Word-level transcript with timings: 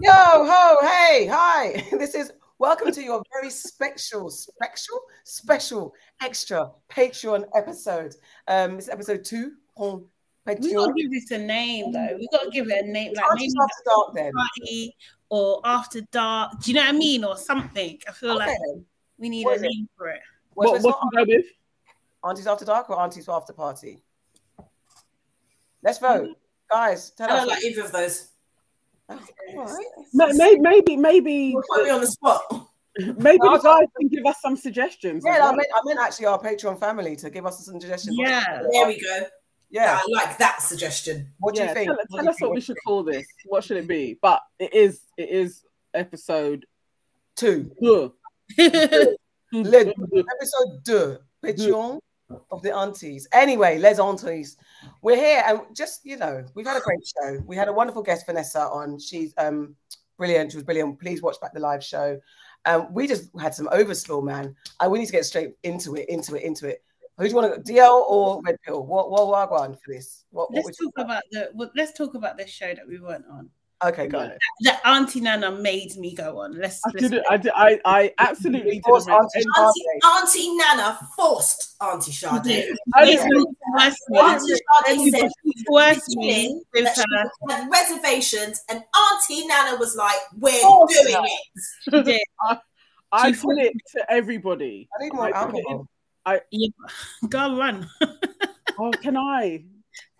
Yo, 0.00 0.10
ho, 0.12 0.76
hey, 0.82 1.26
hi. 1.26 1.86
This 1.98 2.16
is 2.16 2.32
welcome 2.58 2.90
to 2.90 3.02
your 3.02 3.22
very 3.32 3.48
special, 3.48 4.28
special, 4.28 5.00
special, 5.22 5.94
extra 6.20 6.72
Patreon 6.90 7.44
episode. 7.54 8.14
Um, 8.48 8.78
it's 8.78 8.88
episode 8.88 9.24
two 9.24 9.52
on 9.76 10.04
Patreon. 10.48 10.62
We 10.62 10.74
gotta 10.74 10.92
give 10.94 11.10
this 11.12 11.30
a 11.30 11.38
name 11.38 11.92
though. 11.92 12.16
We 12.18 12.28
gotta 12.32 12.50
give 12.50 12.68
it 12.68 12.84
a 12.84 12.88
name, 12.88 13.12
like 13.14 13.24
maybe 13.36 13.52
after 13.62 13.82
dark 13.84 14.14
then. 14.14 14.32
Party 14.32 14.96
or 15.28 15.60
after 15.64 16.00
dark. 16.10 16.60
Do 16.60 16.72
you 16.72 16.74
know 16.74 16.84
what 16.84 16.94
I 16.94 16.98
mean? 16.98 17.24
Or 17.24 17.36
something. 17.36 17.98
I 18.08 18.12
feel 18.12 18.32
okay. 18.32 18.46
like 18.46 18.58
we 19.18 19.28
need 19.28 19.44
what 19.44 19.58
a 19.58 19.62
name 19.62 19.84
it? 19.84 19.90
for 19.96 20.08
it. 20.08 20.20
What, 20.54 20.72
what, 20.72 20.82
what 20.82 20.98
you 21.12 21.24
go 21.24 21.36
with? 21.36 21.46
Aunties 22.24 22.48
after 22.48 22.64
dark 22.64 22.90
or 22.90 23.00
aunties 23.00 23.28
after 23.28 23.52
party? 23.52 24.02
Let's 25.84 25.98
vote, 25.98 26.24
mm-hmm. 26.24 26.32
guys. 26.70 27.12
I 27.20 27.26
don't 27.28 27.48
like 27.48 27.62
either 27.64 27.84
of 27.84 27.92
those. 27.92 28.33
Oh, 29.08 29.78
maybe, 30.14 30.60
maybe, 30.60 30.96
maybe. 30.96 31.56
Put 31.70 31.84
me 31.84 31.90
on 31.90 32.00
the 32.00 32.06
spot. 32.06 32.42
Maybe 32.98 33.38
no, 33.42 33.56
the 33.56 33.62
guys 33.62 33.88
can 33.98 34.08
give 34.08 34.24
us 34.24 34.40
some 34.40 34.56
suggestions. 34.56 35.24
Yeah, 35.26 35.40
well. 35.40 35.52
I, 35.52 35.56
meant, 35.56 35.68
I 35.74 35.80
meant 35.84 35.98
actually 35.98 36.26
our 36.26 36.40
Patreon 36.40 36.78
family 36.78 37.16
to 37.16 37.28
give 37.28 37.44
us 37.44 37.64
some 37.64 37.80
suggestions. 37.80 38.16
Yeah, 38.18 38.62
there 38.70 38.86
we 38.86 39.00
go. 39.00 39.26
Yeah, 39.70 39.98
I 40.00 40.06
like 40.12 40.38
that 40.38 40.62
suggestion. 40.62 41.28
What 41.40 41.56
do 41.56 41.62
yeah, 41.62 41.68
you 41.68 41.74
think? 41.74 41.86
Tell, 41.88 41.96
what 41.96 42.22
tell 42.22 42.28
us 42.28 42.40
what 42.40 42.54
we 42.54 42.60
should 42.60 42.76
call 42.86 43.02
this. 43.02 43.26
What 43.46 43.64
should 43.64 43.78
it 43.78 43.88
be? 43.88 44.16
But 44.22 44.40
it 44.60 44.72
is, 44.72 45.00
it 45.16 45.28
is 45.28 45.64
episode 45.92 46.66
two. 47.34 47.72
episode 48.58 48.84
two. 50.84 51.18
Patreon 51.44 51.98
of 52.50 52.62
the 52.62 52.74
aunties. 52.74 53.26
Anyway, 53.32 53.78
les 53.78 53.98
aunties. 53.98 54.56
We're 55.02 55.16
here 55.16 55.42
and 55.46 55.60
just, 55.74 56.04
you 56.04 56.16
know, 56.16 56.44
we've 56.54 56.66
had 56.66 56.76
a 56.76 56.80
great 56.80 57.06
show. 57.06 57.38
We 57.46 57.56
had 57.56 57.68
a 57.68 57.72
wonderful 57.72 58.02
guest, 58.02 58.26
Vanessa, 58.26 58.60
on. 58.60 58.98
She's 58.98 59.34
um 59.38 59.76
brilliant. 60.16 60.52
She 60.52 60.56
was 60.56 60.64
brilliant. 60.64 61.00
Please 61.00 61.22
watch 61.22 61.40
back 61.40 61.52
the 61.54 61.60
live 61.60 61.84
show. 61.84 62.18
Um, 62.66 62.92
we 62.92 63.06
just 63.06 63.28
had 63.38 63.54
some 63.54 63.66
overspill, 63.66 64.24
man. 64.24 64.54
And 64.80 64.92
we 64.92 64.98
need 64.98 65.06
to 65.06 65.12
get 65.12 65.26
straight 65.26 65.54
into 65.62 65.96
it, 65.96 66.08
into 66.08 66.34
it, 66.34 66.42
into 66.42 66.68
it. 66.68 66.82
Who 67.18 67.24
do 67.24 67.30
you 67.30 67.36
want 67.36 67.54
to 67.54 67.72
go, 67.72 67.80
DL 67.80 68.10
or 68.10 68.42
Red 68.42 68.56
Pill? 68.62 68.84
What 68.84 69.10
what 69.10 69.28
what 69.28 69.52
on 69.52 69.74
for 69.74 69.92
this? 69.92 70.24
What, 70.30 70.52
let's 70.52 70.76
talk 70.76 70.92
about 70.98 71.22
the 71.30 71.50
well, 71.54 71.70
let's 71.76 71.92
talk 71.92 72.14
about 72.14 72.36
this 72.36 72.50
show 72.50 72.74
that 72.74 72.88
we 72.88 72.98
weren't 72.98 73.26
on. 73.30 73.50
Okay, 73.82 74.06
got 74.06 74.30
it. 74.30 74.38
That 74.60 74.80
Auntie 74.84 75.20
Nana 75.20 75.50
made 75.50 75.96
me 75.96 76.14
go 76.14 76.38
on. 76.38 76.58
Let's. 76.58 76.80
I 76.86 76.90
did 76.92 77.22
I, 77.28 77.36
did, 77.36 77.52
I, 77.54 77.80
I 77.84 78.14
absolutely 78.18 78.80
did. 78.80 78.86
Auntie, 78.86 79.44
Auntie, 79.58 79.84
Auntie 80.04 80.56
Nana 80.56 80.98
forced 81.16 81.76
Auntie 81.80 82.12
Sade. 82.12 82.74
Auntie 82.96 83.16
Sade 83.16 85.10
said 85.10 85.30
forced 85.66 86.16
me 86.16 86.62
that 86.72 86.94
she 86.94 87.02
had 87.50 87.68
reservations, 87.70 88.62
and 88.70 88.82
Auntie 88.96 89.46
Nana 89.46 89.76
was 89.78 89.96
like, 89.96 90.20
"We're 90.38 90.60
doing 90.60 91.24
it." 91.24 92.04
did. 92.04 92.20
I, 92.40 92.58
I 93.12 93.30
it 93.30 93.74
to 93.96 94.10
everybody. 94.10 94.88
I 94.98 95.04
need 95.04 95.12
more 95.12 95.34
alcohol. 95.34 95.88
I 96.24 96.40
yeah. 96.50 96.68
go 97.28 97.58
run. 97.58 97.88
oh, 98.78 98.90
can 99.02 99.16
I? 99.16 99.64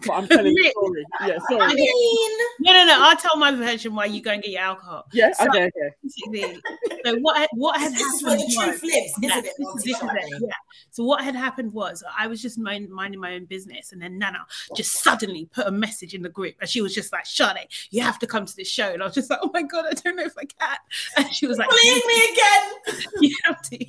But 0.07 0.13
I'm 0.15 0.29
telling 0.29 0.53
you, 0.53 0.73
sorry. 0.73 1.05
Yeah, 1.29 1.39
sorry. 1.49 1.61
I 1.63 1.75
mean, 1.75 2.39
no, 2.61 2.73
no, 2.73 2.85
no. 2.85 2.97
I'll 2.99 3.17
tell 3.17 3.37
my 3.37 3.53
version 3.53 3.95
why 3.95 4.07
you 4.07 4.21
go 4.23 4.33
and 4.33 4.43
get 4.43 4.51
your 4.51 4.63
alcohol. 4.63 5.05
Yeah, 5.13 5.33
so, 5.33 5.49
okay, 5.49 5.71
okay. 5.77 6.61
So 7.05 7.17
what 7.19 7.49
what 7.55 7.79
had 7.79 7.93
this 7.93 8.21
happened? 8.21 8.43
Is 8.43 8.57
where 8.57 8.67
the 8.67 8.79
truth 8.79 8.83
lives, 8.83 9.13
isn't 9.23 9.45
it? 9.45 9.55
This, 9.57 9.85
this 9.85 10.03
it? 10.03 10.43
Yeah. 10.43 10.49
So 10.91 11.05
what 11.05 11.25
had 11.25 11.35
happened 11.35 11.73
was 11.73 12.03
I 12.17 12.27
was 12.27 12.43
just 12.43 12.59
mind, 12.59 12.91
minding 12.91 13.21
my 13.21 13.35
own 13.35 13.45
business, 13.47 13.93
and 13.93 14.03
then 14.03 14.19
Nana 14.19 14.45
just 14.75 15.03
suddenly 15.03 15.47
put 15.53 15.67
a 15.67 15.71
message 15.71 16.15
in 16.15 16.23
the 16.23 16.29
group, 16.29 16.57
and 16.61 16.69
she 16.69 16.83
was 16.83 16.95
just 16.95 17.13
like, 17.13 17.25
"Shade, 17.25 17.69
you 17.91 18.03
have 18.03 18.19
to 18.19 18.27
come 18.27 18.47
to 18.47 18.57
this 18.57 18.69
show." 18.69 18.91
And 18.91 19.03
I 19.03 19.07
was 19.07 19.15
just 19.15 19.31
like, 19.31 19.41
"Oh 19.43 19.51
my 19.53 19.63
god, 19.63 19.87
I 19.89 19.93
don't 19.95 20.17
know 20.17 20.25
if 20.25 20.37
I 20.37 20.45
can." 20.45 20.77
And 21.17 21.35
she 21.35 21.47
was 21.47 21.59
like, 21.59 21.69
"Believe 21.69 22.07
me 22.07 22.29
again, 22.33 23.05
you 23.21 23.37
have 23.45 23.63
to." 23.63 23.87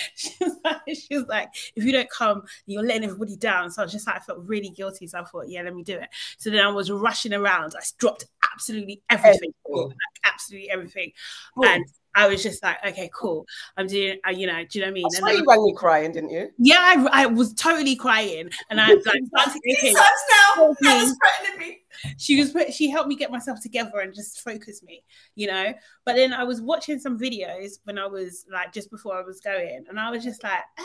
she 0.14 0.34
was 0.40 0.56
like, 0.64 0.80
she 0.94 1.16
was 1.16 1.26
like, 1.26 1.48
if 1.74 1.84
you 1.84 1.92
don't 1.92 2.10
come, 2.10 2.42
you're 2.66 2.82
letting 2.82 3.04
everybody 3.04 3.36
down. 3.36 3.70
So 3.70 3.82
I 3.82 3.84
was 3.84 3.92
just 3.92 4.06
like, 4.06 4.16
I 4.16 4.20
felt 4.20 4.40
really 4.40 4.70
guilty. 4.70 5.06
So 5.06 5.20
I 5.20 5.24
thought, 5.24 5.48
yeah, 5.48 5.62
let 5.62 5.74
me 5.74 5.82
do 5.82 5.96
it. 5.96 6.08
So 6.38 6.50
then 6.50 6.60
I 6.60 6.68
was 6.68 6.90
rushing 6.90 7.32
around. 7.34 7.74
I 7.76 7.82
dropped 7.98 8.26
absolutely 8.52 9.02
everything, 9.10 9.52
like 9.68 9.94
absolutely 10.24 10.70
everything. 10.70 11.12
And 11.56 11.84
I 12.14 12.28
was 12.28 12.42
just 12.42 12.62
like, 12.62 12.78
okay, 12.86 13.10
cool. 13.14 13.46
I'm 13.76 13.86
doing, 13.86 14.18
uh, 14.26 14.30
you 14.30 14.46
know, 14.46 14.64
do 14.64 14.78
you 14.78 14.84
know 14.84 14.88
what 14.88 14.90
I 14.90 14.94
mean? 14.94 15.04
and 15.04 15.26
then, 15.26 15.36
you 15.36 15.44
rang 15.46 15.64
me 15.64 15.74
crying, 15.74 16.12
didn't 16.12 16.30
you? 16.30 16.50
Yeah, 16.58 16.78
I, 16.80 17.22
I 17.22 17.26
was 17.26 17.54
totally 17.54 17.96
crying, 17.96 18.50
and 18.70 18.80
I 18.80 18.94
was 18.94 19.06
like, 19.06 19.20
okay, 19.48 19.92
now, 19.92 20.74
now 20.82 21.56
me. 21.58 21.82
She 22.16 22.40
was, 22.40 22.54
she 22.74 22.90
helped 22.90 23.08
me 23.08 23.16
get 23.16 23.30
myself 23.30 23.60
together 23.60 24.00
and 24.00 24.14
just 24.14 24.40
focus 24.40 24.82
me, 24.82 25.04
you 25.34 25.48
know. 25.48 25.74
But 26.04 26.16
then 26.16 26.32
I 26.32 26.44
was 26.44 26.60
watching 26.60 26.98
some 26.98 27.18
videos 27.18 27.78
when 27.84 27.98
I 27.98 28.06
was 28.06 28.46
like 28.50 28.72
just 28.72 28.90
before 28.90 29.16
I 29.16 29.22
was 29.22 29.40
going, 29.40 29.84
and 29.88 29.98
I 29.98 30.10
was 30.10 30.24
just 30.24 30.42
like, 30.42 30.62
uh, 30.78 30.82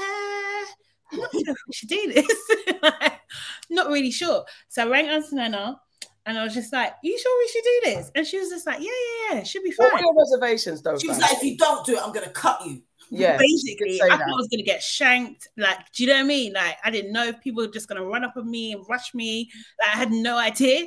I'm 1.14 1.20
not 1.20 1.32
sure 1.32 1.42
if 1.48 1.58
we 1.68 1.74
should 1.74 1.90
do 1.90 2.14
this. 2.14 3.12
not 3.70 3.88
really 3.88 4.12
sure. 4.12 4.46
So 4.70 4.86
I 4.86 4.90
rang 4.90 5.24
Nana 5.32 5.80
and 6.26 6.38
I 6.38 6.44
was 6.44 6.54
just 6.54 6.72
like, 6.72 6.94
you 7.04 7.18
sure 7.18 7.40
we 7.40 7.48
should 7.50 7.64
do 7.64 7.82
this? 7.86 8.12
And 8.16 8.26
she 8.26 8.40
was 8.40 8.50
just 8.50 8.66
like, 8.66 8.80
yeah, 8.80 8.86
yeah, 8.86 9.36
yeah, 9.36 9.42
it 9.42 9.48
should 9.48 9.64
be 9.64 9.72
fine. 9.72 9.88
What 9.88 9.96
were 9.96 10.00
your 10.02 10.16
reservations 10.16 10.82
though? 10.82 10.98
She 10.98 11.08
was 11.08 11.20
like, 11.20 11.34
if 11.34 11.44
you 11.44 11.58
don't 11.58 11.86
do 11.86 11.96
it, 11.96 12.02
I'm 12.02 12.14
gonna 12.14 12.30
cut 12.30 12.66
you. 12.66 12.82
Yeah. 13.10 13.38
Basically, 13.38 14.02
I 14.02 14.18
thought 14.18 14.30
I 14.30 14.36
was 14.36 14.48
gonna 14.48 14.64
get 14.64 14.82
shanked. 14.82 15.50
Like, 15.58 15.92
do 15.92 16.04
you 16.04 16.10
know 16.10 16.16
what 16.16 16.24
I 16.24 16.28
mean? 16.28 16.54
Like, 16.54 16.78
I 16.84 16.92
didn't 16.92 17.12
know 17.12 17.26
if 17.26 17.42
people 17.42 17.64
were 17.64 17.72
just 17.72 17.88
gonna 17.88 18.06
run 18.06 18.24
up 18.24 18.36
on 18.38 18.50
me 18.50 18.72
and 18.74 18.84
rush 18.90 19.14
me. 19.14 19.52
Like, 19.82 19.96
I 19.96 19.98
had 19.98 20.12
no 20.12 20.38
idea. 20.38 20.86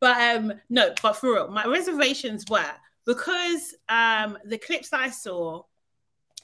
But 0.00 0.36
um, 0.36 0.52
no, 0.68 0.92
but 1.02 1.14
for 1.14 1.32
real, 1.32 1.48
my 1.48 1.64
reservations 1.64 2.44
were 2.50 2.70
because 3.06 3.74
um 3.88 4.36
the 4.44 4.58
clips 4.58 4.92
I 4.92 5.08
saw 5.10 5.62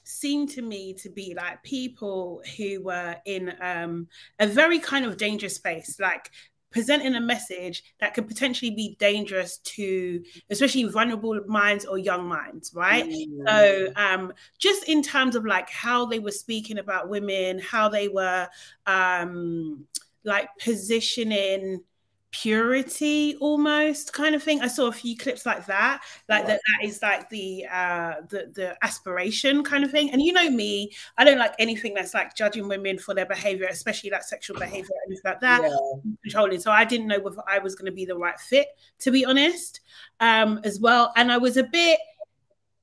seemed 0.03 0.49
to 0.49 0.61
me 0.61 0.93
to 0.93 1.09
be 1.09 1.33
like 1.35 1.61
people 1.63 2.41
who 2.57 2.83
were 2.83 3.15
in 3.25 3.53
um, 3.61 4.07
a 4.39 4.47
very 4.47 4.79
kind 4.79 5.05
of 5.05 5.17
dangerous 5.17 5.55
space, 5.55 5.99
like 5.99 6.29
presenting 6.71 7.15
a 7.15 7.21
message 7.21 7.83
that 7.99 8.13
could 8.13 8.27
potentially 8.27 8.71
be 8.71 8.95
dangerous 8.99 9.57
to 9.59 10.23
especially 10.49 10.83
vulnerable 10.85 11.39
minds 11.45 11.85
or 11.85 11.97
young 11.97 12.25
minds 12.27 12.71
right 12.73 13.05
mm. 13.05 13.47
so 13.47 13.91
um 13.95 14.33
just 14.57 14.87
in 14.87 15.01
terms 15.01 15.35
of 15.35 15.45
like 15.45 15.69
how 15.69 16.05
they 16.05 16.19
were 16.19 16.31
speaking 16.31 16.79
about 16.79 17.09
women 17.09 17.59
how 17.59 17.89
they 17.89 18.07
were 18.07 18.47
um 18.87 19.85
like 20.23 20.49
positioning 20.59 21.81
purity 22.31 23.35
almost 23.41 24.13
kind 24.13 24.33
of 24.35 24.41
thing. 24.41 24.61
I 24.61 24.67
saw 24.67 24.87
a 24.87 24.91
few 24.91 25.17
clips 25.17 25.45
like 25.45 25.65
that 25.65 26.01
like 26.29 26.47
that 26.47 26.61
that 26.65 26.87
is 26.87 27.01
like 27.01 27.29
the 27.29 27.65
uh 27.71 28.15
the 28.29 28.51
the 28.53 28.77
aspiration 28.81 29.63
kind 29.63 29.83
of 29.83 29.91
thing. 29.91 30.11
And 30.11 30.21
you 30.21 30.31
know 30.31 30.49
me 30.49 30.91
i 31.17 31.23
don't 31.23 31.37
like 31.37 31.53
anything 31.59 31.93
that's 31.93 32.13
like 32.13 32.35
judging 32.35 32.67
women 32.67 32.97
for 32.97 33.13
their 33.13 33.25
behavior 33.25 33.67
especially 33.69 34.09
like 34.09 34.23
sexual 34.23 34.57
behavior 34.57 34.93
and 35.05 35.11
anything 35.11 35.21
like 35.25 35.41
that. 35.41 35.61
Yeah. 35.61 35.77
controlling. 36.23 36.59
So 36.59 36.71
i 36.71 36.85
didn't 36.85 37.07
know 37.07 37.19
whether 37.19 37.41
i 37.47 37.59
was 37.59 37.75
going 37.75 37.87
to 37.87 37.95
be 37.95 38.05
the 38.05 38.17
right 38.17 38.39
fit 38.39 38.67
to 38.99 39.11
be 39.11 39.25
honest. 39.25 39.81
Um 40.19 40.61
as 40.63 40.79
well 40.79 41.11
and 41.17 41.31
i 41.31 41.37
was 41.37 41.57
a 41.57 41.63
bit 41.63 41.99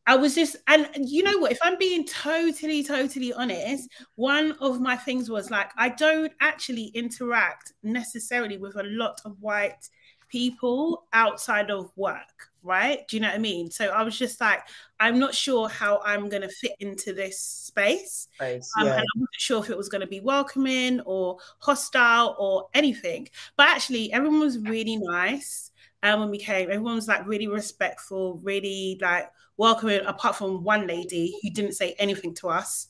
I 0.09 0.17
was 0.17 0.35
just, 0.35 0.57
and 0.69 0.89
you 0.97 1.23
know 1.23 1.37
what? 1.37 1.53
If 1.53 1.59
I'm 1.63 1.77
being 1.77 2.07
totally, 2.07 2.83
totally 2.83 3.35
honest, 3.35 3.91
one 4.15 4.53
of 4.53 4.81
my 4.81 4.97
things 4.97 5.29
was 5.29 5.51
like, 5.51 5.71
I 5.77 5.91
don't 5.91 6.33
actually 6.41 6.87
interact 6.95 7.75
necessarily 7.83 8.57
with 8.57 8.77
a 8.77 8.85
lot 8.85 9.21
of 9.27 9.37
white 9.41 9.87
people 10.31 11.05
outside 11.13 11.71
of 11.71 11.93
work, 11.95 12.49
right? 12.63 13.07
Do 13.07 13.17
you 13.17 13.21
know 13.21 13.29
what 13.29 13.35
I 13.35 13.39
mean? 13.39 13.71
So 13.71 13.89
I 13.89 14.03
was 14.03 14.19
just 14.19 14.41
like, 14.41 14.63
I'm 14.99 15.19
not 15.19 15.35
sure 15.35 15.69
how 15.69 16.01
I'm 16.03 16.31
going 16.31 16.41
to 16.41 16.49
fit 16.49 16.73
into 16.81 17.13
this 17.13 17.39
space. 17.39 18.29
space 18.37 18.71
um, 18.79 18.87
yeah. 18.87 18.93
And 18.93 19.03
I 19.03 19.15
wasn't 19.15 19.29
sure 19.37 19.63
if 19.63 19.69
it 19.69 19.77
was 19.77 19.91
going 19.91 20.01
to 20.01 20.07
be 20.07 20.21
welcoming 20.21 21.01
or 21.03 21.37
hostile 21.59 22.35
or 22.39 22.69
anything. 22.73 23.29
But 23.59 23.69
actually, 23.69 24.11
everyone 24.15 24.41
was 24.41 24.59
really 24.59 24.97
nice. 24.97 25.71
And 26.03 26.19
when 26.19 26.31
we 26.31 26.39
came, 26.39 26.71
everyone 26.71 26.95
was 26.95 27.09
like 27.09 27.27
really 27.27 27.49
respectful, 27.49 28.41
really 28.43 28.99
like 29.03 29.31
welcoming, 29.59 30.01
apart 30.07 30.37
from 30.37 30.65
one 30.65 30.87
lady 30.87 31.37
who 31.43 31.51
didn't 31.51 31.73
say 31.73 31.95
anything 31.99 32.33
to 32.37 32.49
us. 32.49 32.87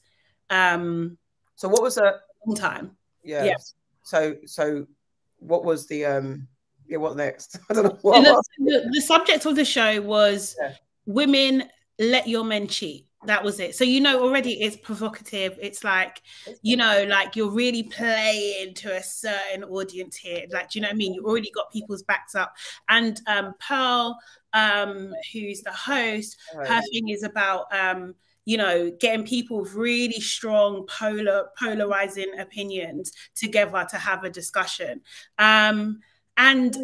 Um, 0.51 1.19
so 1.57 1.69
what 1.69 1.83
was 1.83 1.97
the 1.97 2.21
long 2.47 2.57
time? 2.57 2.97
Yeah. 3.25 3.45
yeah. 3.45 3.57
So 4.05 4.37
so 4.47 4.87
what 5.41 5.65
was 5.65 5.87
the 5.89 6.05
um 6.05 6.47
yeah 6.87 6.99
what 6.99 7.17
next? 7.17 7.59
I 7.71 7.75
don't 7.75 7.85
know 7.85 7.99
what. 8.03 8.23
The, 8.23 8.43
the, 8.59 8.91
the, 8.93 9.01
subject 9.01 9.45
of 9.45 9.57
the 9.57 9.65
show 9.65 10.01
was 10.01 10.55
yeah. 10.61 10.75
women 11.05 11.65
let 11.99 12.29
your 12.29 12.45
men 12.45 12.69
cheat. 12.69 13.08
That 13.27 13.43
was 13.43 13.59
it. 13.59 13.75
So 13.75 13.83
you 13.83 14.01
know 14.01 14.23
already 14.23 14.61
it's 14.61 14.77
provocative. 14.77 15.59
It's 15.61 15.83
like 15.83 16.23
you 16.63 16.77
know 16.77 17.05
like 17.09 17.35
you're 17.35 17.51
really 17.51 17.83
playing 17.83 18.75
to 18.75 18.97
a 18.97 19.03
certain 19.03 19.65
audience 19.65 20.17
here. 20.17 20.45
Like 20.53 20.71
do 20.71 20.79
you 20.79 20.83
know 20.83 20.89
what 20.89 20.95
I 20.95 20.97
mean? 20.97 21.15
You 21.15 21.25
already 21.25 21.51
got 21.51 21.73
people's 21.73 22.05
backs 22.05 22.35
up. 22.37 22.55
And 22.89 23.21
um 23.27 23.55
Pearl 23.59 24.19
um, 24.53 25.13
who's 25.33 25.63
the 25.63 25.73
host, 25.73 26.37
her 26.55 26.83
thing 26.93 27.09
is 27.09 27.23
about 27.23 27.67
um, 27.73 28.15
you 28.45 28.57
know 28.57 28.91
getting 28.99 29.27
people 29.27 29.61
with 29.61 29.75
really 29.75 30.21
strong 30.21 30.87
polar 30.87 31.49
polarizing 31.59 32.39
opinions 32.39 33.13
together 33.35 33.87
to 33.91 33.97
have 33.97 34.25
a 34.25 34.31
discussion. 34.31 35.01
Um, 35.39 36.01
and 36.37 36.75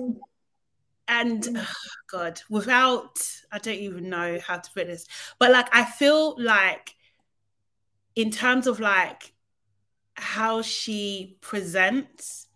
and 1.09 1.47
oh 1.57 1.67
God, 2.11 2.41
without 2.49 3.19
I 3.53 3.59
don't 3.59 3.75
even 3.75 4.09
know 4.09 4.39
how 4.45 4.59
to 4.59 4.71
put 4.73 4.87
this, 4.87 5.07
but 5.39 5.51
like 5.51 5.69
I 5.75 5.85
feel 5.85 6.37
like 6.43 6.95
in 8.17 8.31
terms 8.31 8.67
of 8.67 8.81
like 8.81 9.33
how 10.15 10.63
she 10.63 11.37
presents 11.41 12.47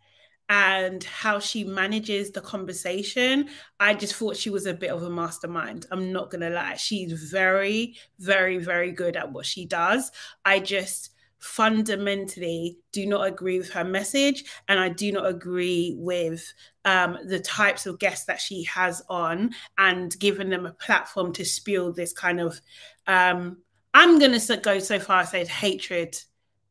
and 0.48 1.04
how 1.04 1.38
she 1.38 1.64
manages 1.64 2.30
the 2.30 2.40
conversation, 2.40 3.48
I 3.78 3.94
just 3.94 4.14
thought 4.14 4.36
she 4.36 4.50
was 4.50 4.64
a 4.66 4.72
bit 4.72 4.90
of 4.90 5.02
a 5.02 5.10
mastermind. 5.10 5.86
I'm 5.90 6.12
not 6.12 6.30
gonna 6.30 6.50
lie. 6.50 6.76
She's 6.76 7.12
very, 7.12 7.96
very, 8.18 8.58
very 8.58 8.92
good 8.92 9.16
at 9.16 9.32
what 9.32 9.44
she 9.44 9.66
does. 9.66 10.10
I 10.44 10.60
just 10.60 11.10
fundamentally 11.38 12.78
do 12.92 13.06
not 13.06 13.26
agree 13.26 13.58
with 13.58 13.70
her 13.70 13.84
message 13.84 14.44
and 14.68 14.80
I 14.80 14.88
do 14.88 15.12
not 15.12 15.26
agree 15.26 15.94
with 15.96 16.52
um, 16.84 17.18
the 17.24 17.38
types 17.38 17.86
of 17.86 17.98
guests 17.98 18.26
that 18.26 18.40
she 18.40 18.64
has 18.64 19.02
on 19.08 19.50
and 19.76 20.18
giving 20.18 20.50
them 20.50 20.66
a 20.66 20.72
platform 20.72 21.32
to 21.34 21.44
spew 21.44 21.92
this 21.92 22.12
kind 22.12 22.40
of, 22.40 22.60
um, 23.06 23.58
I'm 23.94 24.18
going 24.18 24.38
to 24.38 24.56
go 24.56 24.78
so 24.78 24.98
far 24.98 25.20
as 25.20 25.30
say 25.30 25.44
hatred 25.44 26.18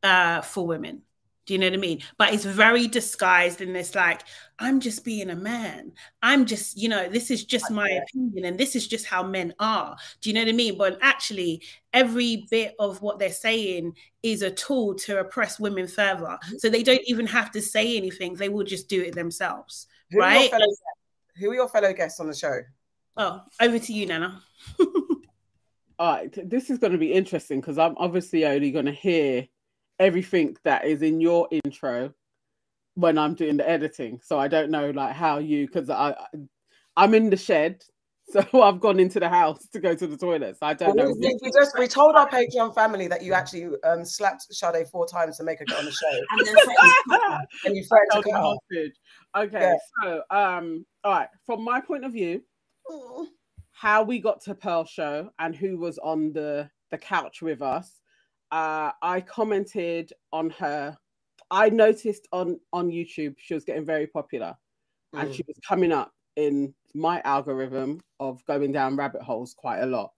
uh, 0.02 0.42
for 0.42 0.66
women. 0.66 1.02
Do 1.48 1.54
you 1.54 1.60
know 1.60 1.68
what 1.68 1.74
I 1.74 1.78
mean? 1.78 2.02
But 2.18 2.34
it's 2.34 2.44
very 2.44 2.86
disguised 2.86 3.62
in 3.62 3.72
this, 3.72 3.94
like, 3.94 4.20
I'm 4.58 4.80
just 4.80 5.02
being 5.02 5.30
a 5.30 5.34
man. 5.34 5.92
I'm 6.22 6.44
just, 6.44 6.76
you 6.76 6.90
know, 6.90 7.08
this 7.08 7.30
is 7.30 7.46
just 7.46 7.70
my 7.70 7.88
opinion 7.88 8.44
and 8.44 8.58
this 8.58 8.76
is 8.76 8.86
just 8.86 9.06
how 9.06 9.22
men 9.22 9.54
are. 9.58 9.96
Do 10.20 10.28
you 10.28 10.34
know 10.34 10.42
what 10.42 10.50
I 10.50 10.52
mean? 10.52 10.76
But 10.76 10.98
actually, 11.00 11.62
every 11.94 12.46
bit 12.50 12.74
of 12.78 13.00
what 13.00 13.18
they're 13.18 13.32
saying 13.32 13.94
is 14.22 14.42
a 14.42 14.50
tool 14.50 14.94
to 14.96 15.20
oppress 15.20 15.58
women 15.58 15.88
further. 15.88 16.38
So 16.58 16.68
they 16.68 16.82
don't 16.82 17.00
even 17.06 17.26
have 17.28 17.50
to 17.52 17.62
say 17.62 17.96
anything, 17.96 18.34
they 18.34 18.50
will 18.50 18.64
just 18.64 18.90
do 18.90 19.00
it 19.00 19.14
themselves. 19.14 19.86
Who 20.10 20.18
right? 20.18 20.52
Are 20.52 20.60
who 21.38 21.50
are 21.50 21.54
your 21.54 21.68
fellow 21.68 21.94
guests 21.94 22.20
on 22.20 22.26
the 22.26 22.34
show? 22.34 22.60
Oh, 23.16 23.40
over 23.58 23.78
to 23.78 23.92
you, 23.94 24.04
Nana. 24.04 24.42
All 25.98 26.12
right, 26.12 26.50
this 26.50 26.68
is 26.68 26.78
going 26.78 26.92
to 26.92 26.98
be 26.98 27.14
interesting 27.14 27.60
because 27.60 27.78
I'm 27.78 27.94
obviously 27.96 28.44
only 28.44 28.70
going 28.70 28.84
to 28.84 28.92
hear 28.92 29.48
everything 29.98 30.56
that 30.64 30.84
is 30.84 31.02
in 31.02 31.20
your 31.20 31.48
intro 31.50 32.12
when 32.94 33.16
I'm 33.16 33.34
doing 33.34 33.56
the 33.56 33.68
editing. 33.68 34.20
So 34.22 34.38
I 34.38 34.48
don't 34.48 34.70
know 34.70 34.90
like 34.90 35.14
how 35.14 35.38
you 35.38 35.66
because 35.66 35.88
I 35.90 36.14
I'm 36.96 37.14
in 37.14 37.30
the 37.30 37.36
shed. 37.36 37.82
So 38.30 38.44
I've 38.60 38.78
gone 38.78 39.00
into 39.00 39.18
the 39.18 39.28
house 39.30 39.66
to 39.72 39.80
go 39.80 39.94
to 39.94 40.06
the 40.06 40.14
toilet. 40.18 40.58
So 40.58 40.66
I 40.66 40.74
don't 40.74 40.94
well, 40.94 41.06
know. 41.06 41.16
We, 41.18 41.38
we, 41.40 41.50
just 41.50 41.78
we 41.78 41.88
told 41.88 42.14
our 42.14 42.28
Patreon 42.28 42.74
family 42.74 43.08
that 43.08 43.22
you 43.22 43.32
actually 43.32 43.70
um, 43.84 44.04
slapped 44.04 44.42
Sade 44.50 44.86
four 44.92 45.06
times 45.06 45.38
to 45.38 45.44
make 45.44 45.60
her 45.60 45.64
get 45.64 45.78
on 45.78 45.86
the 45.86 45.90
show, 45.90 46.06
and, 46.32 46.46
then 46.46 47.38
and 47.64 47.74
you 47.74 47.82
threatened 47.84 48.24
to 48.24 48.30
hostage. 48.32 48.92
Okay, 49.34 49.58
yeah. 49.58 49.76
so 50.02 50.22
um, 50.28 50.84
all 51.04 51.12
right. 51.12 51.28
From 51.46 51.64
my 51.64 51.80
point 51.80 52.04
of 52.04 52.12
view, 52.12 52.42
how 53.72 54.02
we 54.02 54.18
got 54.18 54.42
to 54.42 54.54
Pearl 54.54 54.84
show 54.84 55.30
and 55.38 55.56
who 55.56 55.78
was 55.78 55.96
on 55.96 56.30
the 56.34 56.68
the 56.90 56.98
couch 56.98 57.40
with 57.40 57.62
us 57.62 57.98
uh, 58.50 58.92
I 59.02 59.20
commented 59.20 60.12
on 60.32 60.50
her. 60.50 60.96
I 61.50 61.70
noticed 61.70 62.28
on 62.32 62.60
on 62.72 62.90
YouTube 62.90 63.34
she 63.38 63.54
was 63.54 63.64
getting 63.64 63.84
very 63.84 64.06
popular, 64.06 64.54
mm. 65.14 65.20
and 65.20 65.34
she 65.34 65.44
was 65.46 65.56
coming 65.66 65.92
up 65.92 66.12
in 66.36 66.74
my 66.94 67.20
algorithm 67.24 68.00
of 68.20 68.44
going 68.46 68.72
down 68.72 68.96
rabbit 68.96 69.22
holes 69.22 69.54
quite 69.56 69.80
a 69.80 69.86
lot. 69.86 70.10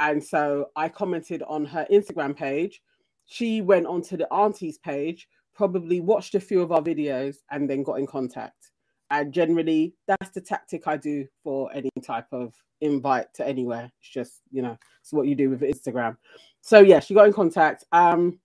And 0.00 0.22
so 0.22 0.66
I 0.76 0.88
commented 0.88 1.42
on 1.46 1.64
her 1.66 1.86
Instagram 1.90 2.36
page. 2.36 2.82
She 3.26 3.60
went 3.60 3.86
onto 3.86 4.16
the 4.16 4.30
aunties 4.32 4.78
page, 4.78 5.28
probably 5.54 6.00
watched 6.00 6.34
a 6.34 6.40
few 6.40 6.60
of 6.60 6.72
our 6.72 6.82
videos, 6.82 7.36
and 7.50 7.70
then 7.70 7.82
got 7.82 7.98
in 7.98 8.06
contact. 8.06 8.72
And 9.20 9.32
generally, 9.32 9.94
that's 10.08 10.30
the 10.30 10.40
tactic 10.40 10.88
I 10.88 10.96
do 10.96 11.24
for 11.44 11.70
any 11.72 11.90
type 12.02 12.26
of 12.32 12.52
invite 12.80 13.32
to 13.34 13.46
anywhere. 13.46 13.90
It's 14.00 14.08
just, 14.08 14.40
you 14.50 14.60
know, 14.60 14.76
it's 15.00 15.12
what 15.12 15.28
you 15.28 15.36
do 15.36 15.50
with 15.50 15.60
Instagram. 15.60 16.16
So 16.62 16.80
yeah, 16.80 16.98
she 16.98 17.14
got 17.14 17.28
in 17.28 17.32
contact. 17.32 17.84
Um, 17.92 18.40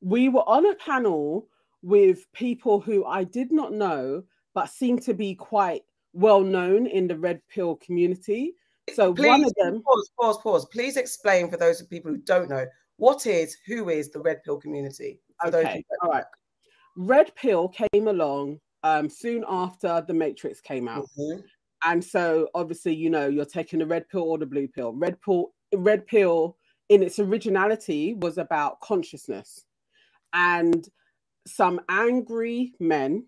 we 0.00 0.28
were 0.28 0.48
on 0.48 0.64
a 0.70 0.76
panel 0.76 1.48
with 1.82 2.30
people 2.32 2.80
who 2.80 3.04
I 3.04 3.24
did 3.24 3.50
not 3.50 3.72
know, 3.72 4.22
but 4.54 4.68
seemed 4.70 5.02
to 5.02 5.14
be 5.14 5.34
quite 5.34 5.82
well 6.12 6.40
known 6.40 6.86
in 6.86 7.08
the 7.08 7.18
red 7.18 7.42
pill 7.52 7.74
community. 7.76 8.54
So 8.94 9.12
Please, 9.12 9.26
one 9.26 9.44
of 9.44 9.52
them 9.56 9.82
pause, 9.82 10.10
pause, 10.20 10.38
pause. 10.38 10.66
Please 10.66 10.96
explain 10.96 11.50
for 11.50 11.56
those 11.56 11.82
people 11.82 12.12
who 12.12 12.18
don't 12.18 12.48
know 12.48 12.66
what 12.98 13.26
is 13.26 13.56
who 13.66 13.88
is 13.88 14.10
the 14.10 14.20
red 14.20 14.44
pill 14.44 14.58
community. 14.58 15.20
okay, 15.44 15.84
all 16.02 16.10
right. 16.10 16.24
Red 16.96 17.34
pill 17.34 17.68
came 17.68 18.06
along 18.06 18.60
um, 18.82 19.08
soon 19.08 19.44
after 19.48 20.04
the 20.06 20.14
Matrix 20.14 20.60
came 20.60 20.88
out. 20.88 21.06
Mm-hmm. 21.18 21.40
And 21.84 22.04
so 22.04 22.48
obviously, 22.54 22.94
you 22.94 23.10
know, 23.10 23.28
you're 23.28 23.44
taking 23.44 23.80
the 23.80 23.86
red 23.86 24.08
pill 24.08 24.22
or 24.22 24.38
the 24.38 24.46
blue 24.46 24.68
pill. 24.68 24.92
Red 24.92 25.20
pill, 25.20 25.52
red 25.74 26.06
pill 26.06 26.56
in 26.88 27.02
its 27.02 27.18
originality 27.18 28.14
was 28.14 28.38
about 28.38 28.80
consciousness. 28.80 29.64
And 30.32 30.88
some 31.46 31.80
angry 31.88 32.74
men 32.78 33.26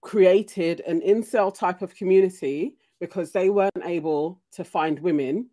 created 0.00 0.80
an 0.80 1.00
incel 1.02 1.54
type 1.54 1.82
of 1.82 1.94
community 1.94 2.76
because 3.00 3.32
they 3.32 3.50
weren't 3.50 3.84
able 3.84 4.40
to 4.52 4.64
find 4.64 4.98
women. 4.98 5.50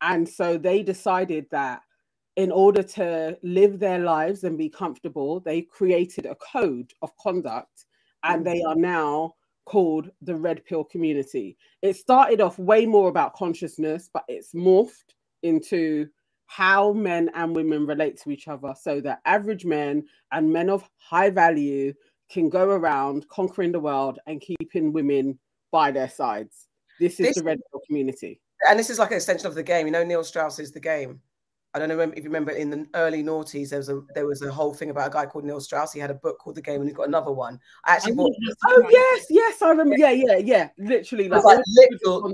And 0.00 0.28
so 0.28 0.56
they 0.56 0.82
decided 0.82 1.46
that 1.50 1.82
in 2.36 2.52
order 2.52 2.82
to 2.82 3.36
live 3.42 3.78
their 3.78 3.98
lives 3.98 4.44
and 4.44 4.56
be 4.56 4.68
comfortable, 4.68 5.40
they 5.40 5.62
created 5.62 6.26
a 6.26 6.36
code 6.36 6.92
of 7.02 7.16
conduct 7.16 7.86
and 8.22 8.46
they 8.46 8.62
are 8.62 8.74
now 8.74 9.34
called 9.64 10.10
the 10.22 10.34
red 10.34 10.64
pill 10.64 10.84
community. 10.84 11.56
It 11.82 11.96
started 11.96 12.40
off 12.40 12.58
way 12.58 12.86
more 12.86 13.08
about 13.08 13.34
consciousness, 13.34 14.10
but 14.12 14.24
it's 14.28 14.52
morphed 14.52 15.14
into 15.42 16.08
how 16.46 16.92
men 16.92 17.30
and 17.34 17.54
women 17.54 17.86
relate 17.86 18.20
to 18.20 18.30
each 18.30 18.48
other 18.48 18.74
so 18.78 19.00
that 19.00 19.20
average 19.24 19.64
men 19.64 20.04
and 20.32 20.52
men 20.52 20.68
of 20.68 20.88
high 20.96 21.30
value 21.30 21.94
can 22.30 22.48
go 22.48 22.70
around 22.70 23.28
conquering 23.28 23.72
the 23.72 23.80
world 23.80 24.18
and 24.26 24.40
keeping 24.40 24.92
women 24.92 25.38
by 25.70 25.90
their 25.90 26.08
sides. 26.08 26.68
This 26.98 27.20
is 27.20 27.26
this, 27.26 27.36
the 27.36 27.44
red 27.44 27.60
pill 27.70 27.80
community. 27.86 28.40
And 28.68 28.78
this 28.78 28.90
is 28.90 28.98
like 28.98 29.10
an 29.10 29.16
extension 29.16 29.46
of 29.46 29.54
the 29.54 29.62
game. 29.62 29.86
You 29.86 29.92
know, 29.92 30.04
Neil 30.04 30.24
Strauss 30.24 30.58
is 30.58 30.72
the 30.72 30.80
game. 30.80 31.20
I 31.72 31.78
don't 31.78 31.88
know 31.88 32.00
if 32.00 32.16
you 32.16 32.24
remember 32.24 32.50
in 32.50 32.68
the 32.68 32.86
early 32.94 33.22
noughties, 33.22 33.70
there 33.70 33.78
was 33.78 33.88
a 33.88 34.00
there 34.14 34.26
was 34.26 34.42
a 34.42 34.50
whole 34.50 34.74
thing 34.74 34.90
about 34.90 35.08
a 35.08 35.10
guy 35.10 35.26
called 35.26 35.44
Neil 35.44 35.60
Strauss. 35.60 35.92
He 35.92 36.00
had 36.00 36.10
a 36.10 36.14
book 36.14 36.38
called 36.38 36.56
The 36.56 36.62
Game, 36.62 36.80
and 36.80 36.90
he 36.90 36.94
got 36.94 37.06
another 37.06 37.30
one. 37.30 37.60
I 37.84 37.94
actually 37.94 38.14
bought. 38.14 38.32
Oh 38.66 38.84
yes, 38.90 39.26
yes, 39.30 39.62
I 39.62 39.68
remember. 39.68 39.96
Yeah, 39.96 40.10
yeah, 40.10 40.36
yeah. 40.38 40.68
Literally, 40.78 41.28
like, 41.28 41.44
like, 41.44 41.60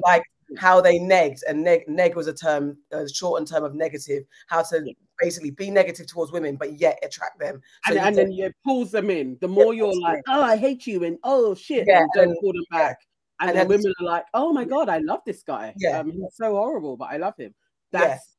like 0.05 0.23
how 0.57 0.81
they 0.81 0.99
negged, 0.99 1.41
and 1.47 1.63
neg 1.63 1.87
neg 1.87 2.17
was 2.17 2.29
a 2.29 2.33
term, 2.33 2.79
a 2.93 3.07
shortened 3.07 3.49
term 3.49 3.63
of 3.63 3.75
negative. 3.75 4.25
How 4.47 4.63
to 4.63 4.95
basically 5.19 5.51
be 5.51 5.71
negative 5.71 6.07
towards 6.07 6.33
women, 6.33 6.57
but 6.57 6.79
yet 6.81 6.99
attract 7.03 7.39
them. 7.39 7.61
So 7.87 7.93
and, 7.93 8.07
and 8.07 8.17
then 8.17 8.33
you 8.33 8.51
pulls 8.65 8.91
them 8.91 9.11
in. 9.11 9.37
The 9.43 9.49
more 9.49 9.75
you're 9.75 10.01
like, 10.01 10.23
oh, 10.29 10.43
I 10.43 10.57
hate 10.57 10.87
you, 10.87 11.05
and 11.05 11.19
oh 11.25 11.55
shit, 11.55 11.87
yeah, 11.87 12.01
and 12.01 12.11
don't 12.15 12.41
pull 12.41 12.55
them 12.55 12.65
back. 12.71 13.01
And, 13.39 13.51
and 13.51 13.59
then, 13.59 13.69
then 13.69 13.79
women 13.79 13.93
are 14.01 14.07
like, 14.07 14.25
oh 14.33 14.51
my 14.51 14.65
god, 14.65 14.89
I 14.89 14.97
love 14.97 15.21
this 15.27 15.43
guy. 15.43 15.75
Yeah, 15.77 15.99
um, 15.99 16.11
he's 16.11 16.23
so 16.33 16.53
horrible, 16.55 16.97
but 16.97 17.11
I 17.11 17.19
love 17.19 17.35
him. 17.37 17.55
That's 17.93 18.36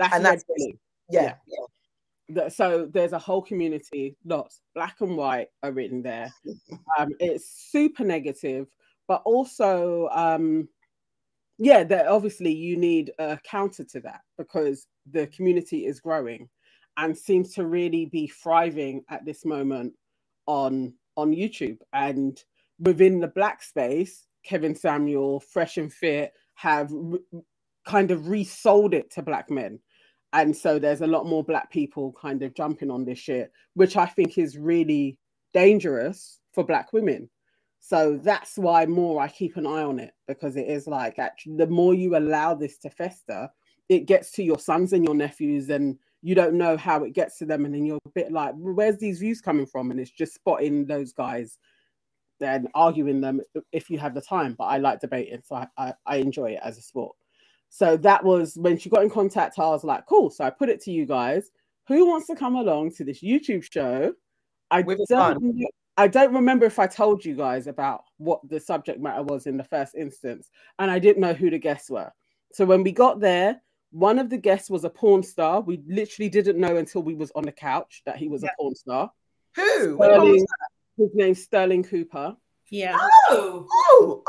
that's, 0.00 0.14
and 0.14 0.24
that's 0.24 0.44
yeah. 1.10 1.34
yeah. 2.28 2.48
So 2.48 2.88
there's 2.90 3.12
a 3.12 3.18
whole 3.18 3.42
community, 3.42 4.16
lots 4.24 4.62
black 4.74 4.96
and 5.00 5.16
white 5.16 5.48
are 5.62 5.72
written 5.72 6.02
there. 6.02 6.32
Um, 6.98 7.10
it's 7.20 7.70
super 7.70 8.04
negative, 8.04 8.66
but 9.06 9.22
also, 9.24 10.08
um, 10.12 10.68
yeah, 11.58 11.84
that 11.84 12.08
obviously 12.08 12.52
you 12.52 12.76
need 12.76 13.12
a 13.18 13.38
counter 13.44 13.84
to 13.84 14.00
that 14.00 14.22
because 14.36 14.86
the 15.10 15.28
community 15.28 15.86
is 15.86 16.00
growing 16.00 16.48
and 16.96 17.16
seems 17.16 17.54
to 17.54 17.66
really 17.66 18.06
be 18.06 18.26
thriving 18.26 19.02
at 19.08 19.24
this 19.24 19.44
moment 19.44 19.92
on 20.46 20.92
on 21.16 21.32
YouTube. 21.32 21.78
And 21.92 22.42
within 22.78 23.20
the 23.20 23.28
black 23.28 23.62
space, 23.62 24.26
Kevin 24.44 24.74
Samuel, 24.74 25.40
Fresh 25.40 25.76
and 25.76 25.92
Fit 25.92 26.32
have 26.54 26.88
re- 26.92 27.20
kind 27.86 28.10
of 28.10 28.28
resold 28.28 28.94
it 28.94 29.10
to 29.12 29.22
black 29.22 29.50
men 29.50 29.78
and 30.32 30.56
so 30.56 30.78
there's 30.78 31.00
a 31.00 31.06
lot 31.06 31.26
more 31.26 31.42
black 31.42 31.70
people 31.70 32.12
kind 32.20 32.42
of 32.42 32.54
jumping 32.54 32.90
on 32.90 33.04
this 33.04 33.18
shit 33.18 33.50
which 33.74 33.96
i 33.96 34.06
think 34.06 34.38
is 34.38 34.56
really 34.56 35.18
dangerous 35.52 36.38
for 36.52 36.64
black 36.64 36.92
women. 36.92 37.28
So 37.82 38.20
that's 38.22 38.56
why 38.58 38.86
more 38.86 39.22
i 39.22 39.28
keep 39.28 39.56
an 39.56 39.66
eye 39.66 39.82
on 39.82 39.98
it 39.98 40.12
because 40.28 40.56
it 40.56 40.68
is 40.68 40.86
like 40.86 41.18
actually 41.18 41.56
the 41.56 41.66
more 41.66 41.94
you 41.94 42.16
allow 42.16 42.54
this 42.54 42.78
to 42.78 42.90
fester 42.90 43.48
it 43.88 44.06
gets 44.06 44.30
to 44.32 44.42
your 44.42 44.58
sons 44.58 44.92
and 44.92 45.04
your 45.04 45.14
nephews 45.14 45.70
and 45.70 45.98
you 46.22 46.34
don't 46.34 46.54
know 46.54 46.76
how 46.76 47.02
it 47.02 47.14
gets 47.14 47.38
to 47.38 47.46
them. 47.46 47.64
And 47.64 47.74
then 47.74 47.86
you're 47.86 47.98
a 48.04 48.10
bit 48.10 48.30
like 48.30 48.54
where's 48.56 48.98
these 48.98 49.18
views 49.18 49.40
coming 49.40 49.66
from? 49.66 49.90
And 49.90 49.98
it's 49.98 50.10
just 50.10 50.34
spotting 50.34 50.86
those 50.86 51.12
guys 51.12 51.58
and 52.40 52.68
arguing 52.74 53.20
them 53.20 53.40
if 53.72 53.90
you 53.90 53.98
have 53.98 54.14
the 54.14 54.20
time. 54.20 54.54
But 54.56 54.64
i 54.64 54.76
like 54.76 55.00
debating 55.00 55.40
so 55.42 55.56
I, 55.56 55.66
I, 55.76 55.94
I 56.06 56.16
enjoy 56.16 56.50
it 56.52 56.60
as 56.62 56.78
a 56.78 56.82
sport 56.82 57.16
so 57.70 57.96
that 57.98 58.24
was 58.24 58.56
when 58.56 58.76
she 58.76 58.90
got 58.90 59.02
in 59.02 59.10
contact. 59.10 59.58
I 59.58 59.68
was 59.68 59.84
like, 59.84 60.04
cool. 60.06 60.28
So 60.28 60.44
I 60.44 60.50
put 60.50 60.68
it 60.68 60.82
to 60.82 60.90
you 60.90 61.06
guys. 61.06 61.50
Who 61.86 62.06
wants 62.06 62.26
to 62.26 62.36
come 62.36 62.56
along 62.56 62.92
to 62.96 63.04
this 63.04 63.22
YouTube 63.22 63.64
show? 63.72 64.12
I 64.70 64.82
don't, 64.82 65.64
I 65.96 66.06
don't 66.06 66.34
remember 66.34 66.66
if 66.66 66.78
I 66.78 66.86
told 66.86 67.24
you 67.24 67.34
guys 67.34 67.66
about 67.66 68.02
what 68.18 68.40
the 68.48 68.60
subject 68.60 69.00
matter 69.00 69.22
was 69.22 69.46
in 69.46 69.56
the 69.56 69.64
first 69.64 69.94
instance, 69.94 70.50
and 70.78 70.90
I 70.90 70.98
didn't 70.98 71.20
know 71.20 71.32
who 71.32 71.50
the 71.50 71.58
guests 71.58 71.90
were. 71.90 72.12
So 72.52 72.64
when 72.64 72.82
we 72.82 72.92
got 72.92 73.20
there, 73.20 73.60
one 73.92 74.18
of 74.18 74.30
the 74.30 74.36
guests 74.36 74.70
was 74.70 74.84
a 74.84 74.90
porn 74.90 75.22
star. 75.22 75.60
We 75.60 75.82
literally 75.86 76.28
didn't 76.28 76.58
know 76.58 76.76
until 76.76 77.02
we 77.02 77.14
was 77.14 77.32
on 77.34 77.44
the 77.44 77.52
couch 77.52 78.02
that 78.06 78.16
he 78.16 78.28
was 78.28 78.42
yeah. 78.42 78.50
a 78.50 78.62
porn 78.62 78.74
star. 78.74 79.10
Who? 79.56 79.96
Sterling, 79.96 80.46
his 80.96 81.10
name's 81.14 81.42
Sterling 81.42 81.82
Cooper. 81.82 82.36
Yeah. 82.70 82.96
Oh, 83.30 83.66
oh, 83.72 84.22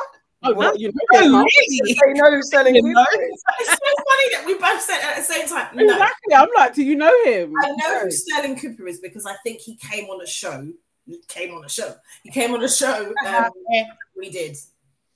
Oh, 0.44 0.54
well, 0.54 0.76
you 0.76 0.92
know, 0.92 1.44
really? 1.44 1.98
They 2.04 2.14
know 2.14 2.32
who's 2.32 2.50
selling 2.50 2.74
you 2.76 2.82
know? 2.82 3.06
It's 3.14 3.44
so 3.70 3.78
funny 3.78 4.32
that 4.32 4.44
we 4.46 4.56
both 4.56 4.82
said 4.82 5.00
at 5.02 5.18
the 5.18 5.22
same 5.22 5.48
time. 5.48 5.76
No. 5.76 5.84
Exactly. 5.84 6.34
I'm 6.34 6.50
like, 6.56 6.74
do 6.74 6.84
you 6.84 6.96
know 6.96 7.14
him? 7.26 7.54
I 7.64 7.72
know 7.72 8.00
who 8.02 8.12
Sterling 8.12 8.58
Cooper 8.58 8.88
is 8.88 9.00
because 9.00 9.26
I 9.28 9.36
think 9.44 9.60
he 9.60 9.76
came 9.76 10.06
on 10.06 10.22
a 10.22 10.26
show. 10.26 10.68
He 11.06 11.22
came 11.28 11.54
on 11.54 11.64
a 11.64 11.70
show. 11.70 11.94
He 12.24 12.32
came 12.32 12.54
on 12.54 12.64
a 12.64 12.70
show. 12.70 13.14
Um, 13.28 13.52
we 14.18 14.30
did. 14.30 14.58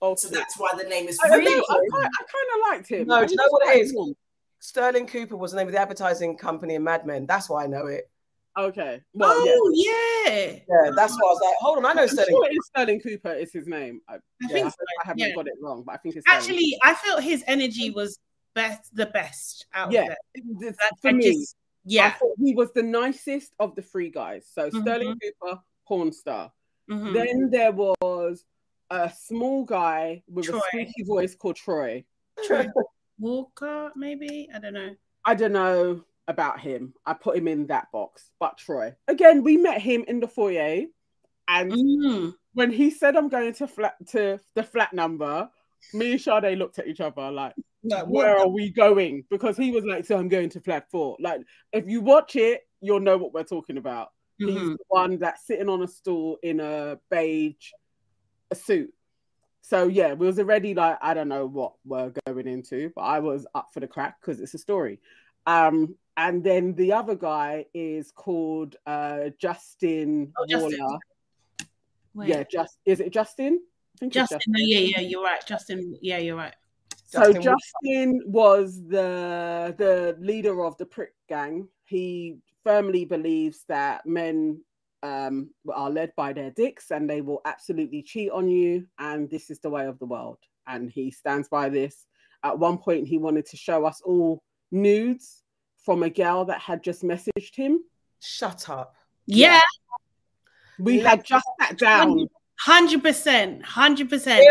Oh, 0.02 0.16
so 0.16 0.28
that's 0.30 0.60
why 0.60 0.70
the 0.78 0.88
name 0.88 1.08
is. 1.08 1.20
I, 1.24 1.36
really? 1.36 1.64
I, 1.70 1.74
I, 1.74 2.04
I 2.04 2.04
kind 2.04 2.10
of 2.54 2.70
liked 2.70 2.90
him. 2.90 3.08
No, 3.08 3.26
do 3.26 3.32
you 3.32 3.38
know 3.38 3.48
what 3.50 3.76
it 3.76 3.82
is? 3.82 3.98
Sterling 4.60 5.08
Cooper 5.08 5.38
was 5.38 5.52
the 5.52 5.58
name 5.58 5.68
of 5.68 5.74
the 5.74 5.80
advertising 5.80 6.38
company 6.38 6.76
in 6.76 6.84
Mad 6.84 7.06
Men. 7.06 7.26
That's 7.26 7.50
why 7.50 7.64
I 7.64 7.68
know 7.68 7.88
it. 7.88 8.10
Okay. 8.58 9.02
Well, 9.14 9.34
oh 9.36 9.72
yeah. 9.74 10.32
yeah. 10.32 10.60
Yeah, 10.68 10.92
that's 10.96 11.14
why 11.14 11.28
I 11.28 11.32
was 11.32 11.42
like, 11.44 11.56
hold 11.60 11.78
on, 11.80 11.86
I 11.86 11.94
know 11.94 12.04
I'm 12.04 12.08
Sterling. 12.08 12.30
Sure 12.30 12.50
Sterling 12.64 13.02
Cooper 13.02 13.34
is 13.34 13.52
his 13.52 13.68
name. 13.68 14.02
I, 14.08 14.16
I 14.16 14.20
yeah, 14.42 14.48
think 14.48 14.70
so. 14.70 14.76
I, 15.04 15.08
haven't 15.08 15.20
yeah. 15.20 15.36
got 15.36 15.48
it 15.48 15.54
wrong, 15.62 15.84
but 15.86 15.94
I 15.94 15.98
think 15.98 16.16
it's 16.16 16.26
actually. 16.28 16.78
I 16.82 16.94
felt 16.94 17.22
his 17.22 17.44
energy 17.48 17.90
was 17.90 18.18
best, 18.54 18.96
the 18.96 19.08
best 19.08 19.66
out 19.74 19.92
yeah, 19.92 20.04
of 20.04 20.16
it. 20.36 20.76
For 21.02 21.12
me, 21.12 21.34
just, 21.34 21.56
yeah, 21.84 22.16
he 22.42 22.56
was 22.56 22.72
the 22.74 22.84
nicest 22.84 23.54
of 23.60 23.76
the 23.76 23.82
three 23.82 24.10
guys. 24.10 24.48
So 24.52 24.70
mm-hmm. 24.70 24.82
Sterling 24.82 25.20
Cooper, 25.20 25.60
porn 25.88 26.14
star. 26.14 26.52
Mm-hmm. 26.90 27.14
Then 27.14 27.50
there 27.52 27.72
was 27.74 28.46
a 28.90 29.12
small 29.12 29.66
guy 29.66 30.24
with 30.30 30.46
Troy. 30.46 30.58
a 30.58 30.62
squeaky 30.68 31.04
voice 31.04 31.36
called 31.36 31.58
Troy. 31.58 32.06
Troy 32.46 32.68
Walker, 33.20 33.92
maybe 33.96 34.50
I 34.54 34.60
don't 34.60 34.74
know. 34.74 34.96
I 35.26 35.36
don't 35.36 35.54
know 35.54 36.04
about 36.28 36.60
him. 36.60 36.94
I 37.06 37.14
put 37.14 37.38
him 37.38 37.48
in 37.48 37.68
that 37.68 37.92
box. 37.92 38.30
But 38.40 38.58
Troy, 38.58 38.94
again, 39.08 39.44
we 39.44 39.58
met 39.58 39.82
him 39.82 40.06
in 40.08 40.20
the 40.20 40.28
foyer, 40.28 40.86
and 41.48 41.72
mm. 41.72 42.34
when 42.54 42.72
he 42.72 42.90
said, 42.90 43.16
"I'm 43.16 43.30
going 43.30 43.54
to 43.54 43.68
flat 43.68 43.96
to 44.10 44.40
the 44.56 44.64
flat 44.64 44.94
number," 44.94 45.50
me 45.94 46.14
and 46.14 46.22
Sade 46.22 46.58
looked 46.58 46.80
at 46.80 46.88
each 46.88 47.02
other 47.02 47.32
like, 47.32 47.54
like 47.84 48.06
"Where 48.08 48.38
are 48.38 48.50
we 48.50 48.72
going?" 48.72 49.26
Because 49.30 49.58
he 49.58 49.72
was 49.72 49.86
like, 49.86 50.06
"So 50.06 50.18
I'm 50.18 50.30
going 50.30 50.50
to 50.50 50.62
flat 50.62 50.90
four. 50.92 51.18
Like, 51.20 51.42
if 51.72 51.88
you 51.88 52.02
watch 52.02 52.36
it, 52.36 52.62
you'll 52.82 53.00
know 53.00 53.18
what 53.18 53.34
we're 53.34 53.44
talking 53.44 53.78
about. 53.78 54.10
Mm-hmm. 54.42 54.58
He's 54.58 54.70
the 54.78 54.86
one 54.90 55.20
that's 55.20 55.48
sitting 55.48 55.70
on 55.70 55.82
a 55.82 55.88
stool 55.88 56.38
in 56.44 56.60
a 56.60 57.00
beige 57.10 57.72
a 58.52 58.56
suit. 58.56 58.94
So 59.62 59.88
yeah, 59.88 60.14
we 60.14 60.28
was 60.28 60.40
already 60.40 60.74
like, 60.76 60.98
I 61.02 61.14
don't 61.14 61.28
know 61.28 61.48
what 61.48 61.74
we're 61.86 62.14
going 62.28 62.48
into, 62.48 62.92
but 62.96 63.02
I 63.02 63.20
was 63.20 63.48
up 63.56 63.70
for 63.74 63.80
the 63.80 63.88
crack 63.88 64.18
because 64.22 64.40
it's 64.40 64.54
a 64.54 64.60
story. 64.60 65.00
Um, 65.48 65.96
and 66.18 66.44
then 66.44 66.74
the 66.76 66.94
other 66.94 67.16
guy 67.16 67.66
is 67.74 68.12
called 68.12 68.76
uh, 68.86 69.30
Justin 69.40 70.32
oh, 70.38 70.46
Justin. 70.48 70.80
Waller. 70.80 71.00
Wait. 72.14 72.30
Yeah, 72.30 72.44
just 72.50 72.78
is 72.86 73.00
it 73.00 73.12
Justin? 73.12 73.62
Justin, 74.00 74.10
Justin. 74.10 74.40
No, 74.48 74.60
yeah, 74.64 74.80
yeah, 74.80 75.00
you're 75.02 75.24
right. 75.24 75.46
Justin, 75.46 75.98
yeah, 76.02 76.18
you're 76.18 76.38
right. 76.38 76.56
So 77.06 77.34
Justin, 77.34 77.42
Justin 77.44 78.22
was 78.26 78.82
the 78.88 79.76
the 79.78 80.16
leader 80.20 80.64
of 80.64 80.78
the 80.78 80.86
prick 80.86 81.14
gang. 81.28 81.68
He 81.84 82.38
firmly 82.64 83.06
believes 83.06 83.64
that 83.68 84.06
men 84.06 84.62
um, 85.04 85.50
are 85.72 85.90
led 85.90 86.14
by 86.16 86.34
their 86.34 86.52
dicks 86.52 86.92
and 86.92 87.10
they 87.10 87.22
will 87.22 87.42
absolutely 87.46 88.02
cheat 88.02 88.32
on 88.32 88.50
you, 88.50 88.88
and 89.00 89.30
this 89.30 89.50
is 89.50 89.60
the 89.60 89.70
way 89.70 89.86
of 89.86 90.00
the 90.00 90.06
world. 90.06 90.40
And 90.68 90.90
he 90.90 91.12
stands 91.12 91.48
by 91.50 91.70
this. 91.70 92.06
At 92.44 92.58
one 92.58 92.78
point, 92.78 93.08
he 93.08 93.18
wanted 93.18 93.46
to 93.48 93.58
show 93.58 93.86
us 93.86 94.02
all 94.04 94.42
nudes 94.72 95.44
from 95.86 96.04
a 96.04 96.10
girl 96.10 96.46
that 96.46 96.60
had 96.60 96.84
just 96.84 97.04
messaged 97.04 97.56
him. 97.56 97.84
Shut 98.20 98.70
up. 98.70 98.96
Yeah. 99.28 99.62
We 100.80 101.00
had 101.00 101.24
just 101.24 101.48
sat 101.62 101.78
down. 101.78 102.28
Hundred 102.58 103.04
percent, 103.04 103.64
hundred 103.64 104.10
percent. 104.10 104.46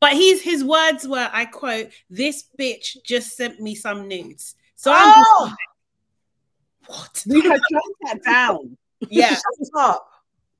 But 0.00 0.12
he's 0.12 0.40
his 0.40 0.64
words 0.64 1.06
were, 1.06 1.28
I 1.30 1.44
quote, 1.44 1.90
"This 2.08 2.44
bitch 2.58 2.96
just 3.04 3.36
sent 3.36 3.60
me 3.60 3.74
some 3.74 4.08
nudes." 4.08 4.54
So 4.74 4.90
I'm 4.90 5.22
oh! 5.26 5.44
like, 5.50 6.88
what? 6.88 7.24
We 7.28 7.42
had 7.42 7.60
just 7.70 7.88
sat 8.06 8.24
down. 8.24 8.76
Yeah, 9.10 9.28
shut 9.34 9.68
up. 9.76 10.10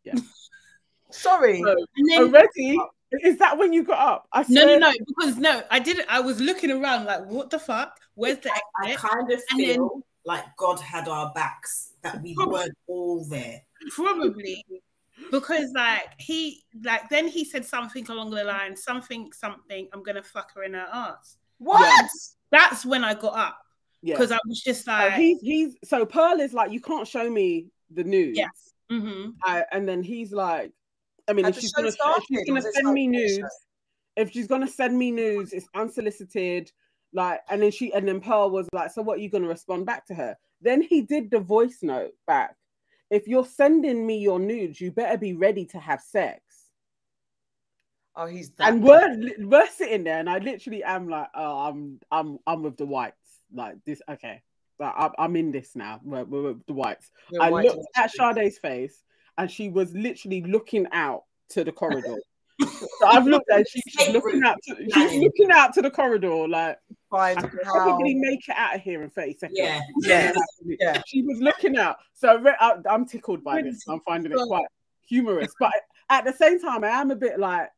Yeah. 0.05 0.17
Sorry. 1.11 1.63
So, 1.63 1.77
then, 2.09 2.23
already, 2.25 2.79
is 3.23 3.39
that 3.39 3.57
when 3.57 3.73
you 3.73 3.83
got 3.83 3.99
up? 3.99 4.29
I 4.33 4.45
no, 4.49 4.67
no, 4.67 4.79
no, 4.79 4.93
because 5.07 5.39
no, 5.39 5.63
I 5.71 5.79
didn't. 5.79 6.07
I 6.11 6.21
was 6.21 6.41
looking 6.41 6.71
around 6.71 7.07
like, 7.07 7.25
what 7.27 7.49
the 7.49 7.59
fuck? 7.59 7.99
Where's 8.21 8.39
the? 8.39 8.51
I, 8.51 8.93
I 8.93 8.95
kind 8.95 9.33
of 9.33 9.43
feel 9.45 9.89
then, 9.89 10.03
like 10.27 10.45
God 10.57 10.79
had 10.79 11.09
our 11.09 11.33
backs 11.35 11.95
that 12.03 12.23
we 12.23 12.35
probably, 12.35 12.53
weren't 12.55 12.79
all 12.87 13.25
there. 13.25 13.63
Probably 13.91 14.65
because 15.31 15.71
like 15.75 16.15
he 16.19 16.65
like 16.85 17.09
then 17.09 17.29
he 17.29 17.45
said 17.45 17.65
something 17.65 18.07
along 18.09 18.31
the 18.31 18.45
line, 18.45 18.77
something, 18.77 19.33
something. 19.33 19.89
I'm 19.93 20.03
gonna 20.03 20.23
fuck 20.23 20.55
her 20.55 20.65
in 20.65 20.75
her 20.75 20.87
ass. 20.93 21.37
What? 21.59 21.81
Yes. 21.81 22.37
That's 22.51 22.85
when 22.85 23.05
I 23.05 23.15
got 23.15 23.39
up. 23.39 23.59
Because 24.03 24.33
I 24.33 24.39
was 24.47 24.63
just 24.63 24.87
like, 24.87 25.15
he's 25.15 25.41
he's 25.41 25.77
so 25.85 26.07
Pearl 26.07 26.41
is 26.41 26.53
like, 26.53 26.73
you 26.73 26.81
can't 26.81 27.07
show 27.07 27.29
me 27.29 27.67
the 27.91 28.05
news. 28.05 28.37
Yes. 28.37 28.73
Mm-hmm. 28.91 29.31
Uh, 29.47 29.63
and 29.73 29.89
then 29.89 30.03
he's 30.03 30.33
like, 30.33 30.73
I 31.29 31.33
mean, 31.33 31.45
if 31.45 31.59
she's, 31.59 31.73
gonna, 31.73 31.89
if 31.89 32.25
she's 32.29 32.49
gonna 32.49 32.63
send 32.63 32.93
me 32.93 33.07
news, 33.07 33.41
if 34.17 34.31
she's 34.33 34.47
gonna 34.47 34.69
send 34.69 34.99
me 34.99 35.11
news, 35.11 35.53
it's 35.53 35.69
unsolicited. 35.75 36.73
Like, 37.13 37.41
and 37.51 37.63
then 37.63 37.71
she 37.71 37.93
and 37.93 38.07
then 38.07 38.21
Pearl 38.21 38.51
was 38.51 38.69
like, 38.73 38.91
"So 38.93 39.03
what 39.03 39.19
are 39.19 39.21
you 39.21 39.31
gonna 39.31 39.49
respond 39.49 39.87
back 39.87 40.07
to 40.07 40.15
her?" 40.15 40.37
Then 40.61 40.83
he 40.83 41.03
did 41.03 41.31
the 41.31 41.41
voice 41.41 41.79
note 41.83 42.13
back. 42.27 42.57
If 43.11 43.27
you're 43.27 43.47
sending 43.47 44.07
me 44.07 44.19
your 44.19 44.39
nudes, 44.39 44.81
you 44.81 44.93
better 44.93 45.19
be 45.19 45.35
ready 45.35 45.65
to 45.67 45.79
have 45.79 46.01
sex. 46.01 46.41
Oh, 48.15 48.27
he's 48.27 48.51
that 48.51 48.73
and 48.73 48.83
we're 48.83 49.35
we're 49.39 49.69
sitting 49.69 50.05
there, 50.05 50.19
and 50.19 50.31
I 50.31 50.39
literally 50.39 50.85
am 50.85 51.09
like, 51.09 51.29
"Oh, 51.35 51.69
I'm 51.69 52.01
I'm 52.11 52.39
I'm 52.47 52.63
with 52.63 52.77
the 52.77 52.87
whites." 52.87 53.17
Like 53.53 53.77
this, 53.85 54.01
okay. 54.09 54.43
But 54.79 54.95
I'm, 54.97 55.11
I'm 55.19 55.37
in 55.37 55.53
this 55.53 55.77
now. 55.77 56.01
We're, 56.03 56.25
we're 56.25 56.43
with 56.43 56.67
the 56.67 56.73
whites. 56.73 57.11
I 57.39 57.51
white 57.51 57.67
looked 57.67 57.87
at 57.97 58.11
Sade's 58.11 58.59
face 58.59 59.03
and 59.37 59.51
she 59.51 59.69
was 59.69 59.93
literally 59.95 60.43
looking 60.43 60.87
out 60.93 61.25
to 61.51 61.65
the 61.65 61.73
corridor. 61.73 62.17
so 62.61 63.07
I've 63.07 63.27
looked 63.27 63.51
at 63.51 63.69
she, 63.69 63.83
she's 63.89 64.09
looking 64.11 64.43
out 64.45 64.57
to, 64.65 64.77
she's 64.77 65.21
looking 65.21 65.51
out 65.51 65.75
to 65.75 65.83
the 65.83 65.91
corridor 65.91 66.49
like 66.49 66.79
I 67.13 67.35
could 67.35 67.61
probably 67.63 68.15
make 68.15 68.49
it 68.49 68.55
out 68.57 68.77
of 68.77 68.83
here 68.83 69.03
in 69.03 69.11
30 69.11 69.35
seconds. 69.35 69.59
Yeah. 69.59 69.81
Yeah. 70.03 70.33
yeah. 70.81 71.03
She 71.07 71.23
was 71.23 71.39
looking 71.41 71.77
out. 71.77 71.97
So 72.15 72.43
I'm 72.89 73.07
tickled 73.07 73.43
by 73.45 73.63
this. 73.63 73.85
I'm 73.89 74.01
finding 74.01 74.33
it 74.33 74.39
quite 74.47 74.67
humorous. 75.07 75.53
But 75.59 75.73
at 76.09 76.25
the 76.25 76.33
same 76.33 76.61
time, 76.61 76.85
I 76.85 76.89
am 76.89 77.11
a 77.11 77.17
bit 77.17 77.39
like 77.39 77.69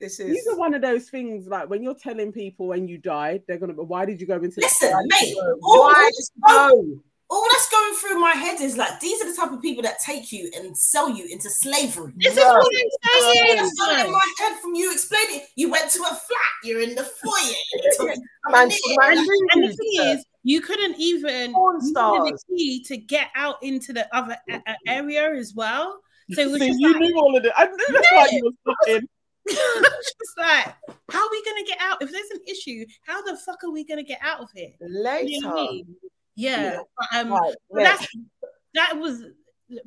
this 0.00 0.18
is 0.18 0.30
these 0.30 0.46
are 0.46 0.56
one 0.56 0.72
of 0.72 0.80
those 0.80 1.10
things 1.10 1.46
like 1.46 1.68
when 1.68 1.82
you're 1.82 1.94
telling 1.94 2.32
people 2.32 2.66
when 2.66 2.88
you 2.88 2.96
died, 2.96 3.42
they're 3.46 3.58
gonna 3.58 3.74
be 3.74 3.82
why 3.82 4.06
did 4.06 4.18
you 4.20 4.26
go 4.26 4.36
into 4.36 4.60
listen, 4.60 4.92
mate, 5.20 5.34
why 5.60 6.10
go? 6.48 7.02
All 7.30 7.46
that's 7.52 7.70
going 7.70 7.94
through 7.94 8.20
my 8.20 8.32
head 8.32 8.60
is 8.60 8.76
like 8.76 8.98
these 8.98 9.22
are 9.22 9.30
the 9.30 9.36
type 9.36 9.52
of 9.52 9.62
people 9.62 9.82
that 9.84 10.00
take 10.00 10.32
you 10.32 10.50
and 10.54 10.76
sell 10.76 11.08
you 11.08 11.26
into 11.26 11.48
slavery. 11.48 12.12
This 12.16 12.34
no. 12.34 12.42
is 12.42 12.48
what 12.48 12.56
I'm 12.56 13.20
saying. 13.22 13.56
That's 13.56 13.78
going 13.78 14.06
in 14.06 14.12
my 14.12 14.34
head 14.38 14.58
from 14.60 14.74
you 14.74 14.92
explaining. 14.92 15.42
You 15.54 15.70
went 15.70 15.90
to 15.92 16.00
a 16.00 16.06
flat. 16.06 16.52
You're 16.64 16.82
in 16.82 16.96
the 16.96 17.04
foyer. 17.04 18.12
and, 18.52 18.72
and 18.72 19.64
the 19.64 19.76
thing 19.76 20.06
is, 20.06 20.24
you 20.42 20.60
couldn't 20.60 20.96
even 20.98 21.52
the 21.52 22.38
key 22.48 22.82
to 22.84 22.96
get 22.96 23.28
out 23.36 23.62
into 23.62 23.92
the 23.92 24.08
other 24.14 24.36
a- 24.50 24.76
area 24.88 25.32
as 25.32 25.54
well. 25.54 26.00
So 26.32 26.42
it 26.42 26.50
was 26.50 26.60
See, 26.60 26.74
you 26.76 26.92
like, 26.92 27.00
knew 27.00 27.16
all 27.16 27.36
of 27.36 27.44
it. 27.44 27.52
I 27.56 27.66
knew 27.66 27.76
that's 27.92 28.08
yeah. 28.10 28.18
why 28.18 28.28
you 28.32 28.44
were 28.44 28.74
looking. 28.88 29.08
just 29.48 30.38
like, 30.38 30.74
how 31.10 31.24
are 31.24 31.30
we 31.30 31.44
gonna 31.44 31.64
get 31.66 31.78
out? 31.80 32.02
If 32.02 32.10
there's 32.10 32.30
an 32.32 32.40
issue, 32.46 32.84
how 33.06 33.22
the 33.22 33.36
fuck 33.36 33.62
are 33.64 33.70
we 33.70 33.84
gonna 33.84 34.02
get 34.02 34.18
out 34.20 34.40
of 34.40 34.48
here? 34.52 34.70
Later. 34.80 35.28
You 35.28 35.40
know 35.40 35.82
yeah, 36.40 36.78
But, 36.96 37.18
um, 37.18 37.32
right. 37.32 37.54
that's 37.72 38.06
that 38.74 38.96
was, 38.98 39.24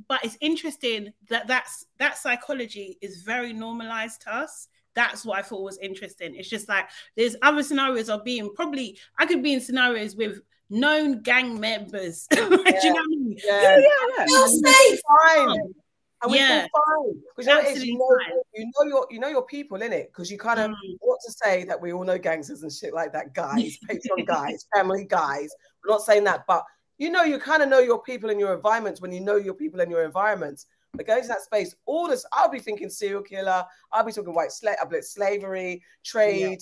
but 0.08 0.24
it's 0.24 0.38
interesting 0.42 1.14
that 1.30 1.48
that's 1.48 1.86
that 2.00 2.18
psychology 2.18 2.98
is 3.02 3.22
very 3.22 3.54
normalized 3.54 4.22
to 4.22 4.36
us. 4.36 4.68
That's 4.96 5.26
what 5.26 5.40
I 5.40 5.42
thought 5.42 5.64
was 5.64 5.80
interesting. 5.80 6.36
It's 6.36 6.50
just 6.50 6.70
like 6.70 6.86
there's 7.18 7.36
other 7.42 7.64
scenarios 7.64 8.10
of 8.10 8.24
being 8.24 8.54
probably 8.54 8.98
I 9.18 9.26
could 9.26 9.42
be 9.42 9.54
in 9.54 9.62
scenarios 9.62 10.16
with 10.16 10.42
known 10.70 11.22
gang 11.22 11.60
members. 11.60 12.28
Yeah. 12.32 12.40
Do 12.50 12.56
you 12.56 12.58
know 12.58 12.60
what 12.62 13.04
I 13.04 13.08
mean? 13.08 13.38
Yeah, 13.44 13.62
yeah, 13.78 13.88
yeah. 14.18 14.26
Feel 14.26 14.48
safe. 14.48 15.00
Fine. 15.08 15.74
And 16.24 16.32
we 16.32 16.38
yeah. 16.38 16.62
feel 16.62 16.70
fine 16.74 17.22
because 17.36 17.84
you 17.84 17.98
know, 17.98 18.08
you 18.14 18.32
know, 18.32 18.44
you 18.56 18.66
know 18.66 18.88
your 18.88 19.08
you 19.12 19.20
know 19.20 19.28
your 19.28 19.46
people 19.46 19.82
in 19.82 19.92
it 19.92 20.08
because 20.08 20.32
you 20.32 20.38
kind 20.38 20.60
of 20.60 20.72
mm. 20.72 20.98
want 21.02 21.20
to 21.26 21.34
say 21.34 21.66
that 21.66 21.80
we 21.80 21.92
all 21.92 22.06
know 22.06 22.18
gangsters 22.18 22.64
and 22.64 22.72
shit 22.72 22.94
like 22.94 23.12
that, 23.12 23.34
guys, 23.34 23.78
Patreon 23.90 24.26
guys, 24.26 24.66
family 24.74 25.06
guys. 25.06 25.54
We're 25.84 25.92
not 25.92 26.02
saying 26.02 26.24
that, 26.24 26.46
but 26.48 26.64
you 26.98 27.10
know, 27.10 27.24
you 27.24 27.40
kind 27.40 27.62
of 27.62 27.68
know 27.68 27.80
your 27.80 28.02
people 28.02 28.30
in 28.30 28.40
your 28.40 28.54
environments 28.54 29.02
when 29.02 29.12
you 29.12 29.20
know 29.20 29.36
your 29.36 29.54
people 29.54 29.82
in 29.82 29.90
your 29.90 30.06
environments. 30.06 30.66
They 30.96 31.04
going 31.04 31.24
to 31.24 31.28
that 31.28 31.42
space. 31.42 31.76
All 31.88 32.08
this, 32.08 32.24
I'll 32.32 32.52
be 32.52 32.60
thinking 32.60 32.88
serial 32.88 33.24
killer. 33.24 33.66
I'll 33.92 34.06
be 34.06 34.12
talking 34.12 34.34
white 34.34 34.52
slave, 34.52 34.76
slavery, 35.02 35.84
trade, 36.06 36.52
yeah. 36.52 36.56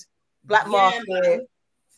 black 0.46 0.68
market. 0.68 1.42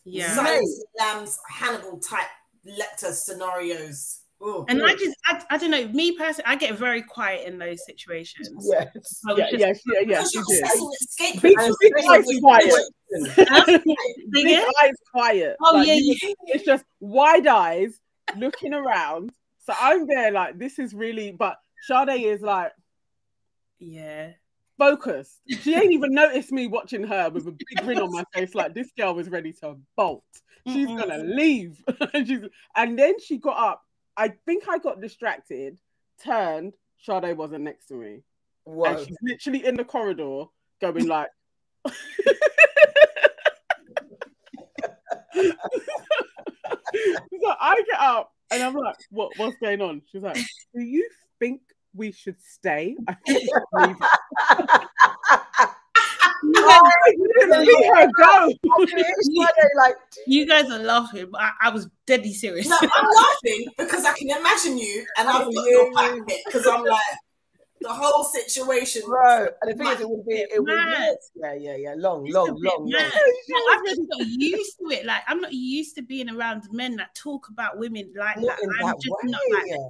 Yeah, 0.04 0.36
Silence 0.36 0.84
Lambs, 1.00 1.40
Hannibal 1.48 2.00
type 2.00 2.28
Lecter 2.68 3.14
scenarios. 3.14 4.23
Ooh, 4.44 4.66
and 4.68 4.82
ooh. 4.82 4.86
I 4.86 4.94
just, 4.96 5.16
I, 5.26 5.42
I 5.52 5.58
don't 5.58 5.72
know. 5.72 5.88
Me 5.90 6.18
personally, 6.18 6.46
I 6.46 6.56
get 6.56 6.78
very 6.78 7.02
quiet 7.02 7.48
in 7.48 7.58
those 7.58 7.86
situations. 7.86 8.50
Yes, 8.70 9.22
yeah, 9.38 9.50
just, 9.52 9.84
yeah, 9.86 10.02
yeah, 10.02 10.02
yeah. 10.06 10.24
She 10.24 10.40
did. 10.48 11.42
Big, 11.42 11.58
big 11.80 11.94
eyes 12.10 12.26
quiet. 12.42 12.74
big 14.32 14.64
eyes 14.84 14.94
quiet. 15.12 15.56
Oh 15.62 15.76
like, 15.76 15.88
yeah, 15.88 15.96
yeah, 15.98 16.34
it's 16.48 16.66
just 16.66 16.84
wide 17.00 17.48
eyes 17.48 18.00
looking 18.38 18.74
around. 18.74 19.32
So 19.60 19.74
I'm 19.80 20.08
there, 20.08 20.32
like 20.32 20.60
this 20.60 20.78
is 20.78 20.94
really. 20.94 21.32
But 21.32 21.58
Sade 21.84 22.10
is 22.10 22.42
like, 22.42 22.74
yeah, 23.80 24.32
focused. 24.78 25.40
She 25.48 25.74
ain't 25.74 25.94
even 25.94 26.14
noticed 26.14 26.52
me 26.52 26.68
watching 26.68 27.04
her 27.04 27.30
with 27.30 27.48
a 27.48 27.52
big 27.52 27.86
grin 27.86 28.00
on 28.00 28.12
my 28.12 28.26
face. 28.34 28.54
Like 28.54 28.74
this 28.74 28.92
girl 28.98 29.14
was 29.14 29.30
ready 29.30 29.54
to 29.62 29.78
bolt. 29.96 30.24
She's 30.68 30.88
mm 30.88 30.98
gonna 30.98 31.24
leave. 31.24 31.82
and 32.14 32.28
she's 32.28 32.42
and 32.76 33.00
then 33.00 33.20
she 33.22 33.38
got 33.38 33.58
up 33.58 33.82
I 34.16 34.34
think 34.46 34.64
I 34.70 34.78
got 34.78 35.02
distracted, 35.02 35.78
turned, 36.24 36.74
Sade 37.00 37.38
wasn't 37.38 37.64
next 37.64 37.88
to 37.88 37.96
me. 37.96 38.24
Whoa. 38.66 38.86
And 38.86 39.00
she's 39.06 39.18
literally 39.22 39.66
in 39.66 39.76
the 39.76 39.84
corridor 39.84 40.46
going 40.80 41.08
like 41.08 41.30
so 41.88 41.94
I 47.60 47.82
get 47.90 48.00
up 48.00 48.32
and 48.52 48.64
I'm 48.64 48.74
like, 48.74 48.96
what 49.10 49.32
what's 49.38 49.58
going 49.58 49.82
on? 49.82 50.02
She's 50.12 50.22
like, 50.22 50.38
Do 50.74 50.82
you 50.82 51.10
think 51.40 51.62
we 51.94 52.12
should 52.12 52.42
stay? 52.42 52.96
I 53.08 53.16
think 53.26 53.50
like 59.76 59.96
you 60.28 60.48
guys 60.48 60.70
are 60.70 60.80
laughing, 60.80 61.28
but 61.32 61.42
I, 61.42 61.52
I 61.64 61.70
was 61.70 61.88
deadly 62.06 62.34
serious. 62.34 62.68
No, 62.68 62.78
I'm 62.82 62.90
laughing 63.16 63.66
because 63.78 64.04
I 64.06 64.14
can 64.14 64.30
imagine 64.30 64.78
you, 64.78 65.06
and 65.18 65.30
I've 65.30 65.54
got 65.54 65.66
your 65.66 65.94
back 65.94 66.20
because 66.46 66.68
I'm 66.68 66.84
like 66.84 67.02
the 67.82 67.90
whole 67.90 68.24
situation. 68.24 69.02
Bro, 69.06 69.48
and 69.62 69.72
the 69.72 69.76
thing 69.76 69.88
is, 69.88 70.02
it 70.02 70.10
would 70.10 70.26
be, 70.26 70.36
it 70.36 70.60
would 70.60 70.66
be, 70.66 70.74
yeah, 71.36 71.54
yeah, 71.54 71.76
yeah, 71.76 71.94
long, 71.98 72.26
long, 72.30 72.58
long, 72.60 72.60
long. 72.60 72.92
I'm 73.72 73.86
just 73.86 74.02
not 74.08 74.28
used 74.28 74.80
to 74.80 74.90
it. 74.90 75.06
Like, 75.06 75.22
I'm 75.28 75.42
not 75.42 75.54
used 75.54 75.96
to 75.98 76.02
being 76.02 76.30
around 76.30 76.64
men 76.72 76.96
that 76.98 77.14
talk 77.16 77.50
about 77.50 77.78
women 77.78 78.14
like 78.18 78.38
not 78.38 78.58
that. 78.58 78.76
I'm 78.82 78.88
that 78.88 79.02
just 79.02 79.16
way. 79.24 79.32
not 79.32 79.42
like 79.52 79.68
yeah 79.68 79.90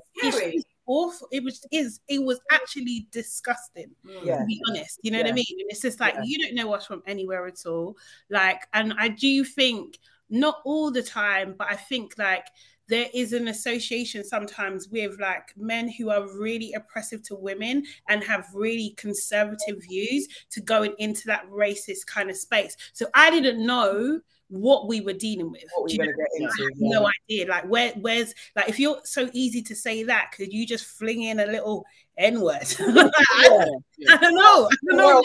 awful. 0.86 1.28
It 1.32 1.44
was 1.44 1.66
is 1.72 2.00
it 2.08 2.24
was 2.24 2.40
actually 2.52 3.08
disgusting 3.12 3.92
yeah. 4.24 4.40
to 4.40 4.46
be 4.46 4.62
honest. 4.70 5.00
You 5.04 5.12
know 5.12 5.20
yeah. 5.20 5.26
what 5.26 5.32
I 5.32 5.36
mean? 5.36 5.46
And 5.60 5.70
it's 5.70 5.82
just 5.82 6.00
like 6.00 6.16
yeah. 6.16 6.24
you 6.24 6.40
don't 6.40 6.56
know 6.56 6.68
what's 6.68 6.86
from 6.86 7.04
anywhere 7.08 7.48
at 7.48 7.66
all. 7.66 7.96
Like, 8.30 8.68
and 8.74 8.94
I 8.98 9.10
do 9.10 9.44
think 9.44 10.00
not 10.30 10.58
all 10.66 10.92
the 10.92 11.04
time, 11.04 11.56
but 11.58 11.68
I 11.70 11.76
think 11.76 12.16
like 12.18 12.48
there 12.90 13.08
is 13.14 13.34
an 13.34 13.48
association 13.48 14.24
sometimes 14.24 14.90
with 14.90 15.20
like 15.20 15.54
men 15.56 15.90
who 15.90 16.10
are 16.10 16.28
really 16.38 16.74
oppressive 16.74 17.24
to 17.24 17.36
women 17.36 17.84
and 18.10 18.24
have 18.24 18.50
really 18.54 18.94
conservative 18.98 19.82
views 19.82 20.28
to 20.52 20.62
going 20.62 20.94
into 21.00 21.26
that 21.28 21.50
racist 21.50 22.06
kind 22.08 22.30
of 22.30 22.36
space. 22.36 22.76
So 22.92 23.08
I 23.14 23.30
didn't 23.30 23.66
know 23.66 24.20
what 24.54 24.88
we 24.88 25.02
were 25.02 25.14
dealing 25.14 25.52
with. 25.52 25.64
We 25.84 25.94
into, 25.94 26.14
I 26.14 26.70
yeah. 26.76 27.00
no 27.00 27.10
idea. 27.28 27.48
Like 27.48 27.66
where 27.66 27.92
where's 27.94 28.34
like 28.56 28.70
if 28.70 28.80
you're 28.80 29.00
so 29.04 29.30
easy 29.34 29.62
to 29.64 29.76
say 29.76 30.04
that, 30.04 30.32
could 30.32 30.54
you 30.54 30.68
just 30.68 30.86
fling 30.86 31.24
in 31.24 31.40
a 31.40 31.46
little 31.48 31.84
N 32.18 32.40
word? 32.40 32.62
yeah, 32.80 33.10
I, 33.28 33.70
I, 34.10 34.18
don't 34.18 34.36
know. 34.36 34.70
I 34.70 34.76
don't 34.88 34.98
know. 34.98 35.22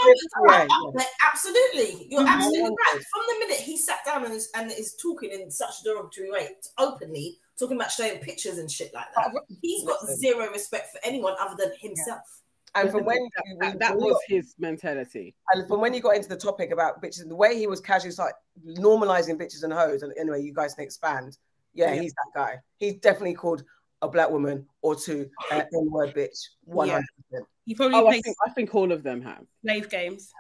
No, 0.95 1.05
absolutely, 1.27 2.07
you're 2.11 2.21
mm-hmm. 2.21 2.29
absolutely 2.29 2.71
right. 2.71 3.03
From 3.13 3.23
the 3.29 3.39
minute 3.41 3.61
he 3.61 3.77
sat 3.77 3.99
down 4.07 4.25
and 4.25 4.33
is, 4.33 4.49
and 4.57 4.71
is 4.73 4.97
talking 5.01 5.31
in 5.31 5.51
such 5.51 5.81
a 5.81 5.85
derogatory 5.85 6.31
way, 6.31 6.49
openly 6.79 7.37
talking 7.59 7.77
about 7.77 7.91
showing 7.91 8.19
pictures 8.21 8.59
and 8.59 8.71
shit 8.71 8.95
like 8.95 9.13
that, 9.15 9.31
he's 9.61 9.85
got 9.85 10.07
zero 10.07 10.51
respect 10.51 10.91
for 10.93 11.01
anyone 11.05 11.35
other 11.39 11.57
than 11.57 11.73
himself. 11.79 12.41
And 12.83 12.91
from 12.91 13.05
when 13.05 13.29
that, 13.61 13.79
that 13.79 13.97
was 13.97 14.19
his 14.29 14.55
mentality. 14.59 15.35
And 15.53 15.67
from 15.69 15.81
when 15.81 15.95
you 15.95 16.01
got 16.01 16.17
into 16.17 16.29
the 16.29 16.37
topic 16.37 16.71
about 16.71 17.03
bitches 17.03 17.23
and 17.23 17.31
the 17.31 17.37
way 17.37 17.57
he 17.57 17.67
was 17.67 17.81
casually 17.81 18.15
like 18.19 18.35
normalizing 18.67 19.41
bitches 19.41 19.65
and 19.65 19.73
hoes, 19.73 20.03
and 20.03 20.13
anyway, 20.19 20.43
you 20.43 20.53
guys 20.53 20.75
can 20.75 20.85
expand. 20.85 21.37
Yeah, 21.75 21.93
yeah. 21.93 22.03
he's 22.03 22.13
that 22.13 22.31
guy. 22.35 22.59
He's 22.79 22.95
definitely 22.95 23.35
called 23.35 23.65
a 24.03 24.09
black 24.09 24.31
woman 24.31 24.67
or 24.83 24.95
two 24.95 25.29
uh, 25.51 25.63
N 25.75 25.91
word 25.91 26.15
bitch. 26.15 26.39
One 26.65 26.89
hundred 26.89 27.07
percent. 27.31 27.49
He 27.65 27.75
probably. 27.75 27.97
Oh, 27.97 28.07
I 28.09 28.21
think, 28.21 28.37
I 28.47 28.51
think 28.51 28.75
all 28.75 28.93
of 28.93 29.03
them 29.03 29.23
have 29.23 29.45
slave 29.63 29.91
games. 29.91 30.33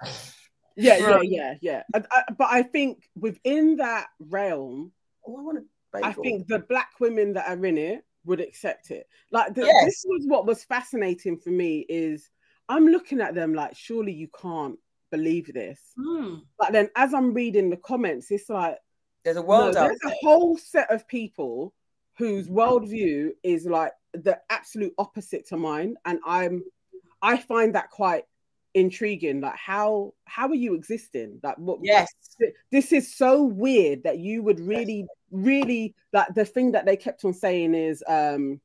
Yeah, 0.76 0.96
yeah, 0.96 1.20
yeah, 1.22 1.54
yeah. 1.60 1.82
I, 1.92 2.02
I, 2.12 2.22
but 2.38 2.48
I 2.50 2.62
think 2.62 3.10
within 3.16 3.76
that 3.76 4.06
realm, 4.20 4.92
oh, 5.26 5.58
I, 5.92 6.08
I 6.08 6.12
think 6.12 6.46
the 6.46 6.60
black 6.60 6.90
women 7.00 7.32
that 7.32 7.48
are 7.48 7.66
in 7.66 7.78
it 7.78 8.04
would 8.28 8.40
accept 8.40 8.90
it. 8.90 9.08
Like 9.32 9.54
the, 9.54 9.64
yes. 9.64 9.84
this 9.84 10.04
was 10.06 10.26
what 10.26 10.46
was 10.46 10.62
fascinating 10.64 11.38
for 11.38 11.50
me 11.50 11.86
is 11.88 12.30
I'm 12.68 12.86
looking 12.86 13.20
at 13.20 13.34
them 13.34 13.54
like 13.54 13.74
surely 13.74 14.12
you 14.12 14.28
can't 14.40 14.78
believe 15.10 15.52
this. 15.52 15.80
Mm. 15.98 16.42
But 16.58 16.72
then 16.72 16.90
as 16.94 17.14
I'm 17.14 17.32
reading 17.32 17.70
the 17.70 17.76
comments, 17.78 18.30
it's 18.30 18.48
like 18.48 18.78
there's 19.24 19.36
a 19.36 19.42
world 19.42 19.74
no, 19.74 19.88
there's 19.88 19.98
a 20.06 20.16
whole 20.22 20.56
set 20.56 20.90
of 20.92 21.08
people 21.08 21.74
whose 22.16 22.48
worldview 22.48 23.30
is 23.42 23.66
like 23.66 23.92
the 24.12 24.38
absolute 24.50 24.92
opposite 24.98 25.48
to 25.48 25.56
mine, 25.56 25.96
and 26.04 26.20
I'm 26.26 26.62
I 27.22 27.38
find 27.38 27.74
that 27.74 27.90
quite 27.90 28.24
intriguing 28.74 29.40
like 29.40 29.56
how 29.56 30.12
how 30.24 30.48
are 30.48 30.54
you 30.54 30.74
existing? 30.74 31.40
Like 31.42 31.56
what 31.58 31.80
yes. 31.82 32.12
this 32.70 32.92
is 32.92 33.14
so 33.14 33.42
weird 33.42 34.04
that 34.04 34.18
you 34.18 34.42
would 34.42 34.60
really 34.60 35.06
really 35.30 35.94
like 36.12 36.34
the 36.34 36.44
thing 36.44 36.72
that 36.72 36.86
they 36.86 36.96
kept 36.96 37.24
on 37.24 37.34
saying 37.34 37.74
is 37.74 38.02
um 38.06 38.60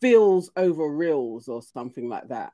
feels 0.00 0.50
over 0.56 0.88
reals 0.88 1.48
or 1.48 1.62
something 1.62 2.08
like 2.08 2.28
that. 2.28 2.52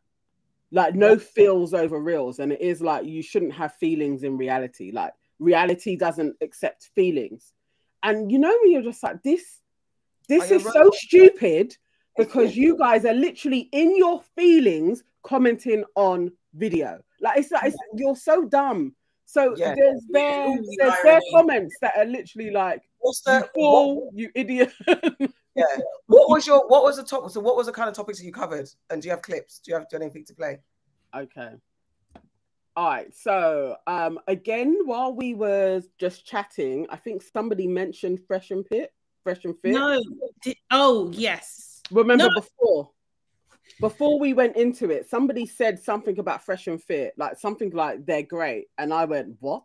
Like 0.70 0.94
no 0.94 1.18
feels 1.18 1.74
over 1.74 1.98
reals 1.98 2.38
and 2.38 2.52
it 2.52 2.60
is 2.60 2.80
like 2.80 3.04
you 3.04 3.22
shouldn't 3.22 3.52
have 3.54 3.74
feelings 3.74 4.22
in 4.22 4.36
reality. 4.36 4.90
Like 4.92 5.12
reality 5.38 5.96
doesn't 5.96 6.36
accept 6.40 6.90
feelings. 6.94 7.52
And 8.02 8.32
you 8.32 8.38
know 8.38 8.56
when 8.62 8.72
you're 8.72 8.82
just 8.82 9.02
like 9.02 9.22
this 9.22 9.60
this 10.28 10.50
is 10.50 10.64
right? 10.64 10.72
so 10.72 10.90
stupid 10.94 11.76
because 12.16 12.56
you 12.56 12.76
guys 12.76 13.04
are 13.04 13.14
literally 13.14 13.68
in 13.72 13.96
your 13.96 14.22
feelings 14.36 15.02
commenting 15.22 15.84
on 15.94 16.32
video. 16.54 17.00
Like 17.20 17.38
it's 17.38 17.50
like 17.50 17.64
it's, 17.64 17.76
you're 17.94 18.16
so 18.16 18.44
dumb. 18.44 18.94
So 19.24 19.54
yeah. 19.56 19.74
there's 19.74 20.02
their 20.10 20.58
there's 20.78 21.02
their 21.04 21.20
comments 21.32 21.74
that 21.80 21.94
are 21.96 22.04
literally 22.04 22.50
like, 22.50 22.82
"What's 22.98 23.22
that? 23.22 23.44
You 23.44 23.48
fool, 23.54 24.06
what, 24.06 24.14
you 24.14 24.30
idiot." 24.34 24.72
yeah. 25.54 25.64
What 26.06 26.28
was 26.28 26.46
your 26.46 26.68
What 26.68 26.82
was 26.82 26.96
the 26.96 27.02
top? 27.02 27.30
So 27.30 27.40
what 27.40 27.56
was 27.56 27.66
the 27.66 27.72
kind 27.72 27.88
of 27.88 27.94
topics 27.94 28.18
that 28.18 28.24
you 28.24 28.32
covered? 28.32 28.68
And 28.90 29.00
do 29.00 29.06
you 29.06 29.12
have 29.12 29.22
clips? 29.22 29.60
Do 29.60 29.70
you 29.70 29.76
have, 29.76 29.88
do 29.88 29.96
you 29.96 29.96
have 29.96 30.02
anything 30.02 30.24
to 30.26 30.34
play? 30.34 30.60
Okay. 31.16 31.50
All 32.76 32.88
right. 32.88 33.14
So 33.14 33.76
um 33.86 34.18
again, 34.28 34.76
while 34.84 35.14
we 35.14 35.34
were 35.34 35.82
just 35.98 36.26
chatting, 36.26 36.86
I 36.90 36.96
think 36.96 37.22
somebody 37.22 37.66
mentioned 37.66 38.20
Fresh 38.26 38.50
and 38.50 38.66
Fit. 38.66 38.92
Fresh 39.22 39.44
and 39.44 39.54
Fit. 39.62 39.72
No. 39.72 40.02
oh 40.70 41.10
yes. 41.14 41.71
Remember 41.92 42.28
no. 42.28 42.34
before? 42.34 42.90
before 43.80 44.18
we 44.18 44.32
went 44.32 44.56
into 44.56 44.90
it, 44.90 45.08
somebody 45.08 45.46
said 45.46 45.82
something 45.82 46.18
about 46.18 46.44
fresh 46.44 46.66
and 46.66 46.82
fit, 46.82 47.14
like 47.16 47.38
something 47.38 47.70
like 47.70 48.04
they're 48.06 48.22
great, 48.22 48.66
and 48.78 48.92
I 48.92 49.04
went, 49.04 49.36
"What?" 49.40 49.64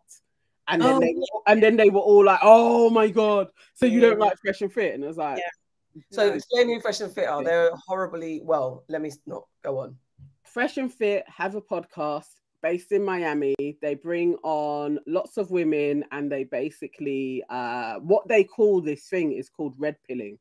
And 0.66 0.82
then 0.82 0.94
oh, 0.94 1.00
they 1.00 1.14
and 1.46 1.62
then 1.62 1.76
they 1.76 1.90
were 1.90 2.00
all 2.00 2.24
like, 2.24 2.40
"Oh 2.42 2.90
my 2.90 3.08
god!" 3.08 3.48
So 3.74 3.86
you 3.86 4.00
don't 4.00 4.18
like 4.18 4.36
fresh 4.38 4.60
and 4.60 4.72
fit? 4.72 4.94
And 4.94 5.04
I 5.04 5.08
was 5.08 5.16
like, 5.16 5.38
yeah. 5.38 6.02
"So 6.10 6.32
explain 6.32 6.68
who 6.68 6.80
fresh 6.80 7.00
and 7.00 7.12
fit 7.12 7.28
are. 7.28 7.42
They're 7.42 7.70
horribly 7.86 8.40
well. 8.42 8.84
Let 8.88 9.02
me 9.02 9.12
not 9.26 9.44
go 9.62 9.78
on." 9.78 9.96
Fresh 10.44 10.78
and 10.78 10.92
Fit 10.92 11.24
have 11.28 11.54
a 11.54 11.60
podcast 11.60 12.40
based 12.62 12.90
in 12.90 13.04
Miami. 13.04 13.54
They 13.80 13.94
bring 13.94 14.34
on 14.42 14.98
lots 15.06 15.36
of 15.36 15.50
women, 15.50 16.04
and 16.10 16.30
they 16.30 16.44
basically 16.44 17.44
uh, 17.48 18.00
what 18.00 18.26
they 18.28 18.44
call 18.44 18.80
this 18.80 19.08
thing 19.08 19.32
is 19.32 19.48
called 19.48 19.74
red 19.78 19.96
pilling. 20.08 20.38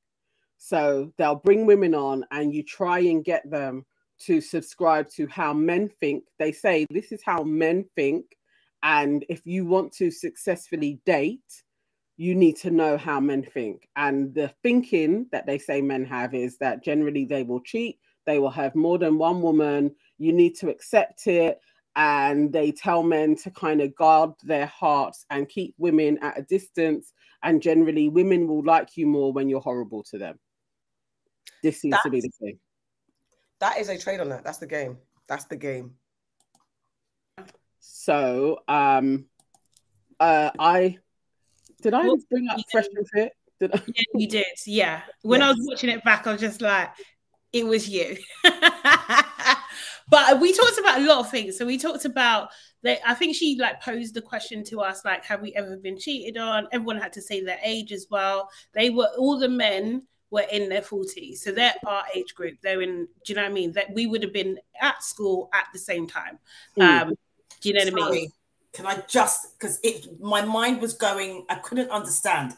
So 0.57 1.13
they'll 1.17 1.35
bring 1.35 1.65
women 1.65 1.93
on 1.93 2.25
and 2.31 2.53
you 2.53 2.63
try 2.63 2.99
and 2.99 3.23
get 3.23 3.49
them 3.49 3.85
to 4.19 4.41
subscribe 4.41 5.09
to 5.11 5.27
how 5.27 5.53
men 5.53 5.89
think. 5.99 6.23
They 6.39 6.51
say 6.51 6.85
this 6.89 7.11
is 7.11 7.21
how 7.23 7.43
men 7.43 7.85
think. 7.95 8.25
And 8.83 9.25
if 9.29 9.45
you 9.45 9.65
want 9.65 9.93
to 9.93 10.11
successfully 10.11 10.99
date, 11.05 11.63
you 12.17 12.33
need 12.33 12.57
to 12.57 12.71
know 12.71 12.97
how 12.97 13.19
men 13.19 13.43
think. 13.43 13.87
And 13.95 14.33
the 14.33 14.51
thinking 14.63 15.27
that 15.31 15.45
they 15.45 15.59
say 15.59 15.81
men 15.81 16.03
have 16.05 16.33
is 16.33 16.57
that 16.57 16.83
generally 16.83 17.25
they 17.25 17.43
will 17.43 17.61
cheat, 17.61 17.99
they 18.25 18.39
will 18.39 18.49
have 18.49 18.75
more 18.75 18.97
than 18.97 19.17
one 19.17 19.41
woman. 19.41 19.95
You 20.17 20.33
need 20.33 20.55
to 20.57 20.69
accept 20.69 21.27
it. 21.27 21.59
And 21.95 22.53
they 22.53 22.71
tell 22.71 23.01
men 23.01 23.35
to 23.37 23.51
kind 23.51 23.81
of 23.81 23.95
guard 23.95 24.31
their 24.43 24.67
hearts 24.67 25.25
and 25.31 25.49
keep 25.49 25.73
women 25.79 26.19
at 26.21 26.37
a 26.37 26.43
distance. 26.43 27.13
And 27.41 27.61
generally, 27.61 28.09
women 28.09 28.47
will 28.47 28.63
like 28.63 28.97
you 28.97 29.07
more 29.07 29.33
when 29.33 29.49
you're 29.49 29.61
horrible 29.61 30.03
to 30.03 30.17
them. 30.17 30.37
This 31.63 31.81
seems 31.81 31.91
that's, 31.91 32.03
to 32.03 32.09
be 32.09 32.21
the 32.21 32.31
thing. 32.39 32.59
That 33.59 33.77
is 33.77 33.89
a 33.89 33.97
trade 33.97 34.19
on 34.19 34.29
that. 34.29 34.43
That's 34.43 34.59
the 34.59 34.67
game. 34.67 34.97
That's 35.27 35.45
the 35.45 35.57
game. 35.57 35.95
So, 37.79 38.59
um, 38.67 39.25
uh, 40.19 40.51
I 40.57 40.97
did 41.81 41.93
I 41.93 42.05
well, 42.05 42.17
bring 42.29 42.47
up 42.49 42.59
Fresh 42.71 42.87
and 42.95 43.07
Fit? 43.13 43.33
Did 43.59 43.75
I? 43.75 43.81
Yeah, 43.87 44.03
you 44.13 44.27
did. 44.27 44.45
Yeah. 44.65 45.01
When 45.21 45.41
yes. 45.41 45.47
I 45.47 45.51
was 45.51 45.67
watching 45.69 45.89
it 45.89 46.03
back, 46.03 46.27
I 46.27 46.31
was 46.33 46.41
just 46.41 46.61
like, 46.61 46.89
it 47.53 47.65
was 47.65 47.87
you. 47.87 48.17
but 48.43 50.39
we 50.39 50.53
talked 50.53 50.77
about 50.77 51.01
a 51.01 51.05
lot 51.05 51.19
of 51.19 51.31
things. 51.31 51.57
So 51.57 51.65
we 51.65 51.77
talked 51.77 52.05
about 52.05 52.49
that. 52.83 52.99
I 53.05 53.13
think 53.13 53.35
she 53.35 53.57
like 53.59 53.81
posed 53.81 54.13
the 54.13 54.21
question 54.21 54.63
to 54.65 54.81
us, 54.81 55.03
like, 55.05 55.25
have 55.25 55.41
we 55.41 55.53
ever 55.53 55.77
been 55.77 55.97
cheated 55.97 56.37
on? 56.37 56.67
Everyone 56.71 56.97
had 56.97 57.13
to 57.13 57.21
say 57.21 57.41
their 57.41 57.59
age 57.63 57.91
as 57.91 58.07
well. 58.09 58.49
They 58.73 58.89
were 58.89 59.09
all 59.17 59.39
the 59.39 59.49
men 59.49 60.03
were 60.29 60.45
in 60.51 60.69
their 60.69 60.81
40s. 60.81 61.37
So 61.37 61.51
they're 61.51 61.73
our 61.85 62.03
age 62.13 62.35
group. 62.35 62.57
They're 62.61 62.81
in, 62.81 63.07
do 63.25 63.33
you 63.33 63.35
know 63.35 63.43
what 63.43 63.51
I 63.51 63.53
mean? 63.53 63.71
That 63.73 63.93
we 63.93 64.07
would 64.07 64.23
have 64.23 64.33
been 64.33 64.59
at 64.81 65.01
school 65.03 65.49
at 65.53 65.65
the 65.73 65.79
same 65.79 66.07
time. 66.07 66.39
Mm. 66.77 67.01
Um, 67.01 67.13
do 67.61 67.69
you 67.69 67.75
know 67.75 67.91
what 67.91 68.11
I 68.11 68.11
mean? 68.11 68.31
Can 68.73 68.85
I 68.85 69.01
just 69.07 69.57
because 69.57 69.79
it 69.83 70.05
my 70.19 70.43
mind 70.43 70.81
was 70.81 70.93
going, 70.93 71.45
I 71.49 71.55
couldn't 71.55 71.89
understand. 71.89 72.53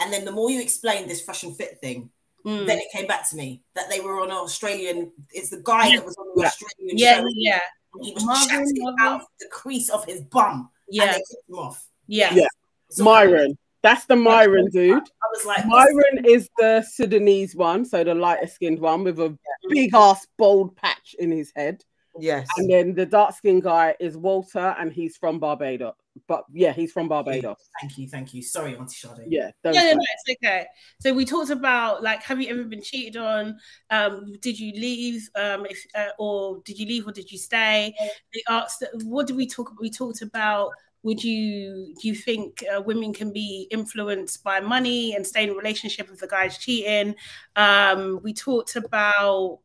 And 0.00 0.12
then 0.12 0.24
the 0.24 0.32
more 0.32 0.50
you 0.50 0.60
explained 0.60 1.08
this 1.08 1.20
fresh 1.20 1.42
and 1.44 1.56
fit 1.56 1.78
thing, 1.80 2.10
mm. 2.44 2.66
then 2.66 2.78
it 2.78 2.86
came 2.92 3.06
back 3.06 3.28
to 3.30 3.36
me 3.36 3.62
that 3.74 3.88
they 3.88 4.00
were 4.00 4.20
on 4.20 4.30
an 4.30 4.36
Australian. 4.36 5.12
It's 5.30 5.50
the 5.50 5.62
guy 5.62 5.88
yeah. 5.88 5.96
that 5.96 6.06
was 6.06 6.16
on 6.16 6.26
the 6.34 6.42
yeah. 6.42 6.46
Australian 6.48 6.98
yeah, 6.98 7.20
show. 7.20 7.26
Yeah, 7.34 7.60
He 8.02 8.12
was 8.12 8.24
Marvin, 8.24 8.48
chatting 8.48 8.74
Marvin. 8.78 8.98
out 9.00 9.20
of 9.20 9.26
the 9.38 9.46
crease 9.52 9.90
of 9.90 10.04
his 10.06 10.22
bum. 10.22 10.70
Yeah, 10.88 11.04
and 11.04 11.12
they 11.12 11.18
kicked 11.18 11.48
him 11.48 11.56
off. 11.56 11.86
Yeah, 12.08 12.34
yeah. 12.34 12.48
So 12.90 13.04
Myron. 13.04 13.56
That's 13.82 14.04
the 14.06 14.16
Myron 14.16 14.68
dude. 14.70 14.92
I 14.92 15.26
was 15.34 15.46
like, 15.46 15.66
Myron 15.66 16.24
is 16.24 16.50
the 16.58 16.82
Sudanese 16.82 17.56
one, 17.56 17.84
so 17.84 18.04
the 18.04 18.14
lighter 18.14 18.46
skinned 18.46 18.78
one 18.78 19.04
with 19.04 19.18
a 19.18 19.36
big 19.68 19.94
ass 19.94 20.26
bald 20.36 20.76
patch 20.76 21.14
in 21.18 21.30
his 21.30 21.52
head. 21.56 21.82
Yes. 22.18 22.46
And 22.56 22.70
then 22.70 22.94
the 22.94 23.06
dark 23.06 23.34
skinned 23.34 23.62
guy 23.62 23.94
is 24.00 24.16
Walter, 24.16 24.74
and 24.78 24.92
he's 24.92 25.16
from 25.16 25.38
Barbados. 25.38 25.94
But 26.26 26.44
yeah, 26.52 26.72
he's 26.72 26.92
from 26.92 27.08
Barbados. 27.08 27.56
Thank 27.80 27.96
you, 27.96 28.08
thank 28.08 28.34
you. 28.34 28.42
Sorry, 28.42 28.76
Auntie 28.76 28.96
Sade. 28.96 29.26
Yeah, 29.28 29.50
yeah, 29.64 29.72
no, 29.72 29.92
no, 29.92 30.00
it's 30.26 30.38
okay. 30.44 30.66
So 31.00 31.14
we 31.14 31.24
talked 31.24 31.50
about 31.50 32.02
like, 32.02 32.22
have 32.24 32.40
you 32.40 32.48
ever 32.48 32.64
been 32.64 32.82
cheated 32.82 33.16
on? 33.16 33.58
Um, 33.90 34.32
did 34.40 34.58
you 34.58 34.72
leave? 34.72 35.28
Um, 35.36 35.66
if 35.66 35.86
uh, 35.94 36.08
or 36.18 36.60
did 36.64 36.78
you 36.78 36.86
leave 36.86 37.06
or 37.06 37.12
did 37.12 37.30
you 37.30 37.38
stay? 37.38 37.94
They 38.34 38.42
asked, 38.48 38.84
what 39.04 39.28
did 39.28 39.36
we 39.36 39.46
talk? 39.46 39.72
We 39.80 39.88
talked 39.88 40.20
about 40.20 40.72
would 41.02 41.24
you 41.24 41.94
do 42.00 42.08
you 42.08 42.14
think 42.14 42.62
uh, 42.74 42.80
women 42.82 43.12
can 43.12 43.32
be 43.32 43.66
influenced 43.70 44.44
by 44.44 44.60
money 44.60 45.14
and 45.14 45.26
stay 45.26 45.44
in 45.44 45.50
a 45.50 45.54
relationship 45.54 46.10
if 46.12 46.18
the 46.18 46.26
guy's 46.26 46.58
cheating? 46.58 47.14
Um, 47.56 48.20
we 48.22 48.34
talked 48.34 48.76
about 48.76 49.60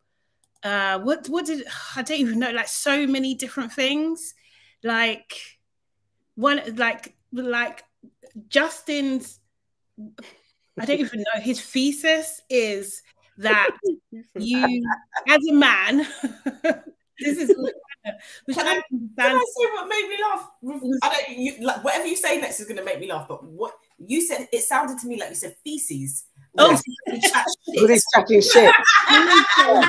uh, 0.64 1.00
what 1.00 1.28
what 1.28 1.46
did 1.46 1.66
i 1.96 2.02
don't 2.02 2.20
even 2.20 2.40
know 2.40 2.52
like 2.52 2.68
so 2.68 3.06
many 3.06 3.36
different 3.36 3.72
things. 3.72 4.34
Like 4.84 5.34
one 6.36 6.62
like 6.76 7.16
like 7.32 7.84
justin's 8.50 9.40
i 10.78 10.86
don't 10.86 11.00
even 11.00 11.20
know 11.20 11.42
his 11.42 11.62
thesis 11.62 12.42
is 12.50 13.02
that 13.38 13.72
you 14.36 14.84
as 15.28 15.48
a 15.48 15.54
man 15.54 15.98
this 17.20 17.38
is 17.38 17.56
which 18.46 18.58
can 18.58 18.68
I, 18.68 18.82
can 18.92 19.36
I 19.36 19.46
say 19.58 19.66
what 19.74 19.88
made 19.88 20.08
me 20.10 20.18
laugh? 20.22 20.50
I 21.04 21.10
don't. 21.10 21.38
You, 21.38 21.66
like 21.66 21.84
whatever 21.84 22.08
you 22.08 22.16
say 22.16 22.40
next 22.40 22.60
is 22.60 22.68
going 22.68 22.78
to 22.78 22.84
make 22.84 23.00
me 23.00 23.12
laugh. 23.12 23.28
But 23.28 23.44
what 23.44 23.74
you 23.98 24.22
said, 24.22 24.48
it 24.52 24.62
sounded 24.64 25.00
to 25.00 25.08
me 25.08 25.20
like 25.20 25.30
you 25.30 25.36
said 25.36 25.56
feces. 25.64 26.26
Oh, 26.58 26.80
he's 27.08 28.04
chatting 28.14 28.42
shit. 28.42 28.74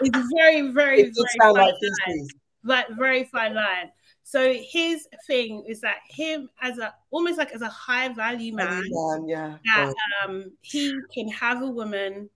it's 0.00 0.32
very, 0.34 0.70
very, 0.70 1.00
it 1.00 1.14
very 1.14 1.28
fine 1.40 1.52
like 1.52 1.74
line. 2.06 2.28
Like 2.64 2.86
very 2.96 3.24
fine 3.24 3.54
line. 3.54 3.90
So 4.22 4.54
his 4.54 5.06
thing 5.26 5.64
is 5.68 5.80
that 5.82 5.96
him 6.08 6.48
as 6.62 6.78
a 6.78 6.94
almost 7.10 7.36
like 7.36 7.52
as 7.52 7.60
a 7.60 7.68
high 7.68 8.08
value 8.08 8.54
man, 8.54 8.82
man 8.88 9.28
yeah, 9.28 9.56
that 9.66 9.94
um 10.24 10.52
he 10.62 10.98
can 11.12 11.28
have 11.28 11.60
a 11.60 11.68
woman 11.68 12.30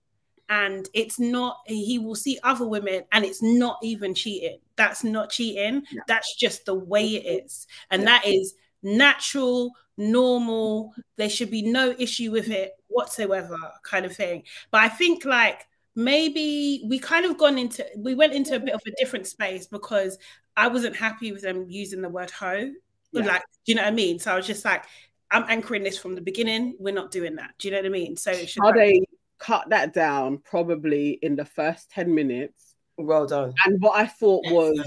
and 0.49 0.87
it's 0.93 1.19
not 1.19 1.57
he 1.65 1.99
will 1.99 2.15
see 2.15 2.39
other 2.43 2.67
women 2.67 3.03
and 3.11 3.25
it's 3.25 3.41
not 3.41 3.77
even 3.83 4.13
cheating. 4.13 4.59
That's 4.75 5.03
not 5.03 5.29
cheating. 5.29 5.83
Yeah. 5.91 6.01
that's 6.07 6.35
just 6.35 6.65
the 6.65 6.75
way 6.75 7.05
it 7.05 7.43
is. 7.45 7.67
And 7.91 8.03
yeah. 8.03 8.07
that 8.07 8.25
is 8.25 8.53
natural 8.83 9.71
normal. 9.97 10.93
There 11.17 11.29
should 11.29 11.51
be 11.51 11.63
no 11.63 11.93
issue 11.97 12.31
with 12.31 12.49
it 12.49 12.73
whatsoever 12.87 13.57
kind 13.83 14.05
of 14.05 14.15
thing. 14.15 14.43
But 14.71 14.81
i 14.81 14.89
think 14.89 15.25
like 15.25 15.67
maybe 15.95 16.83
we 16.87 16.99
kind 16.99 17.25
of 17.25 17.37
gone 17.37 17.57
into 17.57 17.85
we 17.97 18.15
went 18.15 18.33
into 18.33 18.55
a 18.55 18.59
bit 18.59 18.73
of 18.73 18.81
a 18.87 18.91
different 18.99 19.25
space 19.25 19.65
because 19.65 20.17
i 20.55 20.67
wasn't 20.67 20.95
happy 20.95 21.31
with 21.31 21.41
them 21.41 21.65
using 21.69 22.01
the 22.01 22.09
word 22.09 22.31
hoe. 22.31 22.71
Yeah. 23.11 23.25
like 23.25 23.41
do 23.65 23.71
you 23.71 23.75
know 23.75 23.83
what 23.83 23.93
i 23.93 23.95
mean? 23.95 24.19
So 24.19 24.31
i 24.31 24.35
was 24.35 24.47
just 24.47 24.63
like 24.65 24.85
i'm 25.31 25.45
anchoring 25.49 25.83
this 25.83 25.97
from 25.97 26.15
the 26.15 26.21
beginning. 26.21 26.75
We're 26.79 26.93
not 26.93 27.11
doing 27.11 27.35
that. 27.35 27.51
Do 27.59 27.67
you 27.67 27.71
know 27.73 27.79
what 27.79 27.85
i 27.85 27.89
mean? 27.89 28.15
So 28.15 28.31
are 28.61 28.73
they 28.73 29.01
cut 29.39 29.69
that 29.69 29.93
down 29.93 30.39
probably 30.39 31.19
in 31.21 31.35
the 31.35 31.45
first 31.45 31.89
10 31.91 32.13
minutes. 32.13 32.75
Well 32.97 33.27
done. 33.27 33.53
And 33.65 33.81
what 33.81 33.97
I 33.97 34.07
thought 34.07 34.43
was 34.51 34.79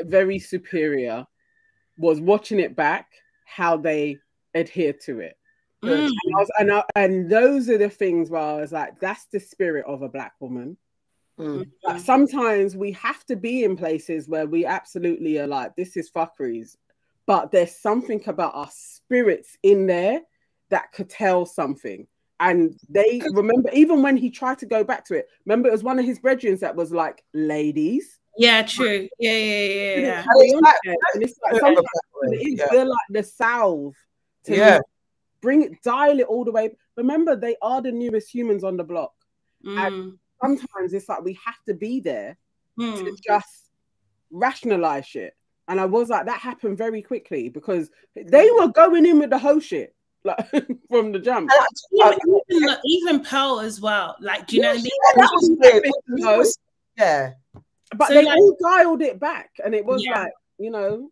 very 0.00 0.38
superior 0.38 1.26
was 1.96 2.20
watching 2.20 2.60
it 2.60 2.76
back, 2.76 3.08
how 3.44 3.76
they 3.76 4.18
adhere 4.54 4.92
to 5.04 5.20
it. 5.20 5.36
Mm. 5.84 6.06
And, 6.06 6.12
was, 6.26 6.50
and, 6.58 6.72
I, 6.72 6.84
and, 6.94 7.30
those 7.30 7.68
are 7.68 7.78
the 7.78 7.90
things 7.90 8.30
where 8.30 8.40
I 8.40 8.54
was 8.54 8.72
like, 8.72 9.00
that's 9.00 9.26
the 9.26 9.40
spirit 9.40 9.84
of 9.86 10.02
a 10.02 10.08
black 10.08 10.34
woman. 10.40 10.76
Mm. 11.38 11.68
Like 11.82 12.00
sometimes 12.00 12.76
we 12.76 12.92
have 12.92 13.24
to 13.26 13.36
be 13.36 13.64
in 13.64 13.76
places 13.76 14.28
where 14.28 14.46
we 14.46 14.64
absolutely 14.64 15.38
are 15.38 15.46
like, 15.46 15.74
this 15.74 15.96
is 15.96 16.10
fuckeries. 16.10 16.76
But 17.26 17.50
there's 17.50 17.76
something 17.76 18.22
about 18.26 18.54
our 18.54 18.70
spirits 18.70 19.56
in 19.62 19.86
there 19.86 20.20
that 20.70 20.92
could 20.92 21.10
tell 21.10 21.46
something 21.46 22.06
and 22.42 22.74
they 22.88 23.22
remember 23.30 23.70
even 23.72 24.02
when 24.02 24.16
he 24.16 24.28
tried 24.28 24.58
to 24.58 24.66
go 24.66 24.82
back 24.82 25.04
to 25.06 25.14
it. 25.14 25.28
Remember, 25.46 25.68
it 25.68 25.72
was 25.72 25.84
one 25.84 26.00
of 26.00 26.04
his 26.04 26.18
brethren 26.18 26.58
that 26.60 26.74
was 26.74 26.92
like, 26.92 27.24
"Ladies." 27.32 28.18
Yeah, 28.36 28.62
true. 28.62 29.08
Yeah, 29.18 29.32
yeah, 29.32 29.64
yeah, 29.64 29.96
yeah. 29.96 30.24
And 31.14 31.22
it's 31.22 31.38
like, 31.42 31.60
sometimes 31.60 31.86
it 32.22 32.48
is, 32.48 32.58
yeah. 32.58 32.66
they're 32.70 32.84
like 32.86 33.08
the 33.10 33.22
salve 33.22 33.94
to 34.44 34.56
yeah. 34.56 34.80
bring 35.40 35.62
it, 35.62 35.82
dial 35.82 36.18
it 36.18 36.26
all 36.26 36.44
the 36.44 36.50
way. 36.50 36.74
Remember, 36.96 37.36
they 37.36 37.56
are 37.62 37.80
the 37.80 37.92
newest 37.92 38.34
humans 38.34 38.64
on 38.64 38.76
the 38.76 38.84
block, 38.84 39.12
mm. 39.64 39.78
and 39.78 40.18
sometimes 40.42 40.92
it's 40.94 41.08
like 41.08 41.22
we 41.22 41.38
have 41.44 41.62
to 41.68 41.74
be 41.74 42.00
there 42.00 42.36
mm. 42.76 42.98
to 42.98 43.16
just 43.24 43.70
rationalize 44.32 45.06
shit. 45.06 45.34
And 45.68 45.78
I 45.78 45.84
was 45.84 46.08
like, 46.08 46.26
that 46.26 46.40
happened 46.40 46.76
very 46.76 47.02
quickly 47.02 47.48
because 47.48 47.88
they 48.16 48.50
were 48.50 48.68
going 48.68 49.06
in 49.06 49.20
with 49.20 49.30
the 49.30 49.38
whole 49.38 49.60
shit 49.60 49.94
like 50.24 50.50
from 50.88 51.12
the 51.12 51.18
jump. 51.18 51.50
Even, 51.92 52.18
even, 52.50 52.76
even 52.84 53.24
Pearl 53.24 53.60
as 53.60 53.80
well. 53.80 54.16
Like, 54.20 54.46
do 54.46 54.56
you 54.56 54.62
yeah, 54.62 54.72
know 54.72 54.80
what 54.80 55.62
I 55.64 55.80
mean? 55.80 56.38
Was 56.38 56.58
yeah. 56.96 57.32
But 57.94 58.08
so 58.08 58.14
they 58.14 58.24
like, 58.24 58.36
all 58.36 58.56
dialed 58.60 59.02
it 59.02 59.20
back, 59.20 59.50
and 59.64 59.74
it 59.74 59.84
was 59.84 60.04
yeah. 60.04 60.22
like, 60.22 60.32
you 60.58 60.70
know, 60.70 61.10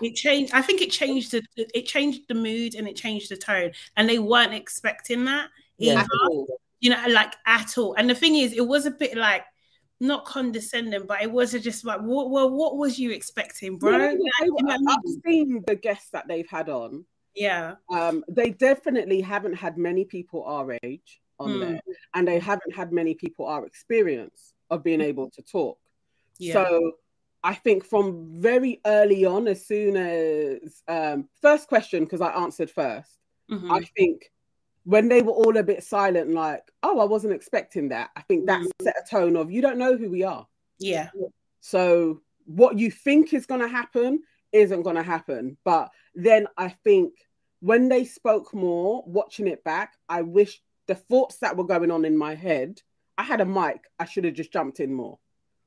it 0.00 0.14
changed. 0.14 0.52
I 0.52 0.62
think 0.62 0.80
it 0.82 0.90
changed 0.90 1.32
the 1.32 1.42
it 1.56 1.86
changed 1.86 2.22
the 2.28 2.34
mood 2.34 2.74
and 2.74 2.88
it 2.88 2.96
changed 2.96 3.30
the 3.30 3.36
tone, 3.36 3.72
and 3.96 4.08
they 4.08 4.18
weren't 4.18 4.54
expecting 4.54 5.24
that 5.26 5.48
yeah. 5.78 6.00
either. 6.00 6.52
You 6.80 6.90
know, 6.90 7.04
like 7.08 7.34
at 7.46 7.78
all. 7.78 7.94
And 7.94 8.10
the 8.10 8.14
thing 8.14 8.36
is, 8.36 8.52
it 8.52 8.66
was 8.66 8.86
a 8.86 8.90
bit 8.90 9.16
like 9.16 9.44
not 10.00 10.24
condescending, 10.24 11.06
but 11.06 11.22
it 11.22 11.30
was 11.30 11.52
just 11.52 11.84
like, 11.84 12.00
what, 12.00 12.30
well, 12.30 12.50
what 12.50 12.76
was 12.76 12.98
you 12.98 13.12
expecting, 13.12 13.78
bro? 13.78 13.96
Yeah, 13.96 14.14
like, 14.62 14.80
I've 14.86 15.22
seen 15.24 15.64
the 15.66 15.74
guests 15.74 16.10
that 16.10 16.28
they've 16.28 16.48
had 16.48 16.68
on, 16.68 17.04
yeah. 17.36 17.74
Um, 17.92 18.24
they 18.28 18.50
definitely 18.50 19.20
haven't 19.20 19.54
had 19.54 19.78
many 19.78 20.04
people 20.04 20.42
our 20.44 20.76
age 20.82 21.20
on 21.38 21.50
mm. 21.50 21.60
there, 21.60 21.80
and 22.14 22.26
they 22.26 22.38
haven't 22.38 22.74
had 22.74 22.92
many 22.92 23.14
people 23.14 23.46
our 23.46 23.66
experience 23.66 24.54
of 24.70 24.82
being 24.82 25.00
hmm. 25.00 25.06
able 25.06 25.30
to 25.30 25.42
talk. 25.42 25.78
Yeah. 26.38 26.54
So 26.54 26.92
I 27.44 27.54
think 27.54 27.84
from 27.84 28.26
very 28.40 28.80
early 28.84 29.24
on, 29.24 29.46
as 29.46 29.64
soon 29.64 29.96
as 29.96 30.82
um, 30.88 31.28
first 31.40 31.68
question, 31.68 32.02
because 32.02 32.20
I 32.20 32.30
answered 32.32 32.72
1st 32.74 33.06
mm-hmm. 33.50 33.70
I 33.70 33.82
think 33.96 34.32
when 34.82 35.08
they 35.08 35.22
were 35.22 35.32
all 35.32 35.56
a 35.56 35.62
bit 35.62 35.84
silent, 35.84 36.32
like, 36.32 36.62
oh, 36.82 36.98
I 36.98 37.04
wasn't 37.04 37.34
expecting 37.34 37.90
that. 37.90 38.10
I 38.16 38.22
think 38.22 38.46
that 38.46 38.60
mm-hmm. 38.62 38.84
set 38.84 38.96
a 38.96 39.08
tone 39.08 39.36
of 39.36 39.50
you 39.50 39.62
don't 39.62 39.78
know 39.78 39.96
who 39.96 40.10
we 40.10 40.24
are. 40.24 40.46
Yeah. 40.78 41.10
So 41.60 42.22
what 42.46 42.78
you 42.78 42.90
think 42.90 43.32
is 43.32 43.46
going 43.46 43.60
to 43.60 43.68
happen 43.68 44.22
isn't 44.52 44.82
going 44.82 44.96
to 44.96 45.02
happen. 45.02 45.56
But 45.64 45.90
then 46.14 46.46
I 46.56 46.68
think 46.68 47.12
when 47.66 47.88
they 47.88 48.04
spoke 48.04 48.54
more, 48.54 49.02
watching 49.08 49.48
it 49.48 49.64
back, 49.64 49.94
I 50.08 50.22
wish 50.22 50.62
the 50.86 50.94
thoughts 50.94 51.38
that 51.38 51.56
were 51.56 51.64
going 51.64 51.90
on 51.90 52.04
in 52.04 52.16
my 52.16 52.36
head, 52.36 52.80
I 53.18 53.24
had 53.24 53.40
a 53.40 53.44
mic, 53.44 53.80
I 53.98 54.04
should 54.04 54.24
have 54.24 54.34
just 54.34 54.52
jumped 54.52 54.78
in 54.78 54.94
more. 54.94 55.18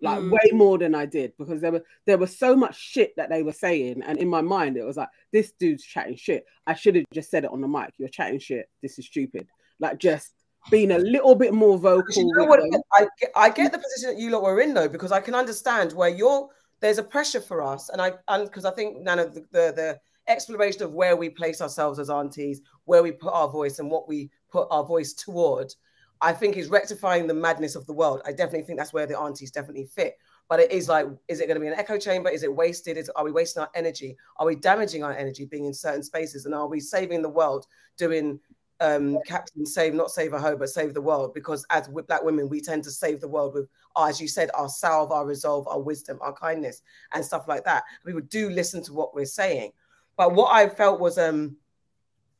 Like 0.01 0.19
mm. 0.19 0.31
way 0.31 0.51
more 0.53 0.77
than 0.77 0.95
I 0.95 1.05
did 1.05 1.33
because 1.37 1.59
there 1.59 1.73
were 1.73 1.83
there 2.05 2.17
was 2.17 2.39
so 2.39 2.55
much 2.55 2.79
shit 2.79 3.13
that 3.17 3.29
they 3.29 3.43
were 3.43 3.51
saying, 3.51 4.01
and 4.01 4.17
in 4.17 4.29
my 4.29 4.39
mind 4.39 4.77
it 4.77 4.85
was 4.85 4.95
like 4.95 5.09
this 5.33 5.51
dude's 5.59 5.83
chatting 5.83 6.15
shit. 6.15 6.45
I 6.65 6.73
should 6.73 6.95
have 6.95 7.03
just 7.11 7.29
said 7.29 7.43
it 7.43 7.51
on 7.51 7.59
the 7.59 7.67
mic. 7.67 7.91
You're 7.97 8.07
chatting 8.07 8.39
shit. 8.39 8.69
This 8.81 8.97
is 8.97 9.07
stupid. 9.07 9.45
Like 9.81 9.99
just 9.99 10.31
being 10.71 10.91
a 10.91 10.99
little 10.99 11.35
bit 11.35 11.53
more 11.53 11.77
vocal. 11.77 12.13
You 12.15 12.31
know 12.33 12.45
what, 12.45 12.61
I, 12.93 13.07
get, 13.19 13.31
I 13.35 13.49
get 13.49 13.73
the 13.73 13.77
position 13.77 14.15
that 14.15 14.21
you 14.21 14.29
lot 14.29 14.43
were 14.43 14.61
in 14.61 14.73
though, 14.73 14.87
because 14.87 15.11
I 15.11 15.19
can 15.19 15.35
understand 15.35 15.91
where 15.91 16.07
you're 16.07 16.47
there's 16.79 16.97
a 16.97 17.03
pressure 17.03 17.41
for 17.41 17.61
us, 17.61 17.89
and 17.89 18.01
I 18.01 18.13
and 18.29 18.45
because 18.45 18.63
I 18.63 18.71
think 18.71 19.01
none 19.01 19.19
of 19.19 19.33
the, 19.33 19.41
the, 19.51 19.73
the 19.75 19.99
exploration 20.29 20.83
of 20.83 20.93
where 20.93 21.15
we 21.15 21.29
place 21.29 21.61
ourselves 21.61 21.99
as 21.99 22.09
aunties, 22.09 22.61
where 22.85 23.03
we 23.03 23.11
put 23.11 23.33
our 23.33 23.49
voice, 23.49 23.79
and 23.79 23.91
what 23.91 24.07
we 24.07 24.29
put 24.51 24.67
our 24.71 24.85
voice 24.85 25.13
toward, 25.13 25.73
I 26.21 26.33
think 26.33 26.57
is 26.57 26.69
rectifying 26.69 27.27
the 27.27 27.33
madness 27.33 27.75
of 27.75 27.85
the 27.85 27.93
world. 27.93 28.21
I 28.25 28.31
definitely 28.31 28.63
think 28.63 28.77
that's 28.77 28.93
where 28.93 29.07
the 29.07 29.19
aunties 29.19 29.51
definitely 29.51 29.85
fit. 29.85 30.17
But 30.49 30.59
it 30.59 30.71
is 30.71 30.89
like, 30.89 31.05
is 31.27 31.39
it 31.39 31.47
going 31.47 31.55
to 31.55 31.61
be 31.61 31.67
an 31.67 31.77
echo 31.77 31.97
chamber? 31.97 32.29
Is 32.29 32.43
it 32.43 32.53
wasted? 32.53 32.97
Is 32.97 33.09
are 33.15 33.23
we 33.23 33.31
wasting 33.31 33.61
our 33.61 33.69
energy? 33.75 34.17
Are 34.37 34.47
we 34.47 34.55
damaging 34.55 35.03
our 35.03 35.13
energy 35.13 35.45
being 35.45 35.65
in 35.65 35.73
certain 35.73 36.03
spaces? 36.03 36.45
And 36.45 36.55
are 36.55 36.67
we 36.67 36.79
saving 36.79 37.21
the 37.21 37.29
world 37.29 37.67
doing 37.97 38.39
um, 38.79 39.19
Captain 39.27 39.63
Save, 39.65 39.93
not 39.93 40.09
save 40.09 40.33
a 40.33 40.39
hoe, 40.39 40.57
but 40.57 40.69
save 40.69 40.95
the 40.95 41.01
world? 41.01 41.35
Because 41.35 41.65
as 41.69 41.87
black 41.87 42.23
women, 42.23 42.49
we 42.49 42.61
tend 42.61 42.83
to 42.85 42.91
save 42.91 43.21
the 43.21 43.27
world 43.27 43.53
with, 43.53 43.69
as 43.95 44.19
you 44.19 44.27
said, 44.27 44.49
our 44.55 44.69
salve, 44.69 45.11
our 45.11 45.25
resolve, 45.25 45.67
our 45.67 45.79
wisdom, 45.79 46.17
our 46.19 46.33
kindness, 46.33 46.81
and 47.13 47.23
stuff 47.23 47.47
like 47.47 47.63
that. 47.65 47.83
People 48.03 48.21
do 48.21 48.49
listen 48.49 48.81
to 48.85 48.93
what 48.93 49.13
we're 49.13 49.25
saying. 49.25 49.71
But 50.19 50.35
what 50.35 50.53
I 50.53 50.67
felt 50.67 50.99
was 50.99 51.17
um, 51.17 51.55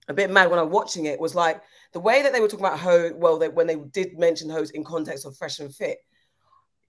a 0.10 0.14
bit 0.14 0.30
mad 0.30 0.50
when 0.50 0.60
I 0.60 0.64
was 0.64 0.74
watching 0.74 1.06
it 1.06 1.18
was 1.18 1.34
like 1.34 1.62
the 1.94 2.02
way 2.02 2.22
that 2.22 2.34
they 2.34 2.42
were 2.42 2.50
talking 2.50 2.66
about 2.66 2.78
hoe. 2.78 3.14
Well, 3.16 3.40
they, 3.40 3.48
when 3.48 3.68
they 3.68 3.78
did 3.78 4.20
mention 4.20 4.50
hoes 4.50 4.72
in 4.72 4.84
context 4.84 5.26
of 5.26 5.38
fresh 5.38 5.60
and 5.60 5.74
fit, 5.74 6.00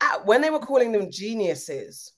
at, 0.00 0.26
when 0.26 0.40
they 0.40 0.50
were 0.50 0.58
calling 0.58 0.90
them 0.90 1.08
geniuses. 1.08 2.14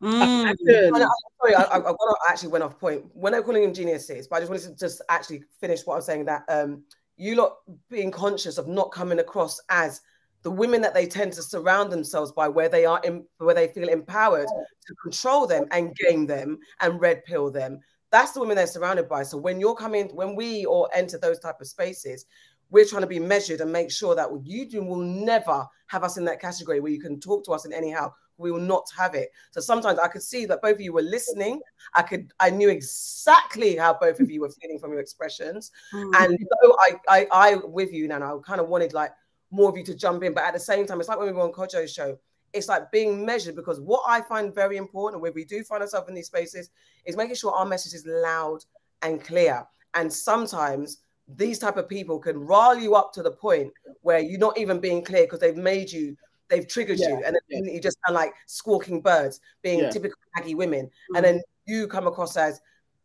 Mm. 0.00 0.54
I, 0.94 1.08
sorry, 1.42 1.54
I, 1.56 1.62
I, 1.62 1.78
I, 1.90 1.94
actually 2.30 2.50
went 2.50 2.62
off 2.62 2.78
point 2.78 3.04
when 3.14 3.32
were 3.32 3.42
calling 3.42 3.62
them 3.62 3.74
geniuses, 3.74 4.28
but 4.28 4.36
I 4.36 4.40
just 4.40 4.50
wanted 4.50 4.68
to 4.68 4.76
just 4.76 5.02
actually 5.08 5.42
finish 5.60 5.84
what 5.84 5.94
I 5.94 5.96
was 5.96 6.06
saying 6.06 6.26
that 6.26 6.44
um, 6.48 6.84
you 7.16 7.34
lot 7.34 7.56
being 7.90 8.12
conscious 8.12 8.58
of 8.58 8.68
not 8.68 8.92
coming 8.92 9.18
across 9.18 9.60
as 9.70 10.02
the 10.42 10.50
women 10.50 10.80
that 10.82 10.94
they 10.94 11.06
tend 11.06 11.32
to 11.34 11.42
surround 11.42 11.90
themselves 11.90 12.32
by, 12.32 12.48
where 12.48 12.68
they 12.68 12.84
are 12.84 13.00
in, 13.04 13.24
where 13.38 13.54
they 13.54 13.68
feel 13.68 13.88
empowered 13.88 14.46
to 14.86 14.94
control 15.02 15.46
them 15.46 15.66
and 15.72 15.94
game 15.96 16.26
them 16.26 16.58
and 16.80 17.00
red 17.00 17.24
pill 17.24 17.50
them. 17.50 17.80
That's 18.12 18.32
the 18.32 18.40
women 18.40 18.56
they're 18.56 18.66
surrounded 18.66 19.08
by. 19.08 19.24
So 19.24 19.36
when 19.36 19.58
you're 19.58 19.74
coming, 19.74 20.08
when 20.14 20.36
we 20.36 20.64
all 20.64 20.88
enter 20.94 21.18
those 21.18 21.40
type 21.40 21.60
of 21.60 21.66
spaces, 21.66 22.26
we're 22.70 22.84
trying 22.84 23.02
to 23.02 23.08
be 23.08 23.18
measured 23.18 23.60
and 23.60 23.72
make 23.72 23.90
sure 23.90 24.14
that 24.14 24.28
you 24.44 24.68
do 24.68 24.82
will 24.82 24.96
never 24.96 25.66
have 25.88 26.04
us 26.04 26.16
in 26.16 26.24
that 26.24 26.40
category 26.40 26.80
where 26.80 26.92
you 26.92 27.00
can 27.00 27.20
talk 27.20 27.44
to 27.44 27.52
us 27.52 27.64
in 27.64 27.72
anyhow. 27.72 28.12
We 28.38 28.50
will 28.50 28.60
not 28.60 28.86
have 28.96 29.14
it. 29.14 29.30
So 29.50 29.60
sometimes 29.60 29.98
I 29.98 30.08
could 30.08 30.22
see 30.22 30.46
that 30.46 30.60
both 30.60 30.74
of 30.74 30.80
you 30.80 30.92
were 30.92 31.02
listening. 31.02 31.60
I 31.94 32.02
could, 32.02 32.32
I 32.38 32.50
knew 32.50 32.68
exactly 32.68 33.76
how 33.76 33.94
both 33.94 34.20
of 34.20 34.30
you 34.30 34.42
were 34.42 34.50
feeling 34.50 34.78
from 34.78 34.90
your 34.90 35.00
expressions. 35.00 35.70
Mm. 35.92 36.10
And 36.18 36.38
so 36.62 36.76
I, 36.80 36.96
I, 37.08 37.26
I 37.32 37.54
with 37.64 37.92
you, 37.92 38.08
Nana, 38.08 38.36
I 38.36 38.38
kind 38.44 38.60
of 38.60 38.68
wanted 38.68 38.92
like 38.92 39.12
more 39.50 39.68
of 39.68 39.76
you 39.76 39.84
to 39.84 39.94
jump 39.94 40.22
in. 40.22 40.34
But 40.34 40.44
at 40.44 40.54
the 40.54 40.60
same 40.60 40.86
time, 40.86 41.00
it's 41.00 41.08
like 41.08 41.18
when 41.18 41.28
we 41.28 41.32
were 41.32 41.42
on 41.42 41.52
Kojo's 41.52 41.92
show, 41.92 42.18
it's 42.52 42.68
like 42.68 42.90
being 42.90 43.24
measured 43.24 43.56
because 43.56 43.80
what 43.80 44.02
I 44.06 44.20
find 44.22 44.54
very 44.54 44.76
important 44.76 45.22
when 45.22 45.34
we 45.34 45.44
do 45.44 45.62
find 45.62 45.82
ourselves 45.82 46.08
in 46.08 46.14
these 46.14 46.26
spaces 46.26 46.70
is 47.04 47.16
making 47.16 47.36
sure 47.36 47.52
our 47.52 47.66
message 47.66 47.94
is 47.94 48.06
loud 48.06 48.60
and 49.02 49.22
clear. 49.22 49.66
And 49.94 50.12
sometimes 50.12 51.02
these 51.28 51.58
type 51.58 51.76
of 51.76 51.88
people 51.88 52.18
can 52.18 52.38
rile 52.38 52.78
you 52.78 52.94
up 52.94 53.12
to 53.12 53.22
the 53.22 53.30
point 53.30 53.72
where 54.02 54.20
you're 54.20 54.38
not 54.38 54.56
even 54.58 54.78
being 54.78 55.02
clear 55.02 55.24
because 55.24 55.40
they've 55.40 55.56
made 55.56 55.90
you 55.90 56.16
they've 56.48 56.68
triggered 56.68 57.00
yeah. 57.00 57.08
you 57.08 57.14
and 57.24 57.36
then 57.50 57.64
yeah. 57.64 57.72
you 57.72 57.80
just 57.80 57.98
sound 58.06 58.14
like 58.14 58.32
squawking 58.46 59.00
birds 59.00 59.40
being 59.62 59.80
yeah. 59.80 59.90
typical 59.90 60.16
aggie 60.36 60.54
women 60.54 60.86
mm-hmm. 60.86 61.16
and 61.16 61.24
then 61.24 61.42
you 61.66 61.88
come 61.88 62.06
across 62.06 62.36
as 62.36 62.60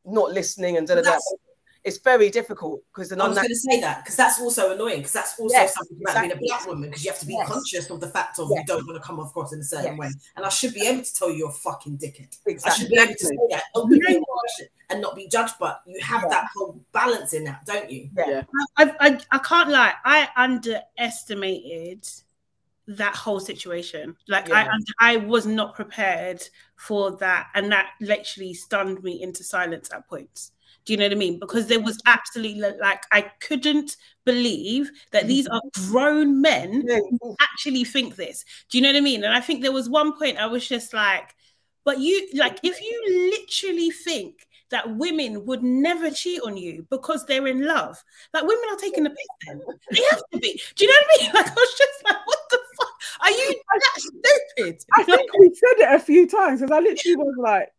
not 0.06 0.32
listening 0.32 0.78
and 0.78 0.88
da, 0.88 0.94
da, 0.94 1.02
da 1.02 1.18
it's 1.84 1.98
very 1.98 2.30
difficult 2.30 2.84
because 2.94 3.10
the. 3.10 3.22
I 3.22 3.28
was 3.28 3.38
going 3.38 3.50
to 3.50 3.56
say 3.56 3.82
that 3.82 4.04
because 4.04 4.16
that's 4.16 4.40
also 4.40 4.74
annoying 4.74 4.98
because 4.98 5.14
that's 5.14 5.40
also 5.40 5.54
yes, 5.54 5.74
something 5.76 5.98
about 6.02 6.12
exactly. 6.12 6.40
being 6.40 6.52
a 6.52 6.56
black 6.56 6.68
woman 6.68 6.90
because 6.90 7.04
you 7.04 7.12
have 7.12 7.20
to 7.20 7.26
be 7.26 7.34
yes. 7.34 7.48
conscious 7.48 7.90
of 7.90 8.00
the 8.00 8.08
fact 8.08 8.40
of 8.40 8.50
yes. 8.52 8.60
you 8.60 8.66
don't 8.66 8.86
want 8.86 9.02
to 9.02 9.06
come 9.06 9.20
across 9.20 9.52
in 9.54 9.60
a 9.60 9.64
certain 9.64 9.98
way. 9.98 10.10
And 10.36 10.46
I 10.46 10.50
should 10.50 10.74
be 10.74 10.88
able 10.88 11.04
to 11.04 11.14
tell 11.14 11.30
you 11.30 11.38
you're 11.38 11.50
a 11.50 11.54
fucking 11.54 11.98
dickhead. 11.98 12.38
Exactly. 12.46 12.72
I 12.72 12.76
should 12.76 12.90
be 12.90 13.00
able 13.00 13.14
to 13.14 13.26
say 13.26 13.38
that 13.50 13.64
and 14.92 15.02
not 15.02 15.16
be 15.16 15.28
judged, 15.28 15.56
but 15.60 15.82
you 15.86 16.00
have 16.02 16.24
yeah. 16.24 16.30
that 16.30 16.48
whole 16.56 16.80
balance 16.92 17.34
in 17.34 17.46
that, 17.46 17.66
don't 17.66 17.90
you? 17.90 18.10
Yeah. 18.16 18.44
I, 18.78 18.94
I, 19.00 19.20
I 19.32 19.38
can't 19.40 19.70
lie. 19.70 19.94
I 20.06 20.28
underestimated 20.36 22.08
that 22.88 23.16
whole 23.16 23.40
situation. 23.40 24.16
Like 24.28 24.50
yeah. 24.50 24.68
I, 25.00 25.14
I 25.14 25.18
was 25.18 25.46
not 25.46 25.76
prepared 25.76 26.44
for 26.76 27.12
that, 27.18 27.48
and 27.56 27.72
that 27.72 27.92
literally 28.02 28.54
stunned 28.54 29.04
me 29.04 29.22
into 29.22 29.44
silence 29.44 29.90
at 29.94 30.08
points. 30.08 30.52
Do 30.86 30.94
you 30.94 30.98
know 30.98 31.06
what 31.06 31.12
I 31.12 31.16
mean? 31.16 31.40
Because 31.40 31.68
there 31.68 31.80
was 31.80 32.00
absolutely 32.06 32.62
like 32.80 33.04
I 33.12 33.22
couldn't 33.40 33.96
believe 34.26 34.92
that 35.12 35.28
these 35.28 35.48
are 35.48 35.62
mm. 35.62 35.92
grown 35.92 36.42
men 36.42 36.88
who 37.22 37.36
actually 37.40 37.84
think 37.84 38.16
this. 38.16 38.44
Do 38.70 38.78
you 38.78 38.84
know 38.84 38.90
what 38.90 38.98
I 38.98 39.02
mean? 39.02 39.24
And 39.24 39.34
I 39.34 39.42
think 39.42 39.62
there 39.62 39.72
was 39.72 39.90
one 39.90 40.18
point 40.18 40.38
I 40.38 40.48
was 40.48 40.68
just 40.68 40.94
like, 40.94 41.36
but 41.84 42.00
you 42.00 42.30
like 42.36 42.60
if 42.64 42.82
you 42.82 43.32
literally 43.32 43.92
think 43.92 44.48
that 44.72 44.96
women 44.96 45.46
would 45.46 45.62
never 45.62 46.10
cheat 46.10 46.42
on 46.42 46.58
you 46.58 46.88
because 46.90 47.26
they're 47.26 47.48
in 47.48 47.66
love. 47.66 48.02
Like 48.34 48.44
women 48.44 48.64
are 48.72 48.78
taking 48.78 49.04
the 49.04 49.10
piss 49.10 49.28
then. 49.48 49.62
They 49.92 50.02
have 50.10 50.22
to 50.34 50.40
be. 50.40 50.60
Do 50.76 50.86
you 50.86 50.92
know 50.92 50.98
what 50.98 51.22
I 51.22 51.24
mean? 51.24 51.32
Like 51.42 51.48
I 51.48 51.54
was 51.54 51.76
just 51.78 52.04
like, 52.06 52.26
what 52.28 52.40
the 52.50 52.60
fuck? 52.78 52.94
Are 53.22 53.32
you 53.32 53.62
that 53.68 54.02
stupid? 54.02 54.84
I 54.96 55.04
think 55.04 55.34
we 55.38 55.54
said 55.54 55.90
it 55.90 55.96
a 55.96 56.00
few 56.00 56.28
times 56.28 56.62
because 56.62 56.72
I 56.72 56.80
literally 56.80 57.16
was 57.18 57.36
like, 57.38 57.70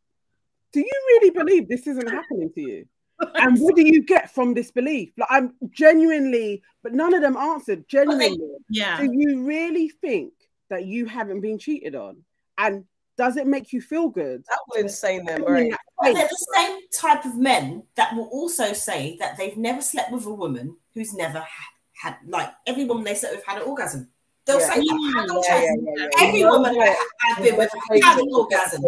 do 0.72 0.80
you 0.80 1.02
really 1.08 1.30
believe 1.30 1.68
this 1.68 1.86
isn't 1.86 2.08
happening 2.08 2.50
to 2.54 2.60
you? 2.60 2.86
and 3.36 3.58
what 3.58 3.76
do 3.76 3.86
you 3.86 4.02
get 4.02 4.32
from 4.32 4.54
this 4.54 4.70
belief? 4.70 5.10
Like 5.16 5.28
I'm 5.30 5.54
genuinely, 5.70 6.62
but 6.82 6.92
none 6.92 7.14
of 7.14 7.22
them 7.22 7.36
answered 7.36 7.86
genuinely. 7.88 8.38
Yeah. 8.68 8.98
Do 8.98 9.10
you 9.12 9.44
really 9.44 9.88
think 9.88 10.32
that 10.70 10.86
you 10.86 11.06
haven't 11.06 11.40
been 11.40 11.58
cheated 11.58 11.94
on? 11.94 12.18
And 12.58 12.84
does 13.16 13.36
it 13.36 13.46
make 13.46 13.72
you 13.72 13.80
feel 13.80 14.08
good? 14.08 14.44
That 14.48 14.58
will 14.68 14.82
insane 14.82 15.24
them, 15.24 15.44
right? 15.44 15.72
They're 16.02 16.14
the 16.14 16.46
same 16.54 16.78
type 16.92 17.24
of 17.24 17.36
men 17.36 17.84
that 17.96 18.14
will 18.16 18.26
also 18.26 18.72
say 18.72 19.16
that 19.20 19.36
they've 19.36 19.56
never 19.56 19.82
slept 19.82 20.10
with 20.10 20.26
a 20.26 20.32
woman 20.32 20.76
who's 20.94 21.14
never 21.14 21.38
had, 21.38 21.68
had 21.92 22.16
like 22.26 22.50
every 22.66 22.84
woman 22.84 23.04
they 23.04 23.14
slept 23.14 23.36
with 23.36 23.46
had 23.46 23.62
an 23.62 23.68
orgasm. 23.68 24.08
They'll 24.44 24.58
yeah. 24.58 24.72
say 24.72 24.80
mm, 24.80 24.86
that. 24.86 25.44
Yeah, 25.48 25.74
yeah, 25.96 26.26
Every 26.26 26.44
woman 26.44 26.76
I've 26.80 27.42
been 27.42 27.56
with 27.56 27.70
had 28.02 28.18
an 28.18 28.28
orgasm. 28.34 28.82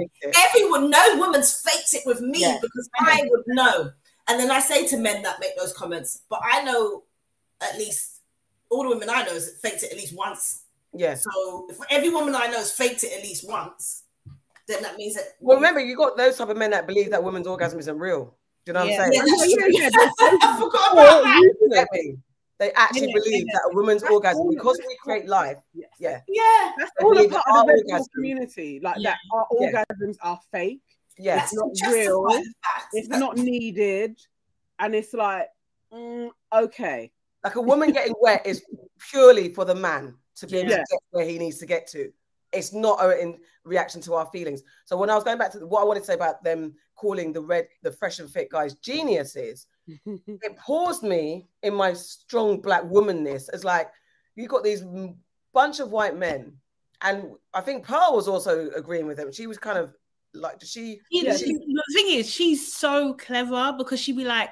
Everyone, 0.49 0.91
no 0.91 1.17
woman's 1.17 1.61
faked 1.61 1.95
it 1.95 2.03
with 2.07 2.21
me 2.21 2.41
because 2.61 2.91
I 2.99 3.23
would 3.27 3.45
know. 3.47 3.93
And 4.27 4.41
then 4.41 4.51
I 4.51 4.59
say 4.59 4.87
to 4.89 4.97
men 4.97 5.23
that 5.23 5.39
make 5.39 5.57
those 5.57 5.73
comments, 5.73 6.23
but 6.29 6.41
I 6.43 6.65
know 6.65 7.05
at 7.61 7.79
least 7.79 8.21
all 8.71 8.83
the 8.83 8.89
women 8.89 9.11
I 9.11 9.23
know 9.23 9.35
has 9.35 9.59
faked 9.63 9.83
it 9.83 9.93
at 9.93 9.97
least 9.97 10.17
once. 10.17 10.63
Yeah. 10.93 11.15
So 11.15 11.67
if 11.69 11.79
every 11.91 12.11
woman 12.11 12.35
I 12.35 12.47
know 12.47 12.59
has 12.59 12.73
faked 12.73 13.05
it 13.05 13.13
at 13.17 13.23
least 13.23 13.49
once, 13.49 14.05
then 14.67 14.83
that 14.83 14.97
means 14.97 15.15
that. 15.15 15.25
Well, 15.41 15.57
remember, 15.57 15.81
you 15.81 15.97
got 15.97 16.17
those 16.17 16.39
type 16.39 16.49
of 16.49 16.57
men 16.57 16.71
that 16.71 16.87
believe 16.87 17.11
that 17.11 17.23
women's 17.23 17.47
orgasm 17.47 17.79
isn't 17.79 17.99
real. 17.99 18.35
Do 18.65 18.71
you 18.71 18.75
know 18.75 18.87
what 18.87 19.01
I'm 19.01 19.13
saying? 19.13 19.13
Yeah, 19.13 19.69
yeah, 19.69 19.89
yeah. 19.91 19.91
I 20.43 20.59
forgot 20.59 20.93
about 20.93 21.23
that. 21.23 22.17
They 22.59 22.71
actually 22.73 23.09
yeah, 23.09 23.15
believe 23.15 23.47
yeah, 23.47 23.53
that 23.55 23.71
a 23.73 23.75
woman's 23.75 24.03
orgasm, 24.05 24.49
because 24.49 24.79
we 24.87 24.97
create 25.03 25.27
life, 25.27 25.59
yeah, 25.75 26.21
yeah, 26.29 26.73
that's 26.79 26.93
all 27.03 27.19
a 27.19 27.29
part 27.29 27.45
of 27.49 27.67
the 27.67 28.09
community. 28.15 28.81
Like 28.81 29.03
that, 29.03 29.19
our 29.33 29.47
orgasms 29.53 30.17
are 30.23 30.39
fake. 30.53 30.81
Yeah, 31.19 31.43
it's 31.43 31.53
not 31.53 31.71
real. 31.93 32.27
It's 32.93 33.09
not 33.09 33.37
needed, 33.37 34.21
and 34.79 34.95
it's 34.95 35.13
like, 35.13 35.49
mm, 35.93 36.31
okay. 36.53 37.11
Like 37.43 37.57
a 37.57 37.61
woman 37.61 37.93
getting 37.93 38.15
wet 38.21 38.47
is 38.47 38.65
purely 39.11 39.53
for 39.53 39.65
the 39.65 39.75
man 39.75 40.15
to 40.37 40.47
be 40.47 40.59
able 40.59 40.71
to 40.71 40.77
get 40.77 41.01
where 41.11 41.27
he 41.27 41.39
needs 41.39 41.59
to 41.59 41.67
get 41.67 41.87
to. 41.89 42.13
It's 42.53 42.73
not 42.73 43.05
a, 43.05 43.21
in 43.21 43.39
reaction 43.65 44.01
to 44.03 44.15
our 44.15 44.27
feelings. 44.27 44.63
So 44.85 44.97
when 44.97 45.11
I 45.11 45.15
was 45.15 45.25
going 45.25 45.39
back 45.39 45.51
to 45.53 45.59
the, 45.59 45.67
what 45.67 45.81
I 45.81 45.85
wanted 45.85 46.01
to 46.01 46.07
say 46.07 46.15
about 46.15 46.43
them 46.45 46.75
calling 46.95 47.33
the 47.33 47.41
red, 47.41 47.67
the 47.83 47.91
fresh 47.91 48.21
and 48.21 48.31
fit 48.31 48.49
guys 48.49 48.75
geniuses, 48.75 49.67
it 50.07 50.57
paused 50.57 51.03
me 51.03 51.47
in 51.63 51.75
my 51.75 51.93
strong 51.93 52.61
black 52.61 52.83
womanness. 52.85 53.49
It's 53.53 53.65
like 53.65 53.89
you 54.35 54.49
got 54.49 54.65
these 54.65 54.85
bunch 55.53 55.81
of 55.81 55.91
white 55.91 56.17
men, 56.17 56.55
and 57.03 57.33
I 57.53 57.61
think 57.61 57.87
Pearl 57.87 58.15
was 58.15 58.29
also 58.29 58.71
agreeing 58.71 59.07
with 59.07 59.17
them. 59.17 59.33
She 59.33 59.47
was 59.47 59.59
kind 59.59 59.79
of 59.79 59.95
like 60.35 60.63
she, 60.63 61.01
yeah, 61.11 61.37
she, 61.37 61.53
the 61.53 61.85
thing 61.95 62.07
is 62.11 62.29
she's 62.29 62.73
so 62.73 63.15
clever 63.15 63.75
because 63.79 64.01
she'd 64.01 64.17
be 64.17 64.25
like 64.25 64.51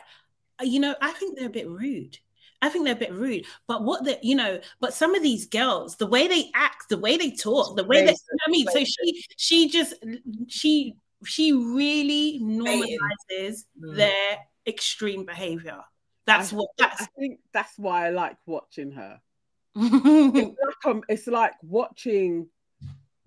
uh, 0.60 0.64
you 0.64 0.78
know 0.78 0.94
i 1.00 1.10
think 1.10 1.36
they're 1.36 1.48
a 1.48 1.50
bit 1.50 1.68
rude 1.68 2.16
I 2.62 2.68
think 2.68 2.84
they're 2.84 2.94
a 2.94 2.96
bit 2.96 3.12
rude, 3.12 3.44
but 3.66 3.82
what 3.82 4.04
the 4.04 4.20
you 4.22 4.36
know, 4.36 4.60
but 4.80 4.94
some 4.94 5.16
of 5.16 5.22
these 5.22 5.46
girls, 5.46 5.96
the 5.96 6.06
way 6.06 6.28
they 6.28 6.48
act, 6.54 6.88
the 6.88 6.96
way 6.96 7.16
they 7.16 7.32
talk, 7.32 7.76
the 7.76 7.82
way 7.82 8.06
they, 8.06 8.12
you 8.12 8.12
know 8.12 8.46
I 8.46 8.50
mean. 8.50 8.66
So 8.68 8.84
she, 8.84 9.24
she 9.36 9.68
just, 9.68 9.94
she, 10.46 10.94
she 11.24 11.52
really 11.52 12.38
normalizes 12.40 13.64
mm. 13.82 13.96
their 13.96 14.38
extreme 14.66 15.24
behavior. 15.24 15.80
That's 16.26 16.52
I, 16.52 16.56
what. 16.56 16.68
That's. 16.78 17.02
I 17.02 17.06
think 17.18 17.40
that's 17.52 17.78
why 17.78 18.06
I 18.06 18.10
like 18.10 18.36
watching 18.46 18.92
her. 18.92 19.20
it's, 19.74 20.56
like, 20.64 20.86
um, 20.86 21.02
it's 21.08 21.26
like 21.26 21.52
watching 21.62 22.48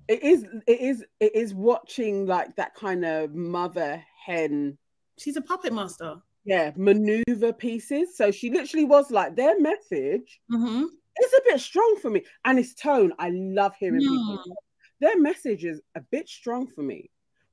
it 0.08 0.22
is 0.22 0.46
it 0.68 0.80
is 0.80 1.04
it 1.20 1.36
is 1.36 1.54
watching 1.54 2.28
like 2.28 2.56
that 2.56 2.76
kind 2.76 3.04
of 3.04 3.34
mother 3.34 4.04
hen 4.24 4.78
she's 5.18 5.36
a 5.36 5.42
puppet 5.42 5.74
master 5.74 6.22
yeah 6.46 6.72
maneuver 6.78 7.52
pieces. 7.52 8.16
So 8.16 8.32
she 8.32 8.50
literally 8.50 8.86
was 8.86 9.12
like 9.12 9.36
their 9.36 9.60
message. 9.60 10.40
Mm-hmm. 10.52 10.86
It's 11.18 11.34
a 11.34 11.42
bit 11.46 11.60
strong 11.60 11.98
for 12.02 12.10
me, 12.10 12.24
and 12.46 12.60
its 12.60 12.74
tone. 12.74 13.12
I 13.20 13.32
love 13.32 13.74
hearing 13.80 14.02
mm. 14.02 14.38
people. 14.38 14.56
Their 15.02 15.20
message 15.20 15.66
is 15.66 15.82
a 15.96 16.02
bit 16.02 16.30
strong 16.30 16.68
for 16.68 16.82
me, 16.82 17.10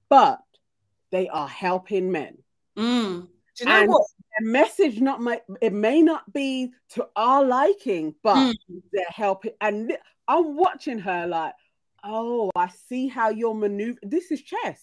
but 0.09 0.41
they 1.11 1.29
are 1.29 1.49
helping 1.49 2.11
men. 2.13 2.39
Mm. 2.77 3.29
Do 3.57 3.65
you 3.65 3.71
know 3.71 3.81
and 3.81 3.91
what? 3.91 4.07
Their 4.39 4.51
message 4.51 5.01
not 5.01 5.21
my 5.21 5.41
it 5.61 5.73
may 5.73 6.01
not 6.03 6.33
be 6.33 6.73
to 6.91 7.09
our 7.17 7.45
liking, 7.45 8.15
but 8.23 8.37
mm. 8.37 8.55
they're 8.93 9.05
helping. 9.09 9.53
And 9.61 9.97
I'm 10.27 10.57
watching 10.57 10.99
her 11.01 11.27
like, 11.27 11.55
oh, 12.05 12.51
I 12.57 12.71
see 12.89 13.09
how 13.09 13.31
you're 13.31 13.55
maneuver. 13.55 13.99
This 14.03 14.31
is 14.31 14.43
chess. 14.43 14.83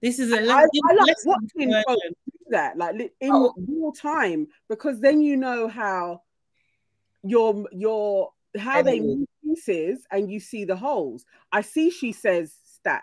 This 0.00 0.18
is 0.18 0.32
a 0.32 0.36
I, 0.36 0.62
I 0.62 0.94
like 0.94 1.16
watching 1.24 1.70
that 2.50 2.76
like 2.76 2.96
in 3.20 3.32
oh. 3.32 3.54
real 3.56 3.92
time 3.92 4.48
because 4.68 5.00
then 5.00 5.22
you 5.22 5.36
know 5.36 5.66
how 5.66 6.20
your 7.22 7.66
your 7.72 8.30
how 8.58 8.82
they 8.82 9.00
move 9.00 9.26
pieces 9.42 10.06
and 10.10 10.30
you 10.30 10.40
see 10.40 10.64
the 10.64 10.76
holes. 10.76 11.24
I 11.50 11.62
see 11.62 11.90
she 11.90 12.12
says 12.12 12.54
stats. 12.78 13.00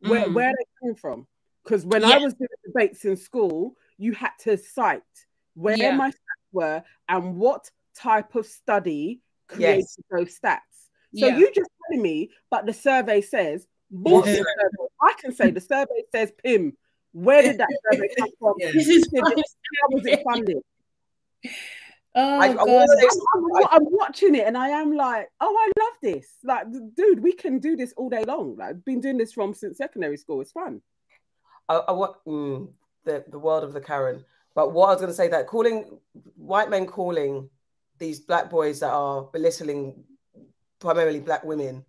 Where 0.00 0.26
mm. 0.26 0.34
where 0.34 0.52
they 0.56 0.86
come 0.86 0.94
from? 0.94 1.26
Because 1.64 1.84
when. 1.84 2.04
I 2.04 2.18
was 2.18 2.34
doing 2.34 2.48
debates 2.64 3.04
in 3.04 3.16
school, 3.16 3.76
you 3.98 4.12
had 4.12 4.32
to 4.40 4.56
cite 4.56 5.02
where 5.54 5.76
yeah. 5.76 5.96
my 5.96 6.10
stats 6.10 6.52
were 6.52 6.82
and 7.08 7.36
what 7.36 7.70
type 7.96 8.34
of 8.34 8.46
study 8.46 9.20
created 9.48 9.78
yes. 9.78 9.96
those 10.10 10.38
stats. 10.38 10.60
So 11.14 11.26
yeah. 11.26 11.38
you 11.38 11.50
just 11.54 11.70
telling 11.88 12.02
me, 12.02 12.30
but 12.50 12.66
the 12.66 12.72
survey 12.72 13.20
says 13.20 13.66
bullshit. 13.90 14.44
I 15.00 15.14
can 15.18 15.32
say 15.32 15.50
the 15.50 15.60
survey 15.60 16.02
says 16.12 16.32
PIM. 16.42 16.76
Where 17.12 17.42
did 17.42 17.58
that 17.58 17.68
survey 17.90 18.08
come 18.18 18.28
from? 18.38 18.54
This 18.60 18.88
is 18.88 19.08
how 19.14 19.32
was 19.90 20.06
it 20.06 20.22
funded? 20.22 20.58
Oh, 22.18 22.40
I, 22.40 22.46
I, 22.48 23.76
am 23.76 23.84
watching 23.90 24.34
it 24.34 24.46
and 24.46 24.56
I 24.56 24.68
am 24.68 24.96
like, 24.96 25.28
oh, 25.38 25.54
I 25.54 25.80
love 25.80 25.92
this. 26.02 26.26
Like, 26.42 26.66
dude, 26.94 27.22
we 27.22 27.34
can 27.34 27.58
do 27.58 27.76
this 27.76 27.92
all 27.94 28.08
day 28.08 28.24
long. 28.24 28.56
Like, 28.56 28.70
I've 28.70 28.84
been 28.86 29.02
doing 29.02 29.18
this 29.18 29.34
from 29.34 29.52
since 29.52 29.76
secondary 29.76 30.16
school. 30.16 30.40
It's 30.40 30.52
fun. 30.52 30.80
I, 31.68 31.74
I 31.74 31.92
want 31.92 32.16
mm, 32.26 32.68
the 33.06 33.24
the 33.28 33.38
world 33.38 33.64
of 33.64 33.72
the 33.72 33.80
Karen. 33.80 34.22
But 34.54 34.72
what 34.72 34.86
I 34.86 34.92
was 34.92 35.00
going 35.00 35.10
to 35.10 35.16
say 35.16 35.28
that 35.28 35.46
calling 35.46 35.98
white 36.36 36.68
men 36.68 36.86
calling 36.86 37.48
these 37.98 38.20
black 38.20 38.50
boys 38.50 38.80
that 38.80 38.90
are 38.90 39.22
belittling 39.22 40.04
primarily 40.78 41.20
black 41.20 41.44
women 41.44 41.84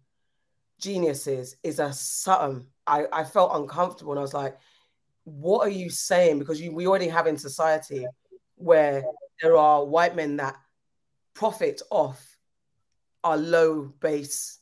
geniuses 0.80 1.58
is 1.64 1.80
a 1.80 1.92
something. 1.92 2.66
I, 2.86 3.06
I 3.12 3.24
felt 3.26 3.52
uncomfortable 3.54 4.14
and 4.14 4.20
I 4.20 4.22
was 4.22 4.34
like, 4.34 4.58
what 5.26 5.68
are 5.68 5.72
you 5.72 5.90
saying? 5.90 6.40
Because 6.40 6.62
you, 6.62 6.72
we 6.72 6.88
already 6.88 7.10
have 7.10 7.28
in 7.28 7.38
society 7.38 8.06
where 8.56 9.04
there 9.42 9.58
are 9.58 9.86
white 9.86 10.16
men 10.16 10.38
that 10.38 10.56
profit 11.34 11.82
off 11.92 12.38
our 13.24 13.38
low 13.38 13.94
base 14.00 14.60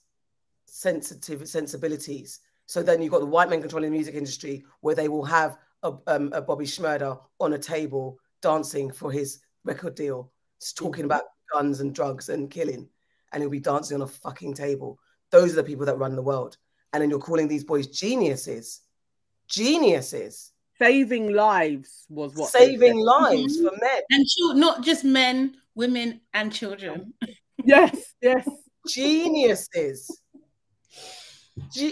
sensitive 0.65 1.47
sensibilities. 1.47 2.39
So 2.65 2.81
then 2.81 3.01
you've 3.01 3.11
got 3.11 3.19
the 3.19 3.27
white 3.27 3.49
men 3.49 3.61
controlling 3.61 3.91
the 3.91 3.95
music 3.95 4.15
industry 4.15 4.65
where 4.81 4.95
they 4.95 5.07
will 5.07 5.23
have 5.23 5.57
a, 5.86 6.15
um, 6.15 6.34
a 6.34 6.41
Bobby 6.41 6.65
Shmurda 6.65 7.19
on 7.39 7.54
a 7.54 7.60
table 7.60 8.17
dancing 8.41 8.91
for 8.91 9.12
his 9.12 9.39
record 9.63 9.95
deal, 9.95 10.32
talking 10.76 11.04
mm-hmm. 11.04 11.12
about 11.12 11.24
guns 11.54 11.80
and 11.80 11.93
drugs 11.93 12.30
and 12.30 12.50
killing 12.52 12.89
and 13.36 13.43
he'll 13.43 13.50
be 13.50 13.60
dancing 13.60 13.95
on 13.95 14.02
a 14.02 14.08
fucking 14.08 14.54
table. 14.54 14.98
Those 15.30 15.52
are 15.52 15.58
the 15.58 15.63
people 15.63 15.86
that 15.86 15.98
run 15.98 16.15
the 16.15 16.21
world. 16.21 16.58
And 16.93 17.02
then 17.02 17.10
you're 17.10 17.19
calling 17.19 17.50
these 17.50 17.65
boys 17.65 17.88
geniuses. 17.88 18.82
Geniuses. 19.50 20.54
Saving 20.80 21.34
lives 21.34 22.06
was 22.10 22.34
what 22.36 22.50
saving 22.50 22.98
lives 22.98 23.58
for 23.58 23.71
men. 23.82 24.02
And 24.10 24.26
not 24.58 24.84
just 24.84 25.04
men, 25.04 25.56
women, 25.76 26.21
and 26.34 26.52
children. 26.52 27.13
yes, 27.63 28.13
yes. 28.21 28.48
Geniuses 28.88 30.21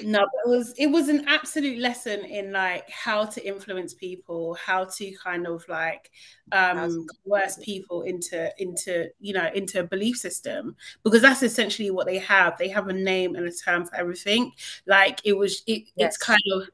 no 0.04 0.22
it 0.22 0.50
was 0.50 0.74
it 0.78 0.88
was 0.88 1.08
an 1.08 1.26
absolute 1.28 1.80
lesson 1.80 2.26
in 2.26 2.52
like 2.52 2.90
how 2.90 3.24
to 3.24 3.46
influence 3.48 3.94
people 3.94 4.56
how 4.56 4.84
to 4.84 5.10
kind 5.24 5.48
of 5.48 5.64
like 5.70 6.12
um 6.52 7.08
coerce 7.26 7.58
people 7.64 8.02
into 8.02 8.52
into 8.58 9.08
you 9.22 9.34
know 9.34 9.50
into 9.56 9.80
a 9.80 9.84
belief 9.84 10.18
system 10.18 10.76
because 11.04 11.22
that's 11.22 11.44
essentially 11.44 11.92
what 11.92 12.06
they 12.06 12.20
have. 12.20 12.58
They 12.58 12.70
have 12.70 12.88
a 12.88 12.94
name 12.94 13.36
and 13.36 13.48
a 13.48 13.52
term 13.52 13.86
for 13.86 13.96
everything. 13.96 14.52
Like 14.86 15.22
it 15.24 15.34
was 15.34 15.64
it, 15.68 15.84
yes. 15.96 16.16
it's 16.16 16.18
kind 16.18 16.42
of 16.52 16.68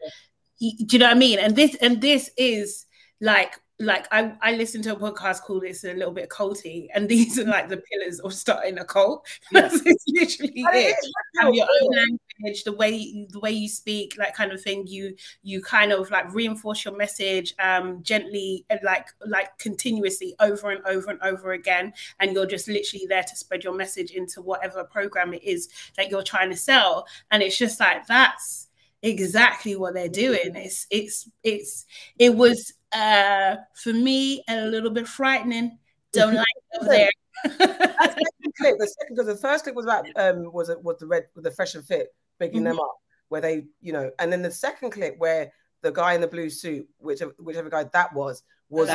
do 0.59 0.67
you 0.91 0.99
know 0.99 1.05
what 1.05 1.15
i 1.15 1.19
mean? 1.19 1.39
And 1.39 1.55
this 1.55 1.75
and 1.75 2.01
this 2.01 2.29
is 2.37 2.85
like 3.21 3.59
like 3.81 4.07
I, 4.11 4.33
I 4.41 4.55
listened 4.55 4.83
to 4.85 4.93
a 4.93 4.99
podcast 4.99 5.41
called 5.41 5.63
it's 5.63 5.85
a 5.85 5.93
little 5.93 6.11
bit 6.11 6.29
culty 6.29 6.87
and 6.93 7.07
these 7.07 7.39
are 7.39 7.45
like 7.45 7.69
the 7.69 7.77
pillars 7.77 8.19
of 8.19 8.33
starting 8.33 8.77
a 8.77 8.85
cult. 8.85 9.25
Yes. 9.51 9.81
it's 9.85 10.05
literally 10.07 10.51
it, 10.55 10.95
Have 11.37 11.53
your 11.53 11.67
own 11.81 11.91
language 11.95 12.63
the 12.65 12.73
way 12.73 12.91
you, 12.91 13.27
the 13.29 13.39
way 13.39 13.51
you 13.51 13.69
speak 13.69 14.15
like 14.17 14.35
kind 14.35 14.51
of 14.51 14.61
thing. 14.61 14.85
You 14.85 15.15
you 15.43 15.61
kind 15.61 15.93
of 15.93 16.11
like 16.11 16.33
reinforce 16.33 16.83
your 16.83 16.95
message 16.97 17.53
um 17.59 18.03
gently 18.03 18.65
and 18.69 18.81
like 18.83 19.07
like 19.25 19.57
continuously 19.59 20.35
over 20.41 20.71
and 20.71 20.85
over 20.85 21.09
and 21.11 21.21
over 21.21 21.53
again. 21.53 21.93
And 22.19 22.33
you're 22.33 22.45
just 22.45 22.67
literally 22.67 23.05
there 23.07 23.23
to 23.23 23.35
spread 23.35 23.63
your 23.63 23.73
message 23.73 24.11
into 24.11 24.41
whatever 24.41 24.83
program 24.83 25.33
it 25.33 25.43
is 25.43 25.69
that 25.95 26.09
you're 26.09 26.23
trying 26.23 26.49
to 26.49 26.57
sell. 26.57 27.07
And 27.31 27.41
it's 27.41 27.57
just 27.57 27.79
like 27.79 28.07
that's 28.07 28.67
exactly 29.01 29.75
what 29.77 29.93
they're 29.93 30.09
doing. 30.09 30.55
It's 30.55 30.85
it's 30.89 31.29
it's 31.43 31.85
it 32.17 32.35
was 32.35 32.73
uh, 32.91 33.57
for 33.75 33.93
me, 33.93 34.43
a 34.47 34.65
little 34.65 34.89
bit 34.89 35.07
frightening. 35.07 35.77
Don't 36.11 36.35
like 36.35 36.45
over 36.79 36.89
there. 36.89 37.09
the 37.43 38.51
clip, 38.57 38.77
the 38.77 38.87
second, 38.87 39.15
because 39.15 39.27
the 39.27 39.37
first 39.37 39.63
clip 39.63 39.75
was 39.75 39.85
about 39.85 40.05
um 40.15 40.51
was 40.51 40.69
it 40.69 40.83
was 40.83 40.97
the 40.99 41.07
red 41.07 41.25
with 41.35 41.43
the 41.43 41.51
fresh 41.51 41.75
and 41.75 41.85
fit 41.85 42.13
bigging 42.39 42.57
mm-hmm. 42.57 42.65
them 42.65 42.79
up 42.79 42.95
where 43.29 43.41
they 43.41 43.65
you 43.81 43.93
know 43.93 44.11
and 44.19 44.31
then 44.31 44.41
the 44.41 44.51
second 44.51 44.91
clip 44.91 45.15
where 45.17 45.51
the 45.81 45.91
guy 45.91 46.13
in 46.13 46.21
the 46.21 46.27
blue 46.27 46.49
suit 46.49 46.87
whichever 46.97 47.33
whichever 47.39 47.69
guy 47.69 47.83
that 47.85 48.13
was 48.13 48.43
was 48.69 48.89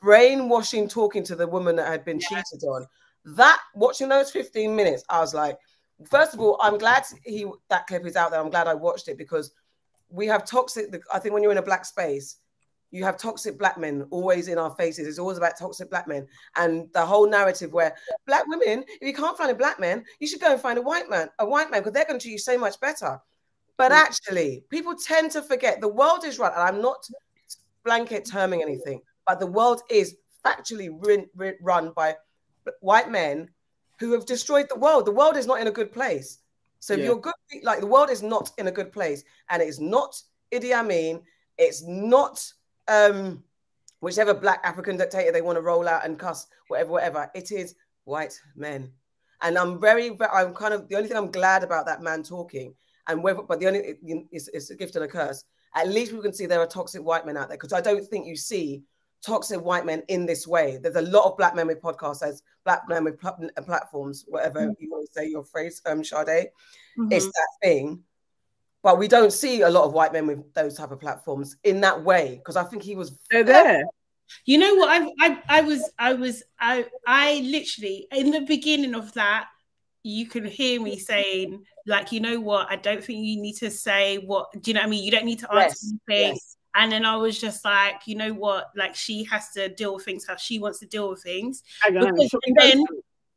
brainwashing 0.00 0.88
talking 0.88 1.22
to 1.22 1.34
the 1.34 1.46
woman 1.46 1.76
that 1.76 1.88
had 1.88 2.04
been 2.04 2.20
yeah. 2.20 2.40
cheated 2.42 2.66
on 2.66 2.86
that 3.24 3.60
watching 3.74 4.08
those 4.08 4.30
15 4.30 4.74
minutes 4.74 5.04
I 5.08 5.20
was 5.20 5.34
like 5.34 5.58
first 6.04 6.34
of 6.34 6.40
all 6.40 6.58
I'm 6.62 6.78
glad 6.78 7.04
he 7.24 7.46
that 7.68 7.86
clip 7.86 8.06
is 8.06 8.16
out 8.16 8.30
there 8.30 8.40
I'm 8.40 8.50
glad 8.50 8.68
I 8.68 8.74
watched 8.74 9.08
it 9.08 9.18
because 9.18 9.52
we 10.08 10.26
have 10.26 10.46
toxic 10.46 10.94
I 11.12 11.18
think 11.18 11.34
when 11.34 11.42
you're 11.42 11.52
in 11.52 11.58
a 11.58 11.62
black 11.62 11.84
space 11.84 12.36
you 12.90 13.04
have 13.04 13.18
toxic 13.18 13.58
black 13.58 13.78
men 13.78 14.06
always 14.10 14.48
in 14.48 14.58
our 14.58 14.70
faces. 14.76 15.06
It's 15.06 15.18
always 15.18 15.38
about 15.38 15.58
toxic 15.58 15.90
black 15.90 16.06
men. 16.06 16.26
And 16.56 16.88
the 16.92 17.04
whole 17.04 17.28
narrative 17.28 17.72
where 17.72 17.94
black 18.26 18.46
women, 18.46 18.84
if 19.00 19.06
you 19.06 19.12
can't 19.12 19.36
find 19.36 19.50
a 19.50 19.54
black 19.54 19.80
man, 19.80 20.04
you 20.20 20.26
should 20.26 20.40
go 20.40 20.52
and 20.52 20.60
find 20.60 20.78
a 20.78 20.82
white 20.82 21.10
man, 21.10 21.28
a 21.38 21.46
white 21.46 21.70
man, 21.70 21.80
because 21.80 21.92
they're 21.92 22.04
going 22.04 22.18
to 22.18 22.22
treat 22.22 22.32
you 22.32 22.38
so 22.38 22.56
much 22.56 22.80
better. 22.80 23.20
But 23.76 23.92
mm. 23.92 23.96
actually, 23.96 24.64
people 24.70 24.94
tend 24.94 25.30
to 25.32 25.42
forget 25.42 25.80
the 25.80 25.88
world 25.88 26.24
is 26.24 26.38
run, 26.38 26.52
and 26.52 26.62
I'm 26.62 26.80
not 26.80 27.08
blanket 27.84 28.24
terming 28.24 28.62
anything, 28.62 29.00
but 29.26 29.40
the 29.40 29.46
world 29.46 29.82
is 29.90 30.16
factually 30.44 30.90
run 31.60 31.92
by 31.94 32.16
white 32.80 33.10
men 33.10 33.48
who 33.98 34.12
have 34.12 34.26
destroyed 34.26 34.66
the 34.68 34.78
world. 34.78 35.06
The 35.06 35.12
world 35.12 35.36
is 35.36 35.46
not 35.46 35.60
in 35.60 35.66
a 35.66 35.72
good 35.72 35.92
place. 35.92 36.38
So 36.80 36.94
yeah. 36.94 37.00
if 37.00 37.06
you're 37.06 37.20
good, 37.20 37.34
like 37.62 37.80
the 37.80 37.86
world 37.86 38.10
is 38.10 38.22
not 38.22 38.50
in 38.58 38.68
a 38.68 38.72
good 38.72 38.92
place, 38.92 39.24
and 39.50 39.62
it's 39.62 39.80
not 39.80 40.20
Idi 40.52 40.72
Amin, 40.72 41.22
it's 41.58 41.82
not 41.82 42.40
um, 42.88 43.42
whichever 44.00 44.34
black 44.34 44.60
African 44.64 44.96
dictator 44.96 45.32
they 45.32 45.42
want 45.42 45.56
to 45.56 45.62
roll 45.62 45.88
out 45.88 46.04
and 46.04 46.18
cuss, 46.18 46.46
whatever, 46.68 46.92
whatever. 46.92 47.30
It 47.34 47.52
is 47.52 47.74
white 48.04 48.38
men. 48.54 48.92
And 49.42 49.58
I'm 49.58 49.80
very, 49.80 50.16
I'm 50.32 50.54
kind 50.54 50.72
of 50.72 50.88
the 50.88 50.96
only 50.96 51.08
thing 51.08 51.18
I'm 51.18 51.30
glad 51.30 51.62
about 51.62 51.86
that 51.86 52.02
man 52.02 52.22
talking, 52.22 52.74
and 53.06 53.22
whether, 53.22 53.42
but 53.42 53.60
the 53.60 53.66
only 53.66 53.96
it's, 54.32 54.48
it's 54.48 54.70
a 54.70 54.76
gift 54.76 54.96
and 54.96 55.04
a 55.04 55.08
curse. 55.08 55.44
At 55.74 55.88
least 55.88 56.12
we 56.12 56.22
can 56.22 56.32
see 56.32 56.46
there 56.46 56.60
are 56.60 56.66
toxic 56.66 57.02
white 57.02 57.26
men 57.26 57.36
out 57.36 57.48
there 57.48 57.58
because 57.58 57.74
I 57.74 57.82
don't 57.82 58.06
think 58.06 58.26
you 58.26 58.36
see 58.36 58.82
toxic 59.22 59.60
white 59.60 59.84
men 59.84 60.02
in 60.08 60.24
this 60.24 60.46
way. 60.46 60.78
There's 60.82 60.96
a 60.96 61.02
lot 61.02 61.26
of 61.26 61.36
black 61.36 61.54
men 61.54 61.66
with 61.66 61.82
podcasts, 61.82 62.22
as 62.22 62.42
black 62.64 62.88
men 62.88 63.04
with 63.04 63.20
pl- 63.20 63.50
platforms, 63.66 64.24
whatever 64.26 64.60
mm-hmm. 64.60 64.72
you 64.82 64.90
want 64.90 65.06
to 65.06 65.12
say 65.12 65.28
your 65.28 65.44
phrase, 65.44 65.82
um, 65.84 66.02
Sade. 66.02 66.26
Mm-hmm. 66.26 67.12
It's 67.12 67.26
that 67.26 67.48
thing 67.62 68.02
but 68.86 68.98
we 68.98 69.08
don't 69.08 69.32
see 69.32 69.62
a 69.62 69.68
lot 69.68 69.82
of 69.82 69.92
white 69.94 70.12
men 70.12 70.28
with 70.28 70.54
those 70.54 70.74
type 70.74 70.92
of 70.92 71.00
platforms 71.00 71.56
in 71.64 71.80
that 71.80 72.04
way 72.04 72.36
because 72.36 72.54
I 72.54 72.62
think 72.62 72.84
he 72.84 72.94
was 72.94 73.18
They're 73.32 73.42
there. 73.42 73.82
You 74.44 74.58
know 74.58 74.76
what? 74.76 74.88
I, 74.88 75.12
I 75.20 75.42
I 75.48 75.60
was 75.62 75.90
I 75.98 76.12
was 76.12 76.44
I 76.60 76.86
I 77.04 77.40
literally 77.44 78.06
in 78.12 78.30
the 78.30 78.42
beginning 78.42 78.94
of 78.94 79.12
that 79.14 79.48
you 80.04 80.28
can 80.28 80.44
hear 80.44 80.80
me 80.80 81.00
saying 81.00 81.64
like 81.84 82.12
you 82.12 82.20
know 82.20 82.38
what? 82.38 82.70
I 82.70 82.76
don't 82.76 83.02
think 83.02 83.26
you 83.26 83.42
need 83.42 83.54
to 83.54 83.72
say 83.72 84.18
what 84.18 84.52
do 84.52 84.70
you 84.70 84.74
know 84.74 84.82
what 84.82 84.86
I 84.86 84.90
mean? 84.90 85.02
You 85.02 85.10
don't 85.10 85.26
need 85.26 85.40
to 85.40 85.52
answer 85.52 85.64
yes, 85.64 85.92
anything. 86.08 86.34
yes. 86.34 86.56
and 86.76 86.92
then 86.92 87.04
I 87.04 87.16
was 87.16 87.40
just 87.40 87.64
like 87.64 88.02
you 88.06 88.14
know 88.14 88.34
what? 88.34 88.70
Like 88.76 88.94
she 88.94 89.24
has 89.24 89.50
to 89.54 89.68
deal 89.68 89.96
with 89.96 90.04
things 90.04 90.24
how 90.28 90.36
she 90.36 90.60
wants 90.60 90.78
to 90.78 90.86
deal 90.86 91.10
with 91.10 91.24
things. 91.24 91.64
Then 91.90 92.84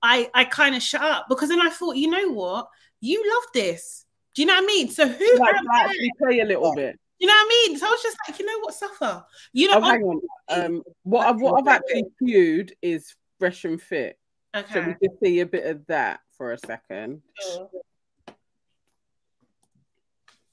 I 0.04 0.30
I 0.36 0.46
kind 0.46 0.76
of 0.76 0.84
shut 0.84 1.02
up 1.02 1.26
because 1.28 1.50
then 1.50 1.60
I 1.60 1.72
thought 1.72 1.96
you 1.96 2.12
know 2.12 2.34
what? 2.34 2.68
You 3.02 3.28
love 3.28 3.46
this 3.52 4.06
do 4.40 4.44
you 4.44 4.48
know 4.48 4.54
what 4.54 4.64
I 4.64 4.68
mean? 4.68 4.90
So 4.90 5.06
who 5.06 5.36
like, 5.38 5.56
actually 5.74 6.14
play 6.18 6.40
a 6.40 6.46
little 6.46 6.74
bit? 6.74 6.98
You 7.20 7.28
know 7.28 7.34
what 7.34 7.46
I 7.46 7.68
mean? 7.68 7.78
So 7.78 7.88
I 7.88 7.90
was 7.90 8.02
just 8.02 8.16
like, 8.26 8.40
you 8.40 8.46
know 8.46 8.58
what, 8.62 8.74
suffer. 8.74 9.26
You 9.52 9.68
know, 9.68 9.80
oh, 9.80 9.82
hang 9.82 10.02
on. 10.02 10.22
Um, 10.48 10.84
what 11.04 11.28
I've 11.28 11.42
what 11.42 11.60
I've 11.60 11.68
actually 11.68 12.06
viewed 12.22 12.74
is 12.82 13.14
fresh 13.38 13.66
and 13.66 13.82
fit. 13.82 14.18
Okay. 14.56 14.74
So 14.74 14.82
we 14.82 14.96
just 15.04 15.20
see 15.22 15.42
a 15.42 15.46
bit 15.46 15.66
of 15.66 15.86
that 15.88 16.22
for 16.38 16.54
a 16.54 16.58
second. 16.58 17.22
Sure. 17.42 17.70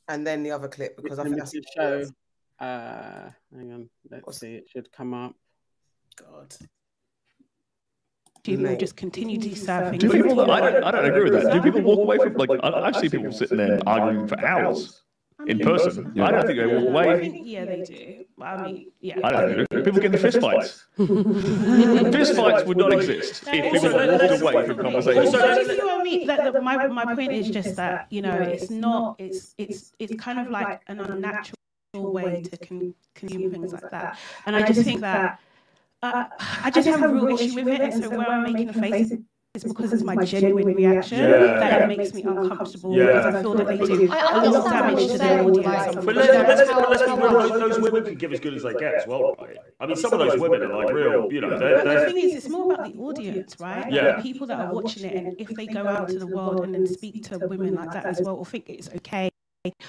And 0.09 0.27
then 0.27 0.43
the 0.43 0.51
other 0.51 0.67
clip 0.67 1.01
because 1.01 1.21
I 1.21 1.23
think 1.23 1.37
that's 1.37 1.55
show. 1.77 2.07
Uh, 2.59 3.31
hang 3.55 3.73
on, 3.73 3.89
let's 4.11 4.27
What's 4.27 4.41
see. 4.41 4.57
It 4.57 4.69
should 4.69 4.91
come 4.91 5.15
up. 5.15 5.37
God. 6.17 6.57
Do 8.47 8.57
people 8.57 8.77
just 8.77 8.97
continue 8.97 9.39
desurfing? 9.39 9.99
Do 9.99 10.09
people? 10.09 10.51
I 10.51 10.61
don't. 10.61 10.85
I 10.85 10.91
don't 10.93 11.05
agree 11.05 11.31
with 11.31 11.43
that. 11.43 11.53
Do 11.53 11.61
people 11.61 11.83
walk 11.83 11.99
away 11.99 12.19
from 12.19 12.35
like? 12.35 12.51
I, 12.63 12.69
I 12.69 12.93
see 12.93 13.09
people 13.09 13.33
sitting 13.33 13.59
there 13.59 13.81
arguing 13.87 14.29
for 14.29 14.39
hours 14.45 15.03
in 15.49 15.59
person. 15.59 16.13
I 16.21 16.31
don't 16.31 16.47
think 16.47 16.59
they 16.59 16.67
walk 16.67 16.89
away. 16.89 17.13
I 17.13 17.19
think, 17.19 17.43
yeah, 17.45 17.65
they 17.65 17.83
do. 17.83 18.25
I 18.41 18.55
um, 18.55 18.63
mean, 18.63 18.93
yeah. 19.01 19.19
I 19.25 19.31
don't 19.33 19.57
know. 19.59 19.83
People 19.83 20.01
get 20.01 20.07
into 20.07 20.19
fist 20.19 20.41
fights. 20.41 20.87
fist 20.97 22.37
fights 22.37 22.65
would 22.65 22.77
not 22.77 22.93
exist 22.93 23.45
if 23.49 23.73
people 23.73 24.01
walked 24.01 24.43
away 24.43 24.67
from 24.67 24.79
conversations. 24.79 25.31
So, 25.33 25.45
you 25.45 25.67
see 25.67 25.79
what 25.79 26.01
I 26.01 26.03
mean? 26.05 26.27
That, 26.29 26.53
that, 26.53 26.63
my, 26.63 26.87
my 26.87 27.15
point 27.15 27.33
is 27.33 27.51
just 27.51 27.75
that, 27.77 28.07
you 28.11 28.23
know, 28.23 28.35
it's 28.35 28.71
not, 28.71 29.17
it's, 29.19 29.55
it's, 29.59 29.93
it's 29.99 30.15
kind 30.17 30.39
of 30.39 30.51
like 30.51 30.83
an 30.87 31.01
unnatural 31.01 31.57
way 31.95 32.43
to 32.43 32.57
con- 32.57 32.95
consume 33.15 33.51
things 33.51 33.73
like 33.73 33.91
that. 33.91 34.19
And 34.47 34.55
I 34.55 34.63
just 34.67 34.83
think 34.83 35.01
that, 35.01 35.41
uh, 36.15 36.29
I 36.65 36.71
just 36.71 36.89
have 36.89 37.03
a 37.03 37.09
real 37.09 37.29
issue 37.29 37.55
with 37.55 37.69
it. 37.69 37.81
And 37.81 38.03
so 38.03 38.11
where 38.11 38.29
I'm 38.29 38.43
making 38.43 38.69
a 38.69 38.73
face 38.73 39.13
it's 39.57 39.65
because 39.65 39.91
it's 39.91 40.03
my 40.03 40.17
genuine 40.17 40.67
reaction 40.75 41.19
yeah. 41.19 41.59
that 41.59 41.91
it 41.91 41.97
makes 41.97 42.13
me 42.13 42.23
uncomfortable 42.23 42.95
yeah. 42.95 43.07
because 43.07 43.35
I 43.35 43.41
feel 43.43 43.55
that 43.55 43.67
they 43.67 43.79
do 43.79 44.05
a 44.05 44.07
lot 44.07 44.55
of 44.55 44.65
damage 44.65 45.07
to 45.13 45.19
their 45.19 45.43
audience. 45.43 46.05
But 46.05 46.15
let's, 46.15 46.71
let's 46.71 47.03
be 47.03 47.11
real, 47.11 47.59
those 47.59 47.81
women 47.81 48.05
can 48.05 48.15
give 48.17 48.33
as 48.35 48.41
good 48.41 48.53
as 48.53 48.65
they 48.65 48.75
get 48.75 48.95
as 48.95 49.07
well, 49.07 49.35
right? 49.39 49.57
I 49.81 49.87
mean, 49.87 49.97
some 49.97 50.13
of 50.13 50.19
those 50.19 50.39
women 50.39 50.63
are 50.63 50.85
like 50.85 50.93
real, 50.93 51.33
you 51.33 51.41
know. 51.41 51.59
They're, 51.59 51.83
they're... 51.83 52.01
The 52.01 52.13
thing 52.13 52.23
is, 52.23 52.35
it's 52.35 52.49
more 52.51 52.71
about 52.71 52.93
the 52.93 52.99
audience, 52.99 53.57
right? 53.59 53.91
Yeah. 53.91 54.17
The 54.17 54.23
people 54.23 54.47
that 54.49 54.61
are 54.61 54.75
watching 54.75 55.05
it, 55.05 55.17
and 55.17 55.41
if 55.41 55.49
they 55.49 55.67
go 55.67 55.87
out 55.87 56.09
to 56.11 56.19
the 56.19 56.27
world 56.27 56.61
and 56.63 56.75
then 56.75 56.87
speak 56.87 57.25
to 57.29 57.39
women 57.39 57.75
like 57.75 57.93
that 57.93 58.05
as 58.05 58.21
well, 58.23 58.37
or 58.37 58.45
think 58.45 58.69
it's 58.69 58.91
okay 58.97 59.31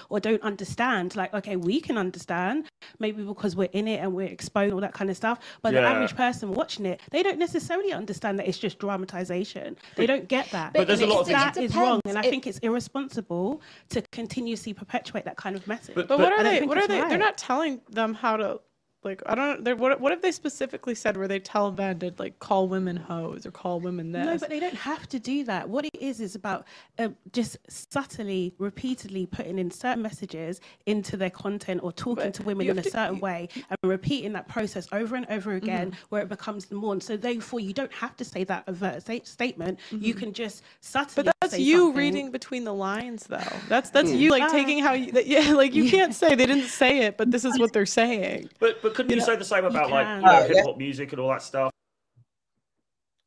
or 0.09 0.19
don't 0.19 0.41
understand 0.43 1.15
like 1.15 1.33
okay 1.33 1.55
we 1.55 1.79
can 1.79 1.97
understand 1.97 2.65
maybe 2.99 3.23
because 3.23 3.55
we're 3.55 3.69
in 3.73 3.87
it 3.87 3.97
and 3.97 4.13
we're 4.13 4.27
exposed 4.27 4.73
all 4.73 4.81
that 4.81 4.93
kind 4.93 5.09
of 5.09 5.17
stuff 5.17 5.39
but 5.61 5.73
yeah. 5.73 5.81
the 5.81 5.87
average 5.87 6.15
person 6.15 6.53
watching 6.53 6.85
it 6.85 7.01
they 7.11 7.23
don't 7.23 7.39
necessarily 7.39 7.91
understand 7.91 8.39
that 8.39 8.47
it's 8.47 8.57
just 8.57 8.79
dramatization. 8.79 9.77
They 9.95 10.05
don't 10.05 10.27
get 10.27 10.49
that. 10.51 10.73
but, 10.73 10.79
but 10.79 10.87
there's 10.87 11.01
a 11.01 11.07
lot 11.07 11.21
of 11.21 11.27
that 11.27 11.57
is 11.57 11.75
wrong 11.75 12.01
and 12.05 12.17
i 12.17 12.21
it, 12.21 12.29
think 12.29 12.47
it's 12.47 12.59
irresponsible 12.59 13.61
to 13.89 14.01
continuously 14.11 14.73
perpetuate 14.73 15.25
that 15.25 15.37
kind 15.37 15.55
of 15.55 15.67
message. 15.67 15.95
But, 15.95 16.07
but 16.07 16.19
what 16.19 16.31
are 16.31 16.43
they 16.43 16.65
what 16.65 16.77
are 16.77 16.87
they? 16.87 16.99
Right. 16.99 17.09
they're 17.09 17.17
not 17.17 17.37
telling 17.37 17.81
them 17.89 18.13
how 18.13 18.37
to 18.37 18.59
like 19.07 19.23
I 19.25 19.35
don't 19.35 19.63
know. 19.63 19.75
What 19.75 19.99
what 19.99 20.11
if 20.11 20.21
they 20.21 20.31
specifically 20.31 20.93
said 20.93 21.17
where 21.17 21.27
they 21.27 21.39
tell 21.39 21.71
men 21.71 21.99
to 21.99 22.13
like 22.17 22.37
call 22.39 22.67
women 22.67 22.97
hoes 22.97 23.45
or 23.45 23.51
call 23.51 23.79
women 23.79 24.11
this? 24.11 24.25
No, 24.25 24.37
but 24.37 24.49
they 24.49 24.59
don't 24.59 24.75
have 24.75 25.07
to 25.09 25.19
do 25.19 25.43
that. 25.45 25.67
What 25.67 25.85
it 25.85 25.95
is 25.99 26.19
is 26.19 26.35
about 26.35 26.65
uh, 26.99 27.09
just 27.31 27.57
subtly, 27.69 28.53
repeatedly 28.57 29.25
putting 29.25 29.57
in 29.57 29.71
certain 29.71 30.03
messages 30.03 30.59
into 30.85 31.17
their 31.17 31.29
content 31.29 31.81
or 31.83 31.91
talking 31.91 32.25
but 32.25 32.33
to 32.35 32.43
women 32.43 32.67
in 32.67 32.77
a 32.77 32.81
to, 32.83 32.91
certain 32.91 33.15
you, 33.15 33.21
way 33.21 33.49
and 33.55 33.77
repeating 33.83 34.33
that 34.33 34.47
process 34.47 34.87
over 34.91 35.15
and 35.15 35.25
over 35.29 35.53
again, 35.53 35.91
mm-hmm. 35.91 36.05
where 36.09 36.21
it 36.21 36.29
becomes 36.29 36.65
the 36.65 36.75
norm. 36.75 36.99
So 36.99 37.15
therefore, 37.15 37.61
you 37.61 37.73
don't 37.73 37.93
have 37.93 38.15
to 38.17 38.25
say 38.25 38.43
that 38.43 38.65
overt 38.67 39.03
statement. 39.25 39.79
Mm-hmm. 39.91 40.03
You 40.03 40.13
can 40.13 40.33
just 40.33 40.63
subtly. 40.81 41.23
But 41.23 41.35
that's 41.39 41.57
you 41.57 41.77
something. 41.77 41.97
reading 41.97 42.31
between 42.31 42.65
the 42.65 42.73
lines, 42.73 43.25
though. 43.27 43.37
That's 43.69 43.89
that's 43.89 44.09
mm. 44.09 44.19
you 44.19 44.31
like 44.31 44.51
taking 44.51 44.79
how 44.79 44.93
you 44.93 45.11
that, 45.13 45.27
yeah 45.27 45.53
like 45.53 45.73
you 45.73 45.83
yeah. 45.83 45.91
can't 45.91 46.15
say 46.15 46.35
they 46.35 46.45
didn't 46.45 46.67
say 46.67 46.99
it, 46.99 47.17
but 47.17 47.31
this 47.31 47.45
is 47.45 47.57
what 47.57 47.73
they're 47.73 47.85
saying. 47.85 48.49
But 48.59 48.81
but 48.81 48.93
couldn't 48.97 49.11
you, 49.11 49.17
you 49.17 49.21
say 49.21 49.35
the 49.35 49.45
same 49.45 49.63
about 49.63 49.91
like 49.91 50.07
you 50.07 50.21
know, 50.23 50.31
uh, 50.31 50.47
hip 50.47 50.65
hop 50.65 50.77
music 50.77 51.11
and 51.11 51.21
all 51.21 51.29
that 51.29 51.43
stuff? 51.43 51.71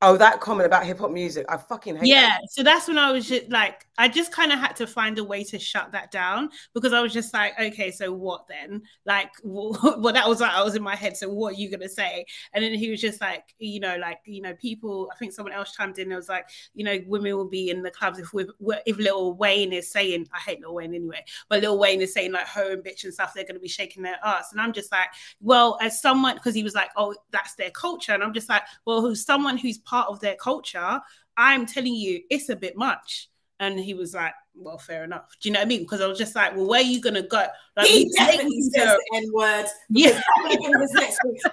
Oh, 0.03 0.17
that 0.17 0.41
comment 0.41 0.65
about 0.65 0.87
hip 0.87 0.99
hop 0.99 1.11
music, 1.11 1.45
I 1.51 1.59
fucking 1.59 1.97
hate. 1.97 2.05
It. 2.05 2.09
Yeah, 2.09 2.39
that. 2.41 2.51
so 2.51 2.63
that's 2.63 2.89
when 2.89 2.97
I 2.97 3.13
was 3.13 3.29
just 3.29 3.51
like, 3.51 3.87
I 3.99 4.09
just 4.09 4.33
kind 4.33 4.51
of 4.51 4.59
had 4.59 4.75
to 4.77 4.87
find 4.87 5.19
a 5.19 5.25
way 5.25 5.45
to 5.45 5.59
shut 5.59 5.93
that 5.93 6.11
down 6.11 6.49
because 6.73 6.95
I 6.95 7.03
was 7.03 7.13
just 7.13 7.35
like, 7.35 7.53
okay, 7.61 7.91
so 7.91 8.11
what 8.11 8.49
then? 8.49 8.81
Like, 9.05 9.31
well, 9.45 10.01
that 10.15 10.27
was 10.27 10.41
like 10.41 10.53
I 10.53 10.63
was 10.63 10.75
in 10.75 10.83
my 10.83 10.97
head. 10.97 11.19
So 11.19 11.29
what 11.29 11.53
are 11.53 11.57
you 11.57 11.71
gonna 11.71 11.89
say? 11.89 12.25
And 12.55 12.65
then 12.65 12.73
he 12.73 12.91
was 12.91 12.99
just 12.99 13.21
like, 13.21 13.55
you 13.59 13.79
know, 13.79 13.99
like 13.99 14.21
you 14.25 14.41
know, 14.41 14.55
people. 14.55 15.11
I 15.13 15.17
think 15.17 15.35
someone 15.35 15.53
else 15.53 15.73
chimed 15.73 15.99
in. 15.99 16.11
It 16.11 16.17
was 16.17 16.31
like, 16.31 16.49
you 16.73 16.83
know, 16.83 16.99
women 17.07 17.37
will 17.37 17.49
be 17.49 17.69
in 17.69 17.83
the 17.83 17.91
clubs 17.91 18.19
if 18.19 18.33
we're 18.33 18.49
if 18.87 18.97
Lil 18.97 19.35
Wayne 19.35 19.75
is 19.75 19.91
saying, 19.91 20.29
I 20.33 20.39
hate 20.39 20.63
Lil 20.63 20.75
Wayne 20.75 20.95
anyway, 20.95 21.23
but 21.51 21.61
Lil 21.61 21.79
Wayne 21.79 22.01
is 22.01 22.15
saying 22.15 22.33
like 22.33 22.47
hoe 22.47 22.73
and 22.73 22.83
bitch 22.83 23.05
and 23.05 23.13
stuff. 23.13 23.35
They're 23.35 23.45
gonna 23.45 23.61
be 23.61 23.69
shaking 23.69 24.03
their 24.03 24.19
ass, 24.25 24.53
and 24.53 24.63
I'm 24.63 24.73
just 24.73 24.91
like, 24.91 25.09
well, 25.43 25.77
as 25.83 26.01
someone 26.01 26.37
because 26.37 26.55
he 26.55 26.63
was 26.63 26.75
like, 26.75 26.89
oh, 26.97 27.15
that's 27.33 27.55
their 27.57 27.71
culture, 27.71 28.13
and 28.13 28.23
I'm 28.23 28.33
just 28.33 28.49
like, 28.49 28.63
well, 28.87 29.03
who's 29.03 29.27
someone 29.27 29.59
who's 29.59 29.77
part 29.91 30.09
of 30.09 30.20
their 30.20 30.36
culture, 30.36 31.01
I'm 31.36 31.66
telling 31.66 31.95
you, 31.95 32.22
it's 32.30 32.49
a 32.49 32.57
bit 32.57 32.76
much. 32.76 33.28
And 33.59 33.78
he 33.78 33.93
was 33.93 34.14
like, 34.14 34.32
well, 34.55 34.78
fair 34.78 35.05
enough. 35.05 35.36
Do 35.41 35.49
you 35.49 35.53
know 35.53 35.61
what 35.61 35.66
I 35.66 35.68
mean? 35.68 35.80
Because 35.80 36.01
I 36.01 36.07
was 36.07 36.18
just 36.18 36.34
like, 36.34 36.55
well, 36.57 36.66
where 36.66 36.80
are 36.80 36.84
you 36.84 37.01
gonna 37.01 37.22
go? 37.22 37.47
Like, 37.76 37.86
he 37.86 38.11
definitely 38.16 38.62
says 38.62 38.88
the 38.88 39.16
N 39.16 39.30
word. 39.32 39.66
Yeah, 39.91 40.20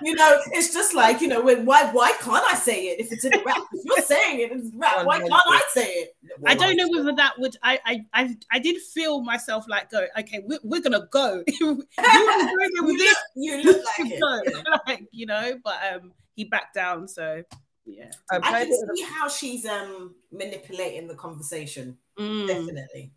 you 0.03 0.15
know, 0.15 0.39
it's 0.51 0.73
just 0.73 0.93
like 0.93 1.21
you 1.21 1.27
know, 1.27 1.41
when, 1.41 1.65
why 1.65 1.91
why 1.91 2.13
can't 2.19 2.43
I 2.51 2.55
say 2.55 2.87
it 2.87 2.99
if 2.99 3.11
it's 3.11 3.25
in 3.25 3.33
a 3.33 3.43
rap? 3.43 3.57
If 3.73 3.81
you're 3.85 4.05
saying 4.05 4.39
it 4.39 4.51
in 4.51 4.71
rap, 4.75 5.05
why 5.05 5.19
can't 5.19 5.33
I 5.33 5.61
say 5.73 5.87
it? 5.89 6.15
I 6.45 6.55
don't 6.55 6.75
know 6.75 6.87
whether 6.89 7.15
that 7.15 7.39
would. 7.39 7.55
I 7.63 7.79
I 7.85 8.05
I, 8.13 8.35
I 8.51 8.59
did 8.59 8.81
feel 8.81 9.21
myself 9.21 9.65
like 9.69 9.89
go. 9.91 10.05
Okay, 10.19 10.43
we're, 10.45 10.59
we're 10.63 10.81
gonna 10.81 11.07
go. 11.11 11.43
you, 11.59 11.85
look, 11.97 13.17
you 13.35 13.63
look 13.63 13.85
like 13.99 14.11
it. 14.11 14.67
like 14.87 15.07
you 15.11 15.25
know, 15.25 15.59
but 15.63 15.77
um, 15.93 16.13
he 16.35 16.45
backed 16.45 16.75
down. 16.75 17.07
So 17.07 17.43
yeah, 17.87 18.11
I 18.29 18.39
can 18.39 18.71
see 18.71 19.03
how 19.03 19.27
she's 19.29 19.65
um 19.65 20.15
manipulating 20.31 21.07
the 21.07 21.15
conversation. 21.15 21.97
Mm. 22.19 22.47
Definitely. 22.47 23.13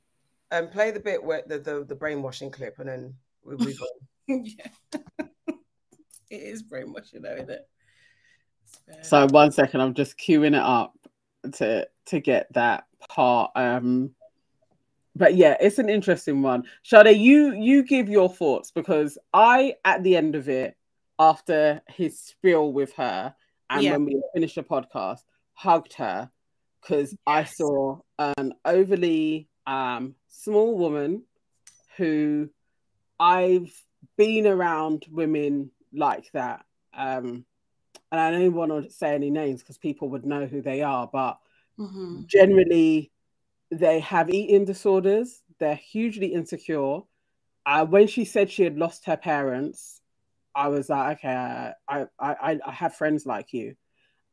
And 0.53 0.67
um, 0.67 0.73
play 0.73 0.91
the 0.91 1.01
bit 1.01 1.23
where 1.23 1.43
the, 1.47 1.59
the, 1.59 1.85
the 1.85 1.95
brainwashing 1.95 2.51
clip, 2.51 2.79
and 2.79 2.89
then 2.89 3.15
we 3.45 3.57
move 3.57 3.79
on. 3.81 4.45
yeah, 4.45 4.67
it 6.31 6.43
is 6.43 6.63
brainwashing, 6.63 7.23
though, 7.23 7.35
isn't 7.35 7.51
it? 7.51 7.69
So 9.03 9.27
one 9.29 9.53
second, 9.53 9.81
I'm 9.81 9.95
just 9.95 10.19
queuing 10.19 10.55
it 10.55 10.55
up 10.55 10.95
to 11.55 11.89
to 12.07 12.21
get 12.21 12.53
that 12.55 12.85
part. 13.09 13.53
Um, 13.55 14.11
but 15.17 15.35
yeah, 15.35 15.57
it's 15.61 15.79
an 15.79 15.89
interesting 15.89 16.43
one. 16.43 16.65
Sade, 16.83 17.17
you 17.17 17.53
you 17.55 17.83
give 17.83 18.09
your 18.09 18.29
thoughts 18.29 18.71
because 18.71 19.19
I, 19.33 19.75
at 19.85 20.03
the 20.03 20.17
end 20.17 20.35
of 20.35 20.49
it, 20.49 20.77
after 21.19 21.83
his 21.89 22.19
spiel 22.19 22.73
with 22.73 22.93
her, 22.95 23.35
and 23.71 23.83
yeah. 23.83 23.93
when 23.93 24.05
we 24.05 24.23
finished 24.35 24.57
the 24.57 24.63
podcast, 24.63 25.21
hugged 25.53 25.95
her 25.95 26.31
because 26.81 27.13
yes. 27.13 27.19
I 27.27 27.45
saw 27.45 28.01
an 28.19 28.55
overly 28.65 29.49
um, 29.67 30.17
small 30.29 30.77
woman 30.77 31.23
who 31.97 32.51
I've 33.19 33.73
been 34.17 34.47
around 34.47 35.07
women 35.11 35.71
like 35.93 36.31
that. 36.33 36.65
Um, 36.93 37.45
and 38.11 38.21
I 38.21 38.33
don't 38.33 38.55
want 38.55 38.73
to 38.73 38.91
say 38.91 39.15
any 39.15 39.31
names 39.31 39.61
because 39.61 39.79
people 39.79 40.09
would 40.11 40.27
know 40.27 40.47
who 40.47 40.63
they 40.63 40.83
are, 40.83 41.09
but 41.13 41.39
mm-hmm. 41.79 42.23
generally 42.27 43.13
they 43.71 44.01
have 44.01 44.31
eating 44.31 44.65
disorders. 44.65 45.43
They're 45.59 45.77
hugely 45.77 46.29
insecure. 46.29 47.01
Uh, 47.67 47.87
when 47.87 48.09
she 48.09 48.25
said 48.25 48.51
she 48.51 48.65
had 48.65 48.79
lost 48.79 49.05
her 49.05 49.17
parents, 49.17 50.00
I 50.55 50.69
was 50.69 50.89
like, 50.89 51.19
okay, 51.19 51.35
I, 51.35 51.75
I, 51.89 52.07
I, 52.19 52.59
I 52.67 52.73
have 52.73 52.95
friends 52.95 53.27
like 53.27 53.53
you. 53.53 53.77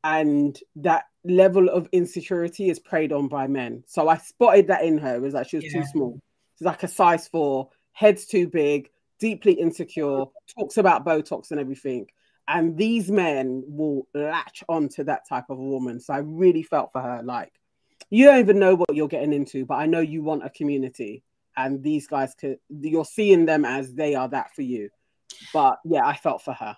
And 0.04 0.58
that 0.78 1.06
level 1.24 1.70
of 1.70 1.90
insecurity 1.92 2.70
is 2.70 2.80
preyed 2.80 3.12
on 3.12 3.28
by 3.28 3.48
men. 3.48 3.84
So 3.88 4.08
I 4.08 4.18
spotted 4.18 4.68
that 4.68 4.84
in 4.84 4.98
her. 5.00 5.16
It 5.16 5.22
was 5.22 5.34
like 5.34 5.50
she 5.50 5.58
was 5.58 5.66
yeah. 5.66 5.82
too 5.82 5.88
small. 5.88 6.20
She's 6.58 6.66
like 6.66 6.84
a 6.84 6.88
size 6.88 7.28
four, 7.28 7.70
head's 7.92 8.26
too 8.26 8.48
big, 8.48 8.90
deeply 9.20 9.54
insecure, 9.54 10.26
talks 10.58 10.78
about 10.78 11.06
Botox 11.06 11.52
and 11.52 11.60
everything. 11.60 12.08
And 12.48 12.78
these 12.78 13.12
men 13.12 13.64
will 13.68 14.08
latch 14.14 14.64
onto 14.70 15.04
that 15.04 15.28
type 15.28 15.46
of 15.50 15.60
a 15.60 15.62
woman. 15.62 16.00
So 16.00 16.14
I 16.14 16.20
really 16.20 16.64
felt 16.64 16.92
for 16.94 17.02
her. 17.02 17.22
Like, 17.24 17.52
you 18.10 18.26
don't 18.26 18.40
even 18.40 18.60
know 18.60 18.76
what 18.76 18.96
you're 18.96 19.10
getting 19.10 19.34
into, 19.34 19.66
but 19.66 19.76
I 19.76 19.86
know 19.86 20.00
you 20.00 20.24
want 20.24 20.46
a 20.46 20.50
community. 20.50 21.24
And 21.58 21.84
these 21.84 22.08
guys 22.08 22.34
could, 22.40 22.60
you're 22.70 23.04
seeing 23.04 23.46
them 23.46 23.66
as 23.66 23.94
they 23.94 24.16
are 24.16 24.30
that 24.30 24.56
for 24.56 24.62
you. 24.62 24.90
But 25.54 25.80
yeah, 25.86 26.06
I 26.06 26.16
felt 26.16 26.42
for 26.44 26.54
her. 26.54 26.78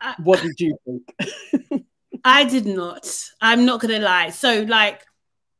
I, 0.00 0.14
what 0.22 0.42
did 0.42 0.58
you 0.58 0.76
think? 0.84 1.84
I 2.24 2.44
did 2.44 2.66
not. 2.66 3.06
I'm 3.40 3.64
not 3.64 3.80
gonna 3.80 3.98
lie. 3.98 4.30
So 4.30 4.62
like 4.62 5.04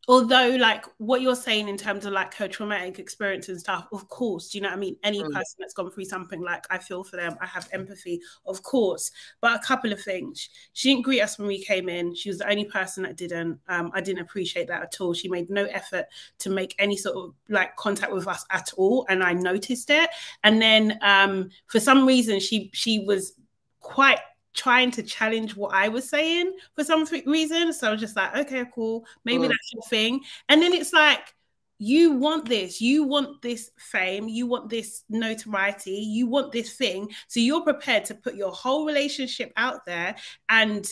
although 0.08 0.56
like 0.58 0.84
what 0.98 1.22
you're 1.22 1.36
saying 1.36 1.68
in 1.68 1.76
terms 1.76 2.04
of 2.04 2.12
like 2.12 2.34
her 2.34 2.48
traumatic 2.48 2.98
experience 2.98 3.48
and 3.48 3.60
stuff 3.60 3.86
of 3.92 4.08
course 4.08 4.48
do 4.48 4.58
you 4.58 4.62
know 4.62 4.68
what 4.68 4.76
i 4.76 4.80
mean? 4.80 4.96
Any 5.04 5.22
mm. 5.22 5.32
person 5.32 5.56
that's 5.58 5.74
gone 5.74 5.90
through 5.90 6.06
something 6.06 6.42
like 6.42 6.66
i 6.70 6.78
feel 6.78 7.04
for 7.04 7.16
them 7.16 7.36
i 7.40 7.46
have 7.46 7.68
empathy 7.72 8.20
of 8.46 8.62
course. 8.62 9.10
But 9.40 9.54
a 9.54 9.64
couple 9.64 9.92
of 9.92 10.00
things. 10.00 10.48
She 10.72 10.90
didn't 10.90 11.04
greet 11.04 11.20
us 11.20 11.38
when 11.38 11.48
we 11.48 11.62
came 11.62 11.88
in. 11.88 12.14
She 12.14 12.28
was 12.28 12.38
the 12.38 12.50
only 12.50 12.64
person 12.64 13.02
that 13.04 13.16
didn't. 13.16 13.58
Um, 13.68 13.90
i 13.94 14.00
didn't 14.00 14.22
appreciate 14.22 14.68
that 14.68 14.82
at 14.82 15.00
all. 15.00 15.14
She 15.14 15.28
made 15.28 15.50
no 15.50 15.64
effort 15.66 16.06
to 16.40 16.50
make 16.50 16.74
any 16.78 16.96
sort 16.96 17.16
of 17.16 17.34
like 17.48 17.76
contact 17.76 18.12
with 18.12 18.26
us 18.26 18.44
at 18.50 18.72
all 18.76 19.06
and 19.08 19.22
i 19.22 19.32
noticed 19.32 19.90
it. 19.90 20.10
And 20.44 20.60
then 20.60 20.98
um, 21.02 21.50
for 21.66 21.80
some 21.80 22.06
reason 22.06 22.40
she 22.40 22.70
she 22.72 23.00
was 23.00 23.34
quite 23.80 24.18
trying 24.54 24.90
to 24.92 25.02
challenge 25.02 25.56
what 25.56 25.74
I 25.74 25.88
was 25.88 26.08
saying 26.08 26.52
for 26.74 26.84
some 26.84 27.04
reason. 27.26 27.72
So 27.72 27.88
I 27.88 27.90
was 27.92 28.00
just 28.00 28.16
like, 28.16 28.36
okay, 28.36 28.64
cool. 28.74 29.06
Maybe 29.24 29.44
mm. 29.44 29.48
that's 29.48 29.72
your 29.72 29.82
thing. 29.82 30.20
And 30.48 30.62
then 30.62 30.72
it's 30.72 30.92
like, 30.92 31.34
you 31.78 32.12
want 32.12 32.48
this, 32.48 32.80
you 32.80 33.02
want 33.02 33.42
this 33.42 33.72
fame, 33.76 34.28
you 34.28 34.46
want 34.46 34.70
this 34.70 35.02
notoriety, 35.08 35.90
you 35.90 36.28
want 36.28 36.52
this 36.52 36.76
thing. 36.76 37.10
So 37.26 37.40
you're 37.40 37.64
prepared 37.64 38.04
to 38.04 38.14
put 38.14 38.36
your 38.36 38.52
whole 38.52 38.86
relationship 38.86 39.52
out 39.56 39.84
there 39.84 40.14
and 40.48 40.88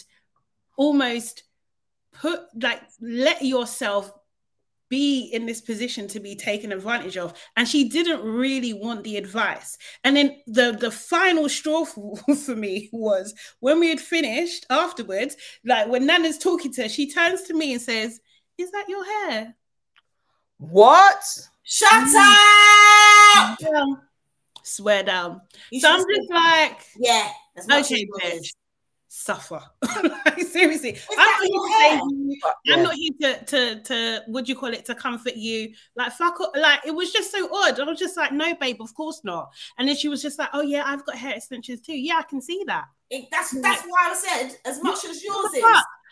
almost 0.77 1.45
put 2.13 2.41
like 2.61 2.83
let 3.01 3.43
yourself 3.43 4.13
be 4.91 5.31
in 5.33 5.47
this 5.47 5.61
position 5.61 6.07
to 6.09 6.21
be 6.21 6.37
taken 6.37 6.73
advantage 6.73 7.17
of. 7.17 7.33
And 7.57 7.67
she 7.67 7.89
didn't 7.89 8.23
really 8.23 8.75
want 8.75 9.05
the 9.05 9.17
advice. 9.17 9.79
And 10.05 10.17
then 10.17 10.37
the 10.47 10.77
the 10.79 10.91
final 10.91 11.49
straw 11.49 11.85
for, 11.85 12.17
for 12.45 12.57
me 12.57 12.91
was 12.93 13.35
when 13.61 13.81
we 13.81 13.89
had 13.89 14.01
finished 14.01 14.67
afterwards 14.69 15.37
like 15.65 15.89
when 15.89 16.07
nana's 16.07 16.39
talking 16.39 16.73
to 16.73 16.83
her 16.83 16.89
she 16.89 17.11
turns 17.11 17.43
to 17.43 17.55
me 17.55 17.73
and 17.73 17.83
says 17.83 18.21
is 18.59 18.71
that 18.73 18.89
your 18.89 19.05
hair? 19.05 19.57
What? 20.59 21.23
Shut 21.63 21.91
mm. 21.91 22.15
up! 22.17 23.59
Down. 23.59 24.03
swear 24.63 25.03
down. 25.03 25.41
You 25.71 25.81
so 25.81 25.91
i'm 25.91 26.01
just 26.01 26.31
like 26.31 26.85
yeah 26.99 27.31
okay 27.73 28.07
bitch 28.07 28.53
suffer. 29.13 29.61
like, 30.05 30.41
seriously, 30.41 30.97
I'm 31.19 31.27
not, 31.27 31.49
you, 31.49 32.41
yeah. 32.65 32.75
I'm 32.75 32.83
not, 32.85 32.95
here 32.95 33.11
to, 33.23 33.45
to 33.45 33.83
to 33.83 34.23
what 34.29 34.47
do 34.47 34.53
you 34.53 34.59
call 34.59 34.73
it 34.73 34.85
to 34.87 34.95
comfort 34.95 35.37
you. 35.37 35.75
Like 35.97 36.13
fuck, 36.13 36.39
like 36.57 36.81
it 36.87 36.93
was 36.93 37.13
just 37.13 37.33
so 37.33 37.49
odd. 37.53 37.79
I 37.79 37.85
was 37.85 37.99
just 37.99 38.17
like, 38.17 38.33
no, 38.33 38.55
babe, 38.55 38.81
of 38.81 38.95
course 38.95 39.21
not. 39.25 39.53
And 39.79 39.89
then 39.89 39.97
she 39.97 40.09
was 40.09 40.23
just 40.23 40.39
like, 40.39 40.49
oh 40.53 40.63
yeah, 40.63 40.85
I've 40.87 41.05
got 41.05 41.17
hair 41.17 41.35
extensions 41.35 41.81
too. 41.81 41.99
Yeah, 41.99 42.19
I 42.19 42.23
can 42.23 42.41
see 42.41 42.63
that. 42.69 42.87
It, 43.11 43.27
that's 43.31 43.51
that's 43.61 43.83
why 43.83 44.11
I 44.11 44.15
said 44.15 44.57
as 44.65 44.83
much 44.83 45.05
as 45.05 45.23
yours 45.25 45.55
is. 45.55 45.65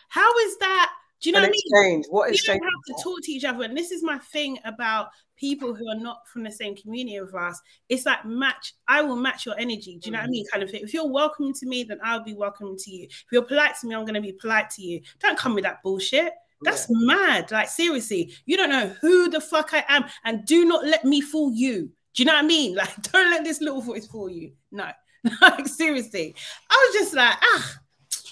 How 0.08 0.38
is 0.38 0.58
that? 0.58 0.92
Do 1.20 1.30
you 1.30 1.32
know 1.32 1.40
what. 1.40 1.50
I 1.50 1.82
mean? 1.82 2.04
What 2.10 2.30
is 2.30 2.42
we 2.42 2.54
don't 2.54 2.62
have 2.62 2.96
to 2.96 3.02
talk 3.02 3.18
to 3.22 3.32
each 3.32 3.44
other, 3.44 3.64
and 3.64 3.76
this 3.76 3.90
is 3.90 4.02
my 4.02 4.18
thing 4.18 4.58
about 4.64 5.08
people 5.38 5.74
who 5.74 5.88
are 5.88 5.98
not 5.98 6.26
from 6.28 6.42
the 6.42 6.50
same 6.50 6.76
community 6.76 7.16
of 7.16 7.34
us, 7.34 7.60
it's 7.88 8.06
like 8.06 8.24
match. 8.24 8.74
I 8.86 9.02
will 9.02 9.16
match 9.16 9.46
your 9.46 9.58
energy. 9.58 9.98
Do 10.00 10.10
you 10.10 10.12
know 10.12 10.18
mm-hmm. 10.18 10.22
what 10.22 10.24
I 10.24 10.26
mm. 10.26 10.30
mean? 10.30 10.46
Kind 10.52 10.62
of 10.62 10.70
thing. 10.70 10.82
If 10.82 10.92
you're 10.92 11.08
welcoming 11.08 11.54
to 11.54 11.66
me, 11.66 11.84
then 11.84 11.98
I'll 12.02 12.24
be 12.24 12.34
welcoming 12.34 12.76
to 12.76 12.90
you. 12.90 13.04
If 13.04 13.26
you're 13.32 13.42
polite 13.42 13.76
to 13.80 13.86
me, 13.86 13.94
I'm 13.94 14.02
going 14.02 14.14
to 14.14 14.20
be 14.20 14.32
polite 14.32 14.70
to 14.70 14.82
you. 14.82 15.00
Don't 15.20 15.38
come 15.38 15.54
with 15.54 15.64
that 15.64 15.82
bullshit. 15.82 16.32
That's 16.62 16.88
yeah. 16.88 16.96
mad. 17.06 17.50
Like 17.50 17.68
seriously, 17.68 18.34
you 18.46 18.56
don't 18.56 18.70
know 18.70 18.88
who 19.00 19.30
the 19.30 19.40
fuck 19.40 19.70
I 19.72 19.84
am, 19.88 20.04
and 20.24 20.44
do 20.44 20.64
not 20.64 20.84
let 20.84 21.04
me 21.04 21.20
fool 21.20 21.52
you. 21.52 21.90
Do 22.14 22.22
you 22.22 22.24
know 22.24 22.34
what 22.34 22.44
I 22.44 22.46
mean? 22.46 22.74
Like, 22.78 23.02
don't 23.02 23.30
let 23.30 23.44
this 23.44 23.60
little 23.60 23.80
voice 23.80 24.06
fool 24.06 24.28
you. 24.28 24.52
No, 24.72 24.90
like 25.42 25.68
seriously. 25.68 26.34
I 26.68 26.90
was 26.92 27.00
just 27.00 27.14
like, 27.14 27.36
ah, 27.40 27.74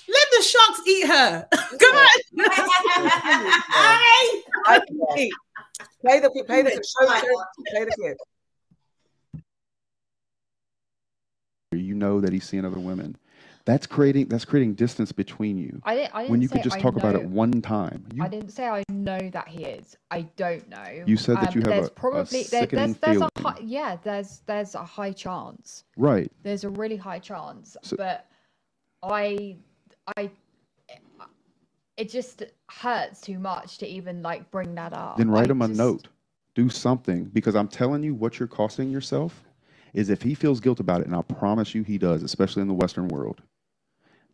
let 0.09 0.29
the 0.37 0.43
sharks 0.43 0.81
eat 0.87 1.07
her. 1.07 1.49
Come 1.53 1.97
on. 1.97 2.09
I, 4.67 4.81
Play 6.01 6.21
the 6.21 6.31
play 6.47 6.63
the 6.63 6.71
show, 6.71 7.07
play 7.71 7.85
the 7.85 7.91
clip. 7.97 8.17
You 11.73 11.95
know 11.95 12.21
that 12.21 12.33
he's 12.33 12.45
seeing 12.45 12.65
other 12.65 12.79
women. 12.79 13.17
That's 13.65 13.87
creating 13.87 14.29
that's 14.29 14.45
creating 14.45 14.75
distance 14.75 15.11
between 15.11 15.59
you. 15.59 15.81
I 15.85 15.97
didn't, 15.97 16.15
I 16.15 16.21
didn't 16.21 16.31
when 16.31 16.43
you 16.43 16.49
could 16.49 16.63
just 16.63 16.77
I 16.77 16.81
talk 16.81 16.95
know, 16.95 17.01
about 17.01 17.21
it 17.21 17.27
one 17.27 17.61
time. 17.61 18.07
You, 18.15 18.23
I 18.23 18.29
didn't 18.29 18.51
say 18.51 18.69
I 18.69 18.85
know 18.89 19.19
that 19.19 19.49
he 19.49 19.65
is. 19.65 19.97
I 20.13 20.23
don't 20.37 20.69
know. 20.69 21.03
You 21.05 21.17
said 21.17 21.37
that 21.39 21.49
um, 21.49 21.55
you 21.55 21.61
have 21.63 21.71
there's 21.71 21.89
a, 21.89 21.91
probably 21.91 22.43
a 22.43 22.45
there, 22.45 22.67
there's 22.67 22.97
there's 22.99 23.21
a 23.21 23.29
high, 23.39 23.59
yeah 23.61 23.97
there's 24.05 24.43
there's 24.47 24.77
a 24.77 24.85
high 24.85 25.13
chance. 25.13 25.83
Right. 25.97 26.31
There's 26.45 26.63
a 26.63 26.71
really 26.71 26.97
high 26.97 27.19
chance, 27.19 27.77
so, 27.83 27.97
but 27.97 28.27
I 29.03 29.57
I 30.17 30.31
it 31.97 32.11
just 32.11 32.43
hurts 32.69 33.21
too 33.21 33.39
much 33.39 33.79
to 33.79 33.87
even 33.87 34.23
like 34.23 34.51
bring 34.51 34.75
that 34.75 34.93
up. 34.93 35.17
Then 35.17 35.31
write 35.31 35.51
him 35.51 35.61
just... 35.61 35.73
a 35.73 35.75
note. 35.75 36.09
Do 36.55 36.69
something 36.69 37.25
because 37.25 37.55
I'm 37.55 37.69
telling 37.69 38.03
you 38.03 38.15
what 38.15 38.39
you're 38.39 38.49
costing 38.49 38.91
yourself 38.91 39.45
is 39.93 40.11
if 40.11 40.23
he 40.23 40.35
feels 40.35 40.61
guilt 40.61 40.81
about 40.81 41.01
it, 41.01 41.07
and 41.07 41.17
I 41.17 41.23
promise 41.23 41.75
you 41.75 41.83
he 41.83 41.99
does, 41.99 42.23
especially 42.23 42.63
in 42.63 42.69
the 42.69 42.75
Western 42.75 43.09
world, 43.09 43.43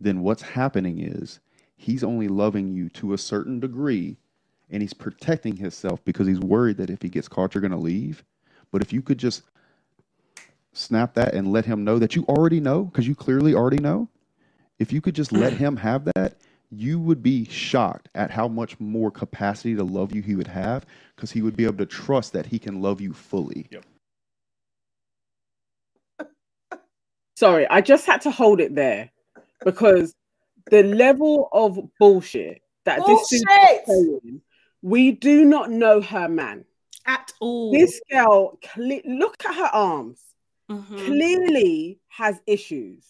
then 0.00 0.22
what's 0.22 0.42
happening 0.42 1.00
is 1.00 1.40
he's 1.76 2.02
only 2.02 2.28
loving 2.28 2.72
you 2.72 2.88
to 2.90 3.12
a 3.12 3.18
certain 3.18 3.60
degree 3.60 4.16
and 4.70 4.82
he's 4.82 4.94
protecting 4.94 5.56
himself 5.56 6.04
because 6.04 6.26
he's 6.26 6.40
worried 6.40 6.78
that 6.78 6.90
if 6.90 7.02
he 7.02 7.08
gets 7.08 7.28
caught, 7.28 7.54
you're 7.54 7.60
going 7.60 7.72
to 7.72 7.76
leave. 7.76 8.24
But 8.70 8.82
if 8.82 8.92
you 8.92 9.02
could 9.02 9.18
just 9.18 9.42
snap 10.72 11.14
that 11.14 11.34
and 11.34 11.52
let 11.52 11.66
him 11.66 11.84
know 11.84 11.98
that 11.98 12.16
you 12.16 12.24
already 12.24 12.58
know, 12.58 12.84
because 12.84 13.06
you 13.06 13.14
clearly 13.14 13.54
already 13.54 13.78
know, 13.78 14.08
if 14.82 14.92
you 14.92 15.00
could 15.00 15.14
just 15.14 15.30
let 15.30 15.52
him 15.52 15.76
have 15.76 16.04
that, 16.16 16.34
you 16.72 16.98
would 16.98 17.22
be 17.22 17.44
shocked 17.44 18.08
at 18.16 18.32
how 18.32 18.48
much 18.48 18.78
more 18.80 19.12
capacity 19.12 19.76
to 19.76 19.84
love 19.84 20.12
you 20.12 20.22
he 20.22 20.34
would 20.34 20.48
have 20.48 20.84
because 21.14 21.30
he 21.30 21.40
would 21.40 21.56
be 21.56 21.64
able 21.64 21.76
to 21.76 21.86
trust 21.86 22.32
that 22.32 22.46
he 22.46 22.58
can 22.58 22.82
love 22.82 23.00
you 23.00 23.12
fully. 23.12 23.68
Yep. 23.70 23.86
Sorry, 27.36 27.64
I 27.68 27.80
just 27.80 28.06
had 28.06 28.22
to 28.22 28.32
hold 28.32 28.60
it 28.60 28.74
there 28.74 29.12
because 29.64 30.16
the 30.70 30.82
level 30.82 31.48
of 31.52 31.78
bullshit 32.00 32.60
that 32.84 32.98
bullshit. 32.98 33.18
this 33.30 33.32
is 33.32 33.44
saying, 33.86 34.40
we 34.82 35.12
do 35.12 35.44
not 35.44 35.70
know 35.70 36.00
her 36.00 36.28
man 36.28 36.64
at 37.06 37.32
all. 37.40 37.70
This 37.70 38.00
girl, 38.10 38.58
look 38.76 39.44
at 39.44 39.54
her 39.54 39.70
arms. 39.72 40.20
Mm-hmm. 40.68 40.96
Clearly 40.96 42.00
has 42.08 42.40
issues. 42.48 43.04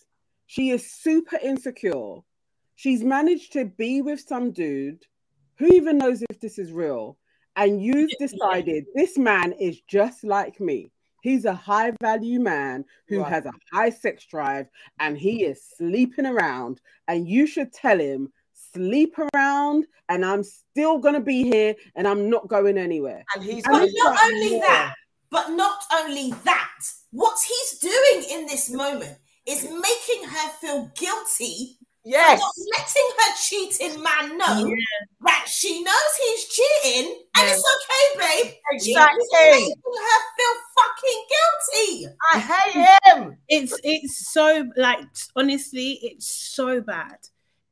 She 0.53 0.69
is 0.69 0.93
super 0.93 1.39
insecure 1.43 2.21
she's 2.83 3.05
managed 3.05 3.53
to 3.53 3.65
be 3.65 4.03
with 4.03 4.21
some 4.21 4.51
dude 4.51 5.07
who 5.57 5.67
even 5.67 5.99
knows 5.99 6.21
if 6.29 6.41
this 6.41 6.59
is 6.59 6.73
real. 6.73 7.17
And 7.55 7.81
you've 7.81 8.11
decided 8.19 8.87
this 8.95 9.17
man 9.17 9.53
is 9.53 9.81
just 9.83 10.25
like 10.25 10.59
me. 10.59 10.91
He's 11.23 11.45
a 11.45 11.55
high 11.55 11.93
value 12.03 12.41
man 12.41 12.85
who 13.07 13.21
right. 13.21 13.33
has 13.33 13.47
a 13.47 13.53
high 13.73 13.91
sex 13.91 14.27
drive 14.27 14.67
and 14.99 15.17
he 15.17 15.45
is 15.45 15.63
sleeping 15.77 16.27
around. 16.27 16.81
And 17.07 17.29
you 17.29 17.47
should 17.47 17.73
tell 17.73 18.01
him, 18.01 18.33
sleep 18.53 19.15
around 19.33 19.87
and 20.09 20.25
I'm 20.25 20.43
still 20.43 20.99
going 20.99 21.15
to 21.15 21.21
be 21.21 21.45
here 21.45 21.77
and 21.95 22.09
I'm 22.09 22.29
not 22.29 22.49
going 22.49 22.79
anywhere. 22.79 23.25
And 23.37 23.45
he's 23.45 23.65
and 23.65 23.89
not 23.95 24.19
only 24.25 24.59
that, 24.59 24.95
but 25.31 25.51
not 25.51 25.85
only 25.93 26.33
that, 26.45 26.81
what 27.13 27.39
he's 27.47 27.79
doing 27.79 28.25
in 28.31 28.47
this 28.47 28.71
moment 28.71 29.19
is 29.47 29.65
making 29.65 30.29
her 30.29 30.49
feel 30.61 30.91
guilty 30.97 31.79
Yes. 32.05 32.43
letting 32.77 33.11
her 33.19 33.37
cheating 33.41 34.03
man 34.03 34.37
know 34.37 34.67
yeah. 34.67 34.75
that 35.25 35.47
she 35.49 35.83
knows 35.85 35.95
he's 36.19 36.45
cheating 36.49 37.17
and 37.37 37.49
it's 37.49 37.63
okay, 37.63 38.43
babe. 38.43 38.55
Exactly. 38.73 39.23
making 39.41 39.75
her 39.87 40.21
feel 40.37 40.57
fucking 40.77 41.25
guilty. 41.31 42.07
I 42.35 42.39
hate 42.41 42.99
him. 43.05 43.37
It's 43.49 43.79
it's 43.85 44.33
so 44.33 44.69
like 44.77 44.99
honestly, 45.37 46.01
it's 46.03 46.27
so 46.27 46.81
bad. 46.81 47.19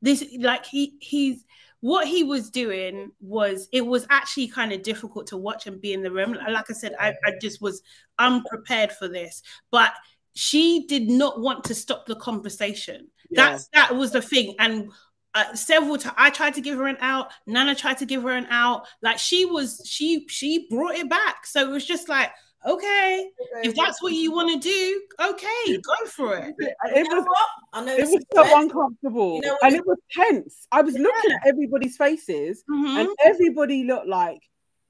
This 0.01 0.23
like 0.39 0.65
he 0.65 0.95
he's 1.01 1.43
what 1.81 2.07
he 2.07 2.23
was 2.23 2.49
doing 2.49 3.11
was 3.19 3.67
it 3.73 3.85
was 3.85 4.05
actually 4.09 4.47
kind 4.47 4.71
of 4.71 4.81
difficult 4.81 5.27
to 5.27 5.37
watch 5.37 5.67
and 5.67 5.81
be 5.81 5.91
in 5.91 6.03
the 6.03 6.11
room. 6.11 6.37
Like 6.49 6.69
I 6.69 6.73
said, 6.73 6.95
I, 6.97 7.15
I 7.25 7.33
just 7.41 7.61
was 7.61 7.81
unprepared 8.17 8.93
for 8.93 9.09
this, 9.09 9.43
but 9.71 9.91
she 10.33 10.85
did 10.87 11.09
not 11.09 11.39
want 11.39 11.63
to 11.65 11.75
stop 11.75 12.05
the 12.05 12.15
conversation 12.15 13.07
that's 13.31 13.67
that 13.73 13.95
was 13.95 14.11
the 14.11 14.21
thing. 14.21 14.55
And 14.59 14.91
uh, 15.33 15.53
several 15.55 15.97
times 15.97 16.15
I 16.17 16.29
tried 16.29 16.55
to 16.55 16.61
give 16.61 16.77
her 16.77 16.87
an 16.87 16.97
out. 16.99 17.31
Nana 17.47 17.75
tried 17.75 17.97
to 17.99 18.05
give 18.05 18.23
her 18.23 18.31
an 18.31 18.47
out. 18.49 18.85
Like 19.01 19.19
she 19.19 19.45
was, 19.45 19.81
she 19.85 20.25
she 20.27 20.67
brought 20.69 20.95
it 20.95 21.09
back. 21.09 21.45
So 21.45 21.61
it 21.61 21.71
was 21.71 21.85
just 21.85 22.09
like, 22.09 22.31
okay, 22.65 23.29
okay. 23.55 23.69
if 23.69 23.75
that's 23.75 24.01
what 24.03 24.13
you 24.13 24.31
want 24.31 24.61
to 24.61 24.69
do, 24.69 25.01
okay, 25.21 25.77
go 25.77 26.05
for 26.07 26.37
it. 26.37 26.53
It, 26.59 26.75
it 26.83 27.07
was, 27.07 27.25
I 27.73 27.85
know 27.85 27.95
it 27.95 28.07
was 28.07 28.25
so 28.33 28.59
uncomfortable, 28.59 29.35
you 29.35 29.41
know 29.41 29.57
and 29.63 29.75
it 29.75 29.85
was 29.85 29.97
tense. 30.11 30.67
I 30.71 30.81
was 30.81 30.95
yeah. 30.95 31.03
looking 31.03 31.31
at 31.31 31.47
everybody's 31.47 31.97
faces, 31.97 32.63
mm-hmm. 32.69 32.97
and 32.97 33.09
everybody 33.23 33.83
looked 33.83 34.07
like. 34.07 34.41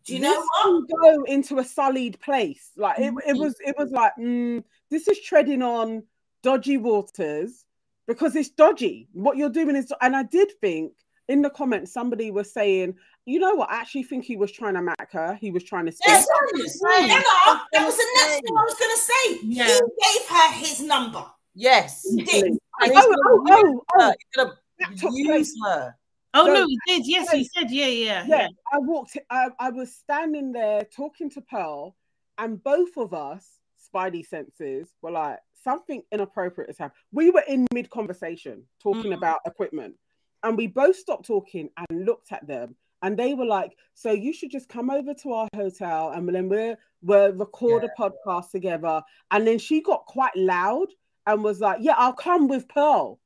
Do 0.03 0.15
you 0.15 0.21
know 0.21 0.43
what? 0.63 0.89
Go 0.99 1.23
into 1.25 1.59
a 1.59 1.63
sullied 1.63 2.19
place. 2.19 2.71
Like 2.75 2.97
it, 2.97 3.03
it 3.03 3.13
mm-hmm. 3.13 3.37
was. 3.37 3.55
It 3.59 3.75
was 3.77 3.91
like 3.91 4.13
mm, 4.19 4.63
this 4.91 5.07
is 5.07 5.19
treading 5.19 5.63
on 5.63 6.03
dodgy 6.43 6.77
waters 6.77 7.65
because 8.07 8.35
it's 8.35 8.49
dodgy. 8.49 9.07
What 9.13 9.37
you're 9.37 9.49
doing 9.49 9.75
is, 9.75 9.91
and 10.01 10.15
I 10.15 10.23
did 10.23 10.51
think 10.61 10.93
in 11.27 11.41
the 11.41 11.49
comments, 11.49 11.93
somebody 11.93 12.29
was 12.29 12.53
saying, 12.53 12.95
you 13.25 13.39
know 13.39 13.55
what? 13.55 13.71
I 13.71 13.75
actually 13.75 14.03
think 14.03 14.25
he 14.25 14.35
was 14.35 14.51
trying 14.51 14.73
to 14.73 14.81
mac 14.81 15.11
her. 15.13 15.35
He 15.39 15.49
was 15.51 15.63
trying 15.63 15.85
to. 15.85 15.93
Yes, 16.05 16.27
Emma, 16.27 17.61
that 17.73 17.85
was 17.85 17.95
the 17.95 18.07
next 18.17 18.41
thing 18.41 18.57
I 18.57 18.63
was 18.63 18.75
going 18.75 18.91
to 18.91 19.01
say. 19.01 19.47
Yeah. 19.47 19.65
He 19.65 20.19
gave 20.19 20.27
her 20.29 20.53
his 20.53 20.81
number. 20.81 21.25
Yes, 21.53 22.03
he 22.03 22.23
did. 22.23 22.57
Oh, 22.81 23.15
oh, 23.27 23.83
oh, 23.97 24.13
oh, 24.37 24.51
oh. 25.03 25.09
use 25.11 25.53
her. 25.65 25.95
Oh 26.33 26.45
no, 26.45 26.53
no, 26.53 26.65
he 26.65 26.79
did. 26.87 27.07
Yes, 27.07 27.31
he 27.31 27.43
said. 27.43 27.69
Yeah, 27.69 27.87
yeah, 27.87 28.25
yeah. 28.25 28.47
I 28.73 28.79
walked. 28.79 29.17
I, 29.29 29.49
I 29.59 29.69
was 29.69 29.93
standing 29.93 30.53
there 30.53 30.85
talking 30.85 31.29
to 31.31 31.41
Pearl, 31.41 31.95
and 32.37 32.63
both 32.63 32.97
of 32.97 33.13
us, 33.13 33.45
Spidey 33.93 34.25
senses, 34.25 34.89
were 35.01 35.11
like, 35.11 35.39
something 35.63 36.03
inappropriate 36.11 36.69
has 36.69 36.77
happened. 36.77 36.97
We 37.11 37.31
were 37.31 37.43
in 37.47 37.67
mid 37.73 37.89
conversation 37.89 38.63
talking 38.81 39.11
mm. 39.11 39.17
about 39.17 39.41
equipment, 39.45 39.95
and 40.43 40.57
we 40.57 40.67
both 40.67 40.95
stopped 40.95 41.25
talking 41.25 41.69
and 41.77 42.05
looked 42.05 42.31
at 42.31 42.47
them, 42.47 42.75
and 43.01 43.17
they 43.17 43.33
were 43.33 43.45
like, 43.45 43.75
"So 43.93 44.11
you 44.11 44.33
should 44.33 44.51
just 44.51 44.69
come 44.69 44.89
over 44.89 45.13
to 45.13 45.33
our 45.33 45.47
hotel, 45.55 46.11
and 46.11 46.27
then 46.27 46.49
we're 46.49 46.77
we'll 47.01 47.33
record 47.33 47.83
yeah. 47.83 47.89
a 47.97 48.01
podcast 48.09 48.51
together." 48.51 49.01
And 49.31 49.45
then 49.45 49.59
she 49.59 49.81
got 49.81 50.05
quite 50.05 50.35
loud 50.35 50.87
and 51.27 51.43
was 51.43 51.59
like, 51.59 51.79
"Yeah, 51.81 51.95
I'll 51.97 52.13
come 52.13 52.47
with 52.47 52.67
Pearl. 52.67 53.19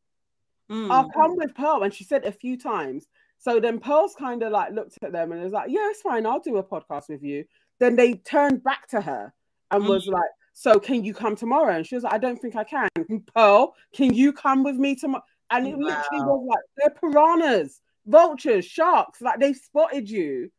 Mm. 0.70 0.92
I'll 0.92 1.10
come 1.10 1.36
with 1.36 1.56
Pearl." 1.56 1.84
And 1.84 1.94
she 1.94 2.04
said 2.04 2.26
a 2.26 2.32
few 2.32 2.58
times. 2.58 3.08
So 3.38 3.60
then 3.60 3.80
Pearl's 3.80 4.16
kind 4.16 4.42
of 4.44 4.52
like 4.52 4.72
looked 4.72 4.98
at 5.02 5.12
them 5.12 5.32
and 5.32 5.44
was 5.44 5.54
like, 5.54 5.70
"Yeah, 5.70 5.90
it's 5.90 6.02
fine. 6.02 6.26
I'll 6.26 6.40
do 6.40 6.58
a 6.58 6.64
podcast 6.64 7.10
with 7.10 7.24
you." 7.24 7.46
Then 7.80 7.96
they 7.96 8.14
turned 8.14 8.64
back 8.64 8.88
to 8.90 9.02
her 9.02 9.34
and 9.72 9.84
mm. 9.84 9.90
was 9.90 10.08
like, 10.08 10.30
"So 10.56 10.80
can 10.80 11.04
you 11.04 11.14
come 11.14 11.36
tomorrow?" 11.36 11.76
And 11.76 11.86
she 11.86 11.96
was 11.96 12.04
like, 12.06 12.14
"I 12.14 12.18
don't 12.18 12.42
think 12.42 12.56
I 12.56 12.64
can." 12.64 12.90
Mm, 12.98 13.28
Pearl, 13.36 13.76
can 13.94 14.14
you 14.14 14.34
come 14.34 14.64
with 14.64 14.78
me 14.78 14.96
tomorrow? 14.96 15.24
And 15.52 15.68
it 15.68 15.78
wow. 15.78 15.86
literally 15.86 16.26
was 16.26 16.48
like 16.50 16.64
they're 16.78 17.12
piranhas, 17.12 17.82
vultures, 18.08 18.66
sharks. 18.66 19.22
Like 19.22 19.40
they've 19.40 19.56
spotted 19.56 20.10
you. 20.10 20.50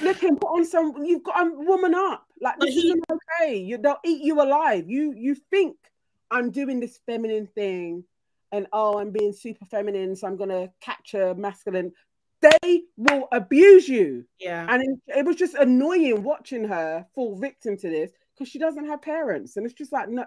Look, 0.00 0.22
Looking, 0.22 0.36
put 0.36 0.46
on 0.46 0.64
some. 0.64 1.04
You've 1.04 1.24
got 1.24 1.46
a 1.46 1.50
woman 1.50 1.94
up. 1.94 2.24
Like 2.40 2.58
this 2.60 2.74
he, 2.74 2.86
isn't 2.86 3.04
okay. 3.10 3.56
You, 3.56 3.78
they'll 3.78 3.98
eat 4.04 4.22
you 4.22 4.40
alive. 4.40 4.88
You 4.88 5.12
you 5.16 5.34
think 5.34 5.76
I'm 6.30 6.50
doing 6.50 6.78
this 6.78 7.00
feminine 7.04 7.48
thing, 7.48 8.04
and 8.52 8.68
oh, 8.72 9.00
I'm 9.00 9.10
being 9.10 9.32
super 9.32 9.64
feminine, 9.64 10.14
so 10.14 10.28
I'm 10.28 10.36
gonna 10.36 10.70
capture 10.80 11.34
masculine. 11.34 11.92
They 12.40 12.84
will 12.96 13.28
abuse 13.32 13.86
you. 13.86 14.24
Yeah. 14.38 14.66
And 14.70 14.82
it, 14.82 15.18
it 15.18 15.24
was 15.26 15.36
just 15.36 15.54
annoying 15.54 16.22
watching 16.22 16.64
her 16.64 17.04
fall 17.14 17.36
victim 17.36 17.76
to 17.76 17.90
this 17.90 18.12
because 18.40 18.50
she 18.50 18.58
doesn't 18.58 18.86
have 18.86 19.02
parents, 19.02 19.58
and 19.58 19.66
it's 19.66 19.74
just 19.74 19.92
like 19.92 20.08
no, 20.08 20.24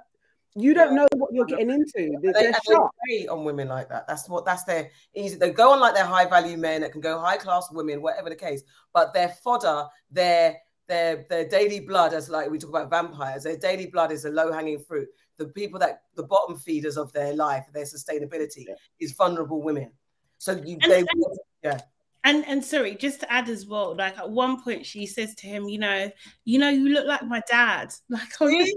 you 0.56 0.76
don't 0.76 0.96
know 0.96 1.08
what 1.16 1.34
you're 1.34 1.46
getting 1.46 1.72
into. 1.72 2.16
They're, 2.22 2.32
they, 2.34 2.52
prey 2.62 3.28
on 3.28 3.44
women 3.44 3.68
like 3.68 3.90
that. 3.90 4.08
That's 4.08 4.30
what 4.30 4.46
that's 4.46 4.64
their 4.66 4.92
easy. 5.16 5.36
They 5.36 5.50
go 5.50 5.72
on 5.72 5.80
like 5.80 5.96
they're 5.96 6.06
high 6.06 6.28
value 6.28 6.58
men 6.58 6.82
that 6.82 6.92
can 6.92 7.02
go 7.02 7.20
high 7.20 7.38
class 7.38 7.70
women, 7.72 8.04
whatever 8.04 8.30
the 8.30 8.36
case. 8.36 8.62
But 8.94 9.14
their 9.14 9.30
fodder, 9.30 9.86
their 10.12 10.58
their 10.88 11.26
their 11.28 11.50
daily 11.50 11.80
blood, 11.80 12.14
as 12.14 12.30
like 12.30 12.52
we 12.52 12.60
talk 12.60 12.70
about 12.70 12.92
vampires, 12.92 13.44
their 13.44 13.58
daily 13.58 13.88
blood 13.88 14.12
is 14.12 14.26
a 14.26 14.30
low 14.30 14.52
hanging 14.52 14.80
fruit. 14.80 15.08
The 15.38 15.48
people 15.48 15.80
that 15.80 16.04
the 16.16 16.24
bottom 16.24 16.56
feeders 16.56 16.98
of 16.98 17.12
their 17.14 17.34
life, 17.34 17.66
their 17.74 17.86
sustainability, 17.86 18.66
yeah. 18.68 18.76
is 19.00 19.14
vulnerable 19.14 19.64
women. 19.64 19.92
So 20.38 20.52
you, 20.52 20.78
and, 20.84 20.92
they, 20.92 21.00
and, 21.00 21.08
yeah. 21.64 21.80
And 22.24 22.46
and 22.48 22.64
sorry, 22.64 22.96
just 22.96 23.20
to 23.20 23.32
add 23.32 23.50
as 23.50 23.66
well, 23.66 23.96
like 23.96 24.18
at 24.18 24.30
one 24.30 24.62
point 24.62 24.86
she 24.86 25.06
says 25.06 25.36
to 25.36 25.48
him, 25.48 25.68
you 25.68 25.78
know, 25.78 26.10
you 26.46 26.58
know, 26.58 26.70
you 26.70 26.90
look 26.90 27.06
like 27.06 27.26
my 27.26 27.42
dad. 27.50 27.94
Like, 28.10 28.30
oh, 28.40 28.46
like 28.46 28.68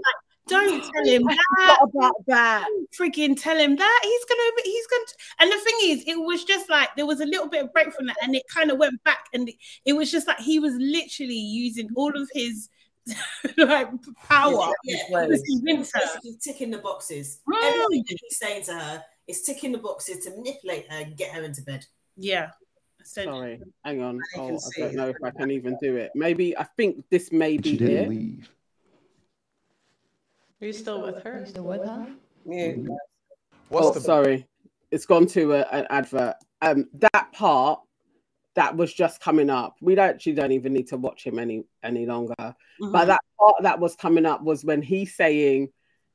don't 0.48 0.82
tell 0.94 1.04
him 1.04 1.22
that. 1.24 1.78
about 1.82 2.14
that. 2.26 2.66
Freaking 2.98 3.40
tell 3.40 3.56
him 3.56 3.76
that. 3.76 4.00
He's 4.02 4.24
gonna. 4.24 4.50
He's 4.64 4.86
gonna. 4.86 5.04
And 5.40 5.52
the 5.52 5.64
thing 5.64 5.74
is, 5.82 6.04
it 6.06 6.16
was 6.16 6.44
just 6.44 6.70
like 6.70 6.90
there 6.96 7.06
was 7.06 7.20
a 7.20 7.26
little 7.26 7.48
bit 7.48 7.64
of 7.64 7.72
break 7.72 7.92
from 7.92 8.06
that, 8.06 8.16
and 8.22 8.34
it 8.34 8.42
kind 8.52 8.70
of 8.70 8.78
went 8.78 9.02
back, 9.04 9.26
and 9.32 9.50
it 9.84 9.92
was 9.92 10.10
just 10.10 10.26
like 10.26 10.38
he 10.38 10.58
was 10.58 10.74
literally 10.74 11.34
using 11.34 11.88
all 11.96 12.16
of 12.16 12.28
his 12.32 12.68
like 13.56 13.88
power. 14.28 14.72
Yeah, 14.84 14.96
yeah. 15.10 15.26
He's 16.22 16.38
ticking 16.38 16.70
the 16.70 16.78
boxes. 16.78 17.40
Mm. 17.48 17.56
Everything 17.62 18.16
he's 18.22 18.38
saying 18.38 18.64
to 18.64 18.74
her 18.74 19.04
is 19.26 19.42
ticking 19.42 19.72
the 19.72 19.78
boxes 19.78 20.24
to 20.24 20.30
manipulate 20.30 20.90
her 20.90 20.98
and 20.98 21.16
get 21.16 21.32
her 21.32 21.42
into 21.42 21.62
bed. 21.62 21.84
Yeah. 22.16 22.50
Sorry, 23.06 23.60
hang 23.84 24.02
on. 24.02 24.18
I, 24.34 24.40
oh, 24.40 24.58
I 24.76 24.80
don't 24.80 24.94
know 24.94 25.08
if 25.08 25.16
I 25.24 25.30
can 25.30 25.50
even 25.50 25.76
do 25.80 25.96
it. 25.96 26.10
Maybe 26.14 26.56
I 26.58 26.64
think 26.64 27.04
this 27.08 27.30
may 27.30 27.56
be 27.56 27.70
she 27.70 27.76
didn't 27.78 27.96
it. 27.96 28.08
leave. 28.08 28.50
Are 30.60 30.66
you 30.66 30.72
still 30.72 31.02
with 31.02 31.22
her? 31.22 31.36
Are 31.36 31.40
you 31.40 31.46
still 31.46 31.64
with 31.64 31.84
her? 31.84 32.06
Yeah. 32.44 32.72
What's 33.68 33.86
oh, 33.86 33.92
the... 33.92 34.00
sorry. 34.00 34.46
It's 34.90 35.06
gone 35.06 35.26
to 35.28 35.52
a, 35.52 35.60
an 35.72 35.86
advert. 35.90 36.34
Um, 36.62 36.88
that 36.94 37.32
part 37.32 37.80
that 38.56 38.76
was 38.76 38.92
just 38.92 39.20
coming 39.20 39.50
up. 39.50 39.76
We 39.80 39.94
don't 39.94 40.08
actually 40.08 40.34
don't 40.34 40.52
even 40.52 40.72
need 40.72 40.88
to 40.88 40.96
watch 40.96 41.24
him 41.24 41.38
any 41.38 41.64
any 41.84 42.06
longer. 42.06 42.34
Mm-hmm. 42.38 42.90
But 42.90 43.04
that 43.06 43.20
part 43.38 43.62
that 43.62 43.78
was 43.78 43.94
coming 43.94 44.26
up 44.26 44.42
was 44.42 44.64
when 44.64 44.82
he's 44.82 45.14
saying 45.14 45.68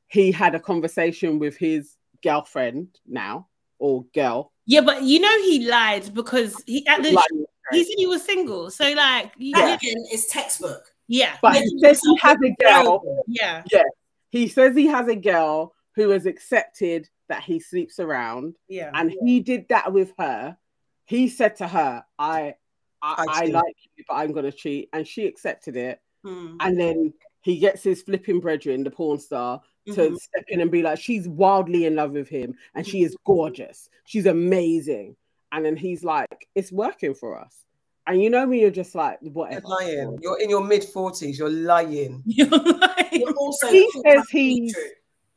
he 0.08 0.32
had 0.32 0.56
a 0.56 0.60
conversation 0.60 1.40
with 1.40 1.56
his 1.56 1.96
girlfriend 2.22 3.00
now 3.08 3.48
or 3.82 4.06
girl. 4.14 4.52
Yeah, 4.66 4.82
but 4.82 5.04
you 5.04 5.20
know 5.20 5.38
he 5.44 5.68
lied 5.68 6.14
because 6.14 6.56
he 6.66 6.88
at 6.88 7.04
the 7.04 7.10
he 7.72 7.84
said 7.84 7.96
he 7.98 8.08
was 8.08 8.24
single. 8.24 8.70
So 8.72 8.92
like, 8.94 9.34
yeah. 9.38 9.78
is 10.12 10.28
textbook. 10.28 10.84
Yeah, 11.08 11.36
but 11.42 11.56
he 11.56 11.80
says 11.80 12.00
he 12.02 12.18
has 12.22 12.38
a 12.44 12.56
girl. 12.64 13.24
Yeah, 13.28 13.64
yeah. 13.72 13.84
He 14.30 14.48
says 14.48 14.76
he 14.76 14.88
has 14.88 15.08
a 15.08 15.16
girl 15.16 15.74
who 15.96 16.10
has 16.10 16.26
accepted 16.26 17.10
that 17.28 17.44
he 17.44 17.60
sleeps 17.60 18.00
around. 18.00 18.56
Yeah. 18.70 18.92
And 18.94 19.14
he 19.24 19.42
did 19.42 19.68
that 19.70 19.92
with 19.92 20.14
her. 20.18 20.58
He 21.06 21.28
said 21.28 21.58
to 21.58 21.68
her, 21.68 22.06
I 22.18 22.56
I, 23.02 23.16
I, 23.18 23.26
I 23.28 23.46
like 23.48 23.76
you, 23.98 24.04
but 24.08 24.14
I'm 24.14 24.32
gonna 24.32 24.52
cheat. 24.52 24.90
And 24.94 25.08
she 25.08 25.26
accepted 25.26 25.76
it. 25.76 26.00
Hmm. 26.24 26.58
And 26.60 26.80
then 26.80 27.14
he 27.42 27.58
gets 27.58 27.84
his 27.84 28.04
flipping 28.04 28.40
brethren, 28.40 28.84
the 28.84 28.92
porn 28.92 29.20
star, 29.20 29.62
to 29.96 30.02
mm-hmm. 30.02 30.16
step 30.16 30.44
in 30.48 30.62
and 30.62 30.72
be 30.72 30.82
like, 30.82 31.00
she's 31.00 31.28
wildly 31.28 31.86
in 31.86 31.96
love 31.96 32.12
with 32.12 32.30
him 32.30 32.56
and 32.76 32.86
she 32.86 33.04
is 33.04 33.16
gorgeous. 33.26 33.90
She's 34.06 34.26
amazing. 34.26 35.16
And 35.52 35.66
then 35.66 35.76
he's 35.76 36.04
like, 36.04 36.48
it's 36.56 36.72
working 36.72 37.14
for 37.14 37.40
us. 37.40 37.66
And 38.08 38.22
you 38.22 38.30
know 38.30 38.48
when 38.48 38.60
you're 38.60 38.72
just 38.72 38.96
like, 38.96 39.20
whatever. 39.22 39.62
You're 39.68 39.80
lying. 39.80 40.20
You're 40.22 40.40
in 40.40 40.50
your 40.50 40.64
mid 40.64 40.84
40s. 40.84 41.38
You're 41.38 41.50
lying. 41.50 42.24
You're 42.26 42.48
lying. 42.48 43.08
You're 43.12 43.34
also 43.34 43.68
he 43.68 43.90
says 44.06 44.24
he's. 44.30 44.76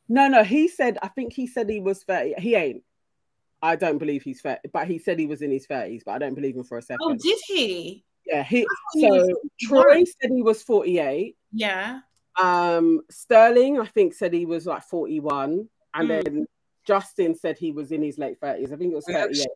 No, 0.07 0.27
no, 0.27 0.43
he 0.43 0.67
said, 0.67 0.97
I 1.01 1.07
think 1.07 1.33
he 1.33 1.47
said 1.47 1.69
he 1.69 1.79
was 1.79 2.03
30. 2.03 2.35
He 2.37 2.55
ain't. 2.55 2.83
I 3.61 3.75
don't 3.75 3.97
believe 3.97 4.23
he's 4.23 4.41
30, 4.41 4.69
but 4.71 4.87
he 4.87 4.99
said 4.99 5.17
he 5.17 5.25
was 5.25 5.41
in 5.41 5.51
his 5.51 5.65
30s, 5.65 6.03
but 6.05 6.11
I 6.11 6.17
don't 6.19 6.35
believe 6.35 6.55
him 6.55 6.63
for 6.63 6.77
a 6.77 6.81
second. 6.81 6.99
Oh, 7.01 7.15
did 7.15 7.39
he? 7.47 8.03
Yeah, 8.25 8.43
he. 8.43 8.67
So 8.99 9.27
Troy 9.59 10.03
said 10.03 10.31
he 10.31 10.41
was 10.41 10.61
48. 10.63 11.35
Yeah. 11.51 11.99
Um, 12.41 13.01
Sterling, 13.09 13.79
I 13.79 13.85
think, 13.85 14.13
said 14.13 14.33
he 14.33 14.45
was 14.45 14.65
like 14.65 14.83
41. 14.83 15.67
And 15.93 16.09
mm. 16.09 16.23
then 16.23 16.45
Justin 16.85 17.35
said 17.35 17.57
he 17.57 17.71
was 17.71 17.91
in 17.91 18.01
his 18.01 18.17
late 18.17 18.39
30s. 18.39 18.71
I 18.71 18.75
think 18.75 18.91
it 18.91 18.95
was 18.95 19.05
38. 19.05 19.47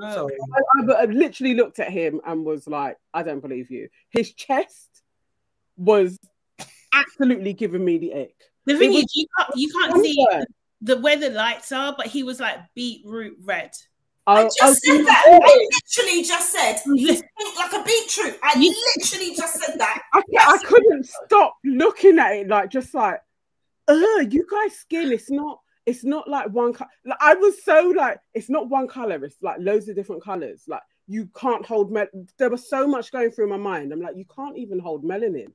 Oh, 0.00 0.28
I, 0.28 0.92
I, 0.92 1.02
I, 1.02 1.04
literally 1.04 1.54
looked 1.54 1.78
at 1.78 1.90
him 1.90 2.20
and 2.26 2.44
was 2.44 2.66
like, 2.66 2.96
I 3.12 3.22
don't 3.22 3.40
believe 3.40 3.70
you. 3.70 3.88
His 4.10 4.32
chest 4.32 5.02
was 5.76 6.18
absolutely 6.92 7.52
giving 7.52 7.84
me 7.84 7.98
the 7.98 8.14
ick. 8.14 8.34
The 8.66 8.76
thing 8.78 8.94
is, 8.94 9.04
you 9.14 9.26
can't, 9.36 9.50
you 9.54 9.70
can't 9.70 10.02
see 10.02 10.26
the, 10.80 10.98
where 10.98 11.16
the 11.16 11.30
lights 11.30 11.70
are, 11.70 11.94
but 11.96 12.06
he 12.06 12.22
was 12.22 12.40
like 12.40 12.58
beetroot 12.74 13.36
red. 13.42 13.70
I 14.26 14.44
just 14.44 14.58
oh, 14.62 14.72
said 14.72 15.04
that. 15.04 15.24
I 15.26 15.68
literally 15.96 16.22
just 16.22 16.52
said 16.52 16.80
he's 16.94 17.20
pink 17.20 17.58
like 17.58 17.72
a 17.72 17.84
beetroot. 17.84 18.38
I 18.42 18.54
literally 18.58 19.34
just 19.34 19.54
said 19.60 19.78
that. 19.78 20.02
I, 20.12 20.22
I 20.38 20.58
couldn't 20.64 21.06
stop 21.06 21.56
looking 21.64 22.18
at 22.18 22.32
it, 22.32 22.48
like 22.48 22.70
just 22.70 22.94
like, 22.94 23.20
ugh, 23.88 24.32
you 24.32 24.46
guys' 24.50 24.76
skin. 24.76 25.12
It's 25.12 25.30
not 25.30 25.60
it's 25.86 26.04
not 26.04 26.28
like 26.28 26.48
one 26.50 26.72
color. 26.72 26.90
Like, 27.04 27.18
I 27.20 27.34
was 27.34 27.62
so 27.62 27.92
like, 27.94 28.18
it's 28.32 28.48
not 28.48 28.70
one 28.70 28.88
color. 28.88 29.22
It's 29.24 29.36
like 29.42 29.58
loads 29.60 29.88
of 29.88 29.96
different 29.96 30.22
colors. 30.22 30.64
Like 30.66 30.82
you 31.06 31.28
can't 31.38 31.64
hold. 31.64 31.92
Mel- 31.92 32.06
there 32.38 32.50
was 32.50 32.68
so 32.68 32.86
much 32.86 33.12
going 33.12 33.30
through 33.30 33.48
my 33.48 33.58
mind. 33.58 33.92
I'm 33.92 34.00
like, 34.00 34.16
you 34.16 34.24
can't 34.24 34.56
even 34.56 34.78
hold 34.78 35.04
melanin. 35.04 35.52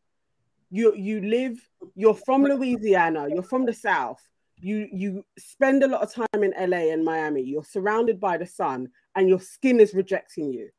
You 0.70 0.94
you 0.96 1.22
live. 1.22 1.58
You're 1.96 2.14
from 2.14 2.44
Louisiana. 2.44 3.28
You're 3.30 3.42
from 3.42 3.66
the 3.66 3.74
South. 3.74 4.22
You 4.62 4.88
you 4.92 5.26
spend 5.38 5.84
a 5.84 5.88
lot 5.88 6.02
of 6.02 6.14
time 6.14 6.44
in 6.44 6.54
LA 6.60 6.92
and 6.92 7.04
Miami. 7.04 7.42
You're 7.42 7.64
surrounded 7.64 8.20
by 8.20 8.38
the 8.38 8.46
sun, 8.46 8.90
and 9.16 9.30
your 9.30 9.40
skin 9.40 9.80
is 9.80 9.94
rejecting 9.94 10.52
you. 10.52 10.70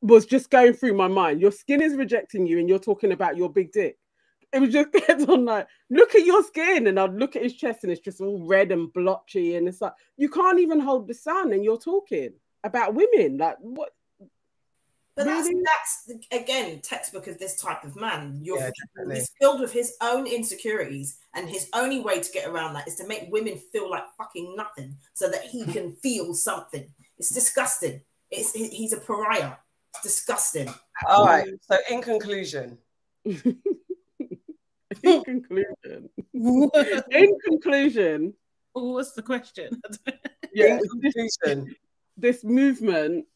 Was 0.00 0.26
just 0.26 0.50
going 0.50 0.74
through 0.74 0.94
my 0.94 1.08
mind. 1.08 1.40
Your 1.40 1.52
skin 1.52 1.82
is 1.82 1.96
rejecting 1.96 2.46
you, 2.46 2.58
and 2.58 2.68
you're 2.68 2.78
talking 2.78 3.12
about 3.12 3.36
your 3.36 3.50
big 3.50 3.72
dick 3.72 3.98
it 4.52 4.60
was 4.60 4.70
just 4.72 4.92
kept 5.06 5.28
on 5.28 5.44
like, 5.44 5.66
look 5.90 6.14
at 6.14 6.24
your 6.24 6.42
skin, 6.44 6.86
and 6.86 6.98
I'd 6.98 7.14
look 7.14 7.36
at 7.36 7.42
his 7.42 7.54
chest, 7.54 7.84
and 7.84 7.92
it's 7.92 8.00
just 8.00 8.20
all 8.20 8.46
red 8.46 8.72
and 8.72 8.92
blotchy, 8.92 9.56
and 9.56 9.68
it's 9.68 9.80
like 9.80 9.94
you 10.16 10.28
can't 10.28 10.60
even 10.60 10.80
hold 10.80 11.08
the 11.08 11.14
sun, 11.14 11.52
and 11.52 11.64
you're 11.64 11.78
talking 11.78 12.32
about 12.64 12.94
women, 12.94 13.38
like 13.38 13.56
what? 13.60 13.90
But 15.18 15.26
really? 15.26 15.60
that's 15.64 16.04
that's 16.04 16.26
again 16.30 16.80
textbook 16.80 17.26
of 17.26 17.38
this 17.40 17.60
type 17.60 17.82
of 17.82 17.96
man. 17.96 18.38
You're 18.40 18.60
yeah, 18.60 18.70
he's 19.12 19.32
filled 19.40 19.60
with 19.60 19.72
his 19.72 19.96
own 20.00 20.28
insecurities, 20.28 21.18
and 21.34 21.48
his 21.48 21.68
only 21.72 21.98
way 21.98 22.20
to 22.20 22.32
get 22.32 22.48
around 22.48 22.74
that 22.74 22.86
is 22.86 22.94
to 22.96 23.06
make 23.08 23.26
women 23.28 23.60
feel 23.72 23.90
like 23.90 24.04
fucking 24.16 24.54
nothing, 24.54 24.94
so 25.14 25.28
that 25.28 25.42
he 25.42 25.64
can 25.72 25.96
feel 25.96 26.34
something. 26.34 26.86
It's 27.18 27.34
disgusting. 27.34 28.00
It's 28.30 28.52
he's 28.52 28.92
a 28.92 28.98
pariah. 28.98 29.54
It's 29.94 30.04
disgusting. 30.04 30.72
All 31.08 31.26
right. 31.26 31.48
So 31.62 31.76
in 31.90 32.00
conclusion. 32.00 32.78
in 33.24 33.52
conclusion. 35.02 36.10
in 36.32 37.38
conclusion. 37.44 38.34
What's 38.72 39.14
the 39.14 39.22
question? 39.22 39.82
yeah, 40.54 40.78
this, 41.02 41.64
this 42.16 42.44
movement 42.44 43.26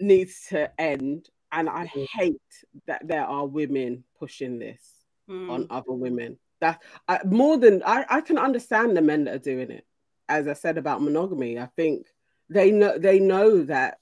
needs 0.00 0.46
to 0.48 0.70
end. 0.80 1.28
And 1.52 1.68
I 1.68 1.86
hate 1.86 2.40
that 2.86 3.06
there 3.06 3.24
are 3.24 3.46
women 3.46 4.04
pushing 4.18 4.58
this 4.58 4.82
mm. 5.28 5.50
on 5.50 5.66
other 5.70 5.92
women. 5.92 6.38
That 6.60 6.82
I, 7.06 7.20
more 7.24 7.58
than 7.58 7.82
I, 7.84 8.04
I 8.08 8.20
can 8.20 8.38
understand 8.38 8.96
the 8.96 9.02
men 9.02 9.24
that 9.24 9.34
are 9.34 9.38
doing 9.38 9.70
it. 9.70 9.86
As 10.28 10.48
I 10.48 10.54
said 10.54 10.76
about 10.76 11.02
monogamy, 11.02 11.58
I 11.58 11.66
think 11.76 12.06
they 12.48 12.70
know 12.70 12.98
they 12.98 13.20
know 13.20 13.62
that 13.64 13.98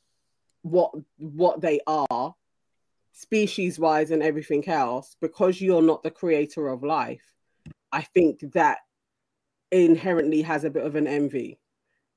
what 0.63 0.93
what 1.19 1.61
they 1.61 1.81
are 1.87 2.35
species 3.13 3.79
wise 3.79 4.11
and 4.11 4.23
everything 4.23 4.67
else 4.69 5.17
because 5.21 5.61
you're 5.61 5.83
not 5.83 6.03
the 6.03 6.11
creator 6.11 6.69
of 6.69 6.83
life 6.83 7.25
i 7.93 8.01
think 8.01 8.41
that 8.53 8.79
inherently 9.71 10.43
has 10.43 10.65
a 10.65 10.71
bit 10.71 10.85
of 10.85 10.97
an 10.97 11.07
envy 11.07 11.59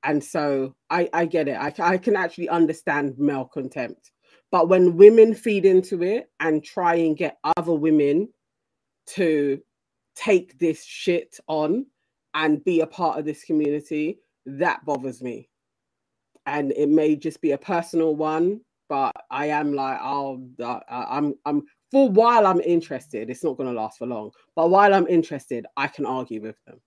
and 0.04 0.22
so 0.22 0.74
i 0.90 1.08
i 1.12 1.24
get 1.24 1.48
it. 1.48 1.54
I, 1.54 1.72
I 1.78 1.98
can 1.98 2.16
actually 2.16 2.48
understand 2.48 3.18
male 3.18 3.44
contempt. 3.44 4.12
But 4.50 4.68
when 4.68 4.96
women 4.96 5.34
feed 5.34 5.66
into 5.66 6.02
it 6.02 6.30
and 6.40 6.64
try 6.64 6.94
and 6.94 7.16
get 7.16 7.38
other 7.56 7.74
women 7.74 8.28
to 9.08 9.60
take 10.14 10.58
this 10.58 10.82
shit 10.84 11.38
on 11.48 11.86
and 12.34 12.64
be 12.64 12.80
a 12.80 12.86
part 12.86 13.18
of 13.18 13.24
this 13.24 13.44
community 13.44 14.20
that 14.46 14.84
bothers 14.86 15.22
me. 15.22 15.48
And 16.46 16.72
it 16.72 16.88
may 16.88 17.14
just 17.14 17.42
be 17.42 17.52
a 17.52 17.58
personal 17.58 18.16
one 18.16 18.60
but 18.88 19.12
i 19.30 19.46
am 19.46 19.72
like 19.72 19.98
i'll 20.00 20.42
i'm 20.88 21.34
i'm 21.44 21.62
for 21.90 22.10
while 22.10 22.46
i'm 22.46 22.60
interested 22.60 23.30
it's 23.30 23.44
not 23.44 23.56
going 23.56 23.68
to 23.68 23.78
last 23.78 23.98
for 23.98 24.06
long 24.06 24.30
but 24.56 24.70
while 24.70 24.94
i'm 24.94 25.06
interested 25.06 25.66
i 25.76 25.86
can 25.86 26.06
argue 26.06 26.40
with 26.40 26.56
them. 26.66 26.80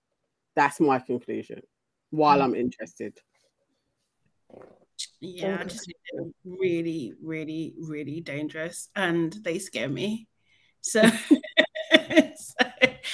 That's 0.54 0.80
my 0.80 0.98
conclusion 0.98 1.62
while 2.12 2.38
mm. 2.38 2.44
i'm 2.44 2.54
interested 2.54 3.18
yeah 5.20 5.64
just 5.64 5.92
really 6.44 7.14
really 7.22 7.74
really 7.80 8.20
dangerous 8.20 8.88
and 8.94 9.32
they 9.42 9.58
scare 9.58 9.88
me 9.88 10.28
so, 10.80 11.02
so 11.30 11.34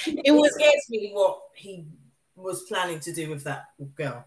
it 0.05 0.31
was 0.31 0.53
scares 0.53 0.85
me 0.89 1.11
what 1.13 1.39
he 1.55 1.85
was 2.35 2.63
planning 2.63 2.99
to 2.99 3.13
do 3.13 3.29
with 3.29 3.43
that 3.43 3.65
girl 3.95 4.25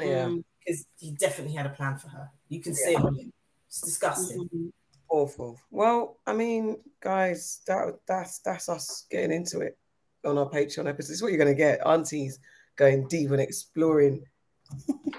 yeah 0.00 0.24
um, 0.24 0.44
because 0.66 0.86
he 0.98 1.12
definitely 1.12 1.54
had 1.54 1.66
a 1.66 1.70
plan 1.70 1.96
for 1.96 2.08
her. 2.08 2.30
You 2.48 2.60
can 2.60 2.74
see 2.74 2.92
yeah. 2.92 3.06
it 3.06 3.32
It's 3.68 3.80
disgusting. 3.80 4.44
Mm-hmm. 4.44 4.68
Awful. 5.08 5.58
Well, 5.70 6.18
I 6.26 6.32
mean, 6.32 6.78
guys, 7.00 7.60
that 7.66 7.98
that's 8.08 8.40
that's 8.40 8.68
us 8.68 9.06
getting 9.10 9.32
into 9.32 9.60
it 9.60 9.78
on 10.24 10.36
our 10.38 10.48
Patreon 10.48 10.88
episode. 10.88 10.96
This 10.96 11.10
is 11.10 11.22
what 11.22 11.30
you're 11.30 11.38
gonna 11.38 11.54
get. 11.54 11.86
Aunties 11.86 12.40
going 12.76 13.08
deep 13.08 13.30
and 13.30 13.40
exploring 13.40 14.24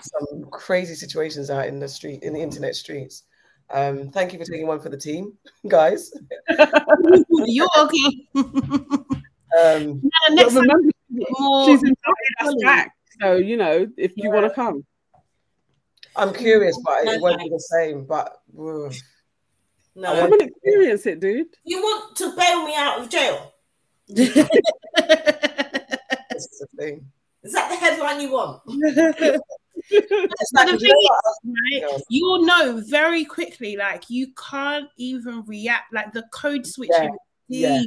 some 0.02 0.46
crazy 0.52 0.96
situations 0.96 1.50
out 1.50 1.68
in 1.68 1.80
the 1.80 1.88
street, 1.88 2.24
in 2.24 2.34
the 2.34 2.42
internet 2.42 2.76
streets. 2.76 3.24
Um, 3.70 4.10
thank 4.10 4.32
you 4.32 4.40
for 4.40 4.46
taking 4.46 4.68
one 4.68 4.80
for 4.80 4.90
the 4.90 4.98
team, 4.98 5.34
guys. 5.68 6.12
You're 7.30 7.68
okay. 7.80 8.28
um, 8.36 10.02
next 10.32 10.54
remember, 10.54 10.90
she's 11.66 11.84
invited 11.84 12.36
us 12.42 12.56
back, 12.64 12.96
so 13.22 13.36
you 13.36 13.58
know 13.58 13.88
if 13.98 14.14
yeah. 14.16 14.24
you 14.24 14.32
want 14.32 14.46
to 14.46 14.52
come. 14.52 14.86
I'm 16.16 16.34
curious, 16.34 16.80
but 16.84 17.06
it 17.06 17.22
won't 17.22 17.40
be 17.40 17.50
the 17.50 17.60
same. 17.60 18.06
But 18.06 18.42
ugh. 18.60 18.94
no, 19.96 20.14
I 20.14 20.28
want 20.28 20.40
to 20.40 20.48
experience 20.48 21.06
it, 21.06 21.20
dude. 21.20 21.48
You 21.64 21.80
want 21.80 22.16
to 22.18 22.36
bail 22.36 22.66
me 22.66 22.74
out 22.76 23.00
of 23.02 23.10
jail? 23.10 23.54
this 24.08 24.36
is 26.36 26.60
the 26.60 26.68
thing. 26.78 27.06
Is 27.48 27.54
that 27.54 27.70
the 27.70 27.78
headline 27.78 28.20
you 28.20 28.32
want? 28.32 28.62
the 28.66 29.42
thing 29.90 30.76
is, 30.76 31.10
right, 31.46 32.02
you'll 32.10 32.46
know 32.46 32.82
very 32.86 33.24
quickly, 33.24 33.78
like 33.78 34.10
you 34.10 34.28
can't 34.34 34.90
even 34.98 35.44
react, 35.46 35.94
like 35.94 36.12
the 36.12 36.24
code 36.34 36.66
switching 36.66 37.16
yeah. 37.48 37.84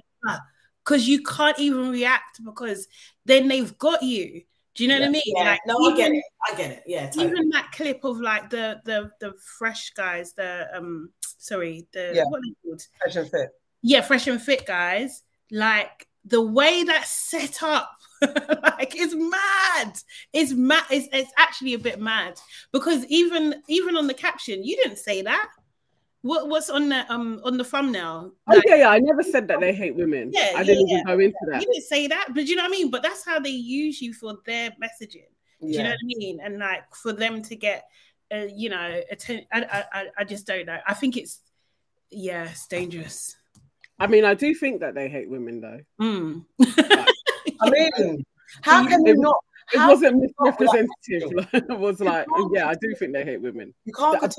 because 0.85 1.07
yeah. 1.07 1.13
you 1.13 1.23
can't 1.23 1.59
even 1.59 1.91
react 1.91 2.43
because 2.43 2.89
then 3.27 3.49
they've 3.49 3.77
got 3.79 4.03
you. 4.03 4.43
Do 4.75 4.85
you 4.85 4.89
know 4.89 4.97
yeah. 4.97 5.01
what 5.01 5.09
I 5.09 5.13
mean? 5.13 5.23
Yeah. 5.27 5.45
Like, 5.45 5.61
no, 5.67 5.81
even, 5.81 5.93
I 5.93 5.97
get 5.97 6.13
it. 6.13 6.25
I 6.49 6.55
get 6.55 6.71
it. 6.71 6.83
Yeah. 6.87 7.07
Totally. 7.11 7.27
Even 7.27 7.49
that 7.51 7.73
clip 7.73 8.05
of 8.05 8.21
like 8.21 8.51
the 8.51 8.81
the 8.85 9.11
the 9.21 9.35
fresh 9.59 9.91
guys, 9.91 10.33
the 10.33 10.69
um 10.75 11.11
sorry, 11.23 11.87
the 11.93 12.13
yeah. 12.15 12.25
what 12.25 12.39
are 12.39 12.43
they 12.43 12.55
called? 12.65 12.83
Fresh 12.99 13.17
and 13.17 13.31
fit. 13.31 13.51
Yeah, 13.83 14.01
fresh 14.01 14.27
and 14.27 14.41
fit 14.41 14.65
guys. 14.65 15.23
Like 15.51 16.07
the 16.25 16.43
way 16.43 16.85
that's 16.85 17.11
set 17.11 17.63
up, 17.63 17.91
like 18.23 18.95
it's 18.97 19.15
mad. 19.15 19.99
It's 20.33 20.53
mad. 20.53 20.85
It's, 20.91 21.09
it's 21.13 21.33
actually 21.39 21.75
a 21.75 21.79
bit 21.79 22.01
mad 22.01 22.39
because 22.73 23.05
even 23.07 23.63
even 23.69 23.97
on 23.97 24.07
the 24.07 24.15
caption, 24.15 24.65
you 24.65 24.77
didn't 24.77 24.99
say 24.99 25.23
that. 25.23 25.49
What 26.23 26.49
what's 26.49 26.69
on 26.69 26.91
the 26.91 27.11
um 27.11 27.41
on 27.45 27.57
the 27.57 27.65
thumbnail? 27.65 28.35
Oh 28.49 28.63
yeah, 28.67 28.75
yeah. 28.75 28.91
I 28.91 28.99
never 28.99 29.23
said 29.23 29.49
that 29.49 29.61
they 29.61 29.73
hate 29.73 29.97
women. 29.97 30.31
Yeah, 30.33 30.53
I 30.55 30.65
didn't 30.65 30.89
yeah, 30.89 30.97
even 30.97 31.07
go 31.07 31.19
into 31.19 31.39
that. 31.51 31.63
You 31.63 31.67
didn't 31.73 31.87
say 31.87 32.07
that, 32.09 32.29
but 32.35 32.47
you 32.47 32.57
know 32.57 32.65
what 32.65 32.69
I 32.69 32.73
mean. 32.73 32.91
But 32.91 33.03
that's 33.03 33.25
how 33.25 33.41
they 33.41 33.51
use 33.51 34.03
you 34.03 34.13
for 34.13 34.37
their 34.45 34.71
messaging. 34.73 35.29
Do 35.61 35.69
you 35.69 35.79
know 35.79 35.91
what 35.91 35.95
I 35.95 36.07
mean? 36.07 36.41
And 36.43 36.59
like 36.59 36.95
for 36.95 37.13
them 37.13 37.43
to 37.43 37.57
get, 37.57 37.85
uh, 38.33 38.47
you 38.55 38.71
know, 38.71 39.01
attention. 39.11 39.47
I, 39.53 39.85
I 39.93 40.05
I 40.19 40.25
just 40.25 40.47
don't 40.47 40.67
know. 40.67 40.79
I 40.87 40.95
think 40.95 41.17
it's 41.17 41.41
yeah, 42.11 42.45
it's 42.51 42.67
dangerous. 42.67 43.37
I 44.01 44.07
mean, 44.07 44.25
I 44.25 44.35
do 44.35 44.55
think 44.55 44.81
that 44.81 44.95
they 44.95 45.09
hate 45.09 45.29
women 45.29 45.61
though. 45.61 45.81
Mm. 46.01 46.45
I 47.61 47.71
mean, 47.71 48.25
how 48.63 48.87
can 48.87 49.05
you 49.05 49.15
not? 49.17 49.37
It 49.73 49.79
wasn't 49.79 50.17
misrepresentative. 50.17 51.49
it 51.53 51.79
was 51.79 52.01
like, 52.01 52.27
yeah, 52.53 52.69
I 52.69 52.75
do 52.75 52.95
think 52.99 53.13
they 53.13 53.25
hate 53.25 53.41
women. 53.41 53.73
You 53.85 53.93
can't. 53.93 54.21
But, 54.21 54.35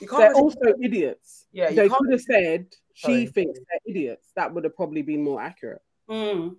they're 0.00 0.34
also 0.34 0.74
idiots. 0.82 1.46
Yeah, 1.52 1.70
they 1.70 1.88
could 1.88 2.10
have 2.10 2.20
said 2.20 2.66
she 2.94 3.02
Sorry. 3.02 3.26
thinks 3.26 3.58
they're 3.58 3.94
idiots. 3.94 4.32
That 4.34 4.52
would 4.52 4.64
have 4.64 4.74
probably 4.74 5.02
been 5.02 5.22
more 5.22 5.40
accurate. 5.40 5.82
Mm. 6.10 6.56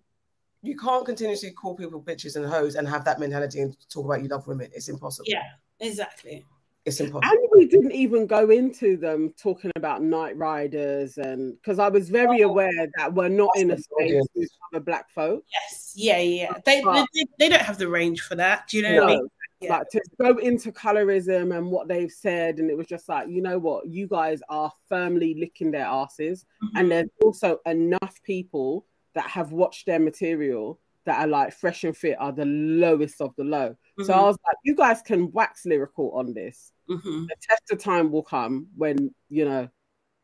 You 0.62 0.78
can't 0.78 1.06
continuously 1.06 1.52
call 1.52 1.76
people 1.76 2.02
bitches 2.02 2.38
and 2.38 2.46
hoes 2.46 2.76
and 2.76 2.88
have 2.88 3.04
that 3.06 3.20
mentality 3.20 3.60
and 3.62 3.76
talk 3.90 4.06
about 4.06 4.22
you 4.24 4.30
love 4.30 4.48
women. 4.48 4.70
It's 4.74 4.88
impossible. 4.88 5.26
Yeah, 5.28 5.44
exactly. 5.80 6.46
It's 6.86 7.00
impossible. 7.00 7.22
And 7.24 7.50
we 7.56 7.66
didn't 7.66 7.94
even 7.94 8.28
go 8.28 8.50
into 8.52 8.96
them 8.96 9.34
talking 9.42 9.72
about 9.76 10.04
night 10.04 10.38
riders 10.38 11.18
and 11.18 11.56
because 11.56 11.80
I 11.80 11.90
was 11.90 12.10
very 12.10 12.44
oh, 12.44 12.50
aware 12.50 12.88
that 12.98 13.14
we're 13.14 13.30
not 13.30 13.50
in 13.56 13.72
a 13.72 13.78
space 13.78 14.24
with 14.36 14.50
other 14.72 14.84
black 14.84 15.10
folk. 15.10 15.44
Yes, 15.52 15.94
yeah, 15.96 16.20
yeah. 16.20 16.54
They, 16.64 16.82
they, 16.82 17.26
they 17.40 17.50
don't 17.50 17.62
have 17.62 17.80
the 17.80 17.88
range 17.88 18.22
for 18.22 18.36
that. 18.36 18.68
Do 18.68 18.78
you 18.78 18.84
know 18.84 18.96
no. 18.96 19.02
what 19.02 19.12
I 19.12 19.16
mean? 19.16 19.28
yeah. 19.62 19.78
like 19.78 19.90
to 19.90 20.02
go 20.20 20.38
into 20.38 20.72
colorism 20.72 21.56
and 21.58 21.72
what 21.72 21.88
they've 21.88 22.12
said 22.12 22.60
and 22.60 22.70
it 22.70 22.78
was 22.78 22.88
just 22.88 23.08
like 23.10 23.28
you 23.28 23.42
know 23.42 23.58
what 23.58 23.88
you 23.88 24.08
guys 24.08 24.42
are 24.50 24.72
firmly 24.90 25.36
licking 25.38 25.72
their 25.72 25.86
asses 25.86 26.46
mm-hmm. 26.64 26.78
and 26.78 26.92
there's 26.92 27.10
also 27.24 27.60
enough 27.66 28.22
people 28.24 28.86
that 29.14 29.28
have 29.28 29.52
watched 29.52 29.86
their 29.86 30.00
material 30.00 30.80
that 31.06 31.20
are 31.20 31.28
like 31.28 31.54
fresh 31.54 31.84
and 31.84 31.96
fit 31.96 32.16
are 32.20 32.32
the 32.32 32.46
lowest 32.46 33.22
of 33.22 33.34
the 33.38 33.44
low 33.44 33.70
mm-hmm. 33.70 34.04
so 34.04 34.14
i 34.14 34.22
was 34.22 34.38
like 34.46 34.58
you 34.64 34.76
guys 34.76 35.02
can 35.02 35.32
wax 35.32 35.66
lyrical 35.66 36.12
on 36.12 36.34
this 36.34 36.72
mm-hmm. 36.90 37.26
the 37.26 37.36
test 37.42 37.64
of 37.72 37.80
time 37.80 38.12
will 38.12 38.24
come 38.24 38.68
when 38.76 39.14
you 39.30 39.46
know 39.46 39.68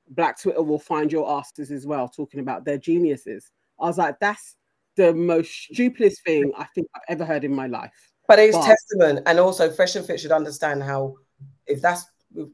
black 0.10 0.40
twitter 0.40 0.62
will 0.62 0.80
find 0.80 1.12
your 1.12 1.30
asses 1.32 1.72
as 1.72 1.86
well 1.86 2.08
talking 2.08 2.40
about 2.40 2.66
their 2.66 2.78
geniuses 2.78 3.52
i 3.80 3.86
was 3.86 3.98
like 3.98 4.20
that's 4.20 4.56
the 4.98 5.14
most 5.14 5.50
stupidest 5.52 6.24
thing 6.24 6.52
i 6.58 6.66
think 6.76 6.88
i've 6.96 7.02
ever 7.08 7.26
heard 7.26 7.44
in 7.44 7.54
my 7.54 7.68
life 7.68 8.12
but 8.32 8.40
it's 8.40 8.56
but, 8.56 8.66
testament, 8.66 9.20
and 9.26 9.40
also 9.40 9.70
Fresh 9.70 9.98
and 9.98 10.06
Fit 10.06 10.18
should 10.18 10.32
understand 10.32 10.82
how 10.84 11.16
if 11.68 11.82
that's 11.82 12.06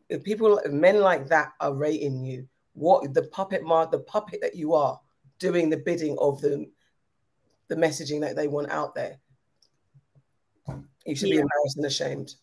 if 0.09 0.23
people 0.23 0.57
if 0.57 0.71
men 0.71 1.01
like 1.01 1.27
that 1.27 1.51
are 1.59 1.71
rating 1.71 2.25
you, 2.25 2.47
what 2.73 3.13
the 3.13 3.21
puppet 3.21 3.63
mark, 3.63 3.91
the 3.91 3.99
puppet 3.99 4.41
that 4.41 4.55
you 4.55 4.73
are 4.73 4.99
doing 5.37 5.69
the 5.69 5.77
bidding 5.77 6.17
of 6.19 6.41
the 6.41 6.65
the 7.69 7.75
messaging 7.75 8.21
that 8.21 8.35
they 8.35 8.47
want 8.47 8.69
out 8.71 8.95
there. 8.95 9.19
You 11.05 11.15
should 11.15 11.29
yeah. 11.29 11.35
be 11.35 11.41
embarrassed 11.41 11.77
and 11.77 11.85
ashamed. 11.85 12.35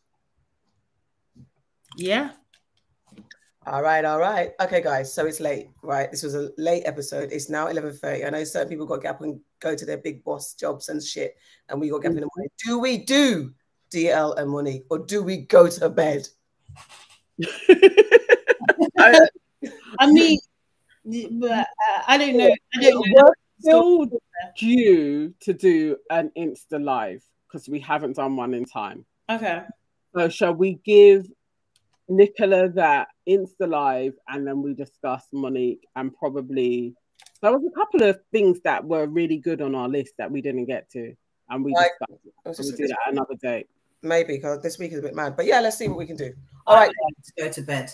Yeah, 1.96 2.30
all 3.66 3.80
right, 3.80 4.04
all 4.04 4.18
right. 4.18 4.52
Okay, 4.60 4.82
guys. 4.82 5.12
So 5.12 5.24
it's 5.24 5.40
late, 5.40 5.70
right? 5.82 6.10
This 6.10 6.22
was 6.22 6.34
a 6.34 6.50
late 6.58 6.82
episode. 6.84 7.32
It's 7.32 7.48
now 7.48 7.66
11.30. 7.68 8.26
I 8.26 8.30
know 8.30 8.44
certain 8.44 8.68
people 8.68 8.84
got 8.84 8.96
to 8.96 9.00
get 9.00 9.14
up 9.14 9.22
and 9.22 9.40
go 9.60 9.74
to 9.74 9.86
their 9.86 9.96
big 9.96 10.22
boss 10.22 10.52
jobs 10.52 10.90
and 10.90 11.02
shit. 11.02 11.36
And 11.70 11.80
we 11.80 11.88
got 11.88 12.02
to 12.02 12.02
get 12.02 12.10
up 12.10 12.16
in 12.16 12.20
the 12.20 12.28
morning. 12.36 12.50
Do 12.66 12.78
we 12.78 12.98
do 12.98 13.54
DL 13.90 14.36
and 14.36 14.50
Monique 14.50 14.84
or 14.90 14.98
do 14.98 15.22
we 15.22 15.38
go 15.38 15.66
to 15.66 15.88
bed? 15.88 16.28
I, 18.98 19.20
I, 19.98 20.10
mean, 20.12 20.38
but 21.40 21.50
uh, 21.50 21.64
I 22.06 22.18
don't 22.18 22.36
know. 22.36 22.54
I 22.74 22.82
don't 22.82 22.94
know. 23.08 23.14
We're 23.14 23.32
still 23.64 24.06
due 24.56 25.34
to 25.40 25.52
do 25.52 25.96
an 26.10 26.30
Insta 26.36 26.82
live 26.82 27.22
because 27.46 27.68
we 27.68 27.80
haven't 27.80 28.16
done 28.16 28.36
one 28.36 28.54
in 28.54 28.64
time. 28.64 29.04
Okay. 29.30 29.62
So 30.14 30.28
shall 30.28 30.54
we 30.54 30.80
give 30.84 31.26
Nicola 32.08 32.68
that 32.70 33.08
Insta 33.28 33.68
Live, 33.68 34.14
and 34.28 34.46
then 34.46 34.62
we 34.62 34.74
discuss 34.74 35.26
Monique 35.32 35.86
and 35.96 36.14
probably 36.14 36.94
there 37.44 37.52
was 37.52 37.62
a 37.66 37.78
couple 37.78 38.02
of 38.02 38.18
things 38.32 38.60
that 38.64 38.84
were 38.84 39.06
really 39.06 39.36
good 39.36 39.60
on 39.60 39.74
our 39.74 39.88
list 39.88 40.14
that 40.16 40.30
we 40.30 40.40
didn't 40.40 40.64
get 40.64 40.90
to, 40.92 41.14
and 41.50 41.64
we 41.64 41.72
Like, 41.74 41.90
discussed. 42.44 42.60
We'll 42.60 42.76
do 42.76 42.86
that 42.88 42.98
another 43.08 43.34
day. 43.42 43.66
Maybe 44.02 44.36
because 44.36 44.62
this 44.62 44.78
week 44.78 44.92
is 44.92 44.98
a 44.98 45.02
bit 45.02 45.14
mad, 45.14 45.36
but 45.36 45.46
yeah, 45.46 45.60
let's 45.60 45.76
see 45.76 45.88
what 45.88 45.98
we 45.98 46.06
can 46.06 46.16
do. 46.16 46.32
All 46.66 46.76
right, 46.76 46.90
let's 47.16 47.32
go 47.36 47.50
to 47.50 47.66
bed. 47.66 47.90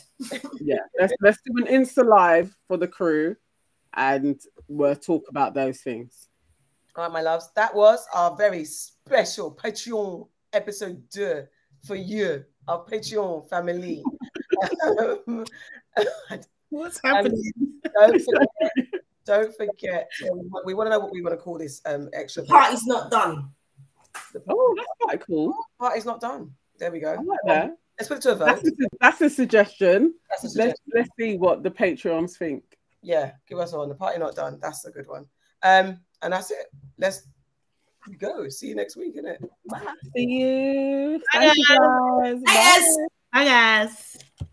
yeah, 0.61 0.77
let's 0.99 1.12
let's 1.21 1.39
do 1.45 1.64
an 1.64 1.66
Insta 1.66 2.07
Live 2.07 2.57
for 2.68 2.77
the 2.77 2.87
crew, 2.87 3.37
and 3.95 4.41
we'll 4.68 4.97
talk 4.97 5.24
about 5.28 5.55
those 5.55 5.80
things. 5.80 6.28
All 6.97 7.05
right, 7.05 7.12
my 7.12 7.22
loves. 7.22 7.51
That 7.55 7.74
was 7.74 8.07
our 8.14 8.36
very 8.36 8.64
special 8.64 9.53
Patreon 9.55 10.28
episode 10.53 11.03
two 11.11 11.45
for 11.86 11.95
you, 11.95 12.45
our 12.68 12.84
Patreon 12.84 13.49
family. 13.49 14.03
What's 16.70 17.01
happening? 17.03 17.53
Don't 17.97 18.22
forget, 18.22 18.49
don't 19.24 19.57
forget. 19.57 20.09
um, 20.30 20.51
we 20.64 20.74
want 20.74 20.86
to 20.86 20.91
know 20.91 21.01
what 21.01 21.12
we 21.12 21.22
want 21.22 21.32
to 21.36 21.43
call 21.43 21.59
this 21.59 21.80
um, 21.86 22.09
extra. 22.12 22.45
Party's 22.45 22.86
not 22.86 23.11
done. 23.11 23.51
Oh, 24.49 24.74
that's 24.76 24.88
quite 25.01 25.26
cool. 25.26 25.55
Party's 25.78 26.05
not 26.05 26.20
done. 26.20 26.53
There 26.78 26.91
we 26.93 27.01
go. 27.01 27.14
Like 27.24 27.38
that. 27.47 27.76
Let's 27.99 28.09
put 28.09 28.18
it 28.18 28.22
to 28.22 28.32
a 28.32 28.34
vote. 28.36 28.47
That's 28.47 28.68
a, 28.68 28.72
that's 29.01 29.20
a 29.20 29.30
suggestion. 29.30 30.14
That's 30.30 30.43
a 30.45 30.59
Let's 30.59 30.80
suggestion. 30.80 30.93
let's 30.95 31.11
see 31.18 31.36
what 31.36 31.62
the 31.62 31.70
Patreons 31.70 32.36
think. 32.36 32.62
Yeah, 33.03 33.32
give 33.48 33.59
us 33.59 33.72
one. 33.72 33.88
The 33.88 33.94
party 33.94 34.18
not 34.18 34.34
done. 34.34 34.59
That's 34.61 34.84
a 34.84 34.90
good 34.90 35.09
one. 35.09 35.26
Um, 35.62 36.01
and 36.22 36.32
that's 36.32 36.51
it. 36.51 36.66
Let's 36.98 37.26
go. 38.18 38.48
See 38.48 38.68
you 38.68 38.74
next 38.74 38.96
week, 38.96 39.16
innit? 39.16 39.38
Bye. 39.68 39.80
See 40.16 40.24
you. 40.24 41.20
Bye, 41.32 41.40
Thank 41.40 41.57
you 41.57 41.64
guys. 41.68 42.42
guys. 42.42 42.42
Bye, 42.44 42.55
guys. 42.55 42.96
Bye, 43.32 43.44
guys. 43.44 44.46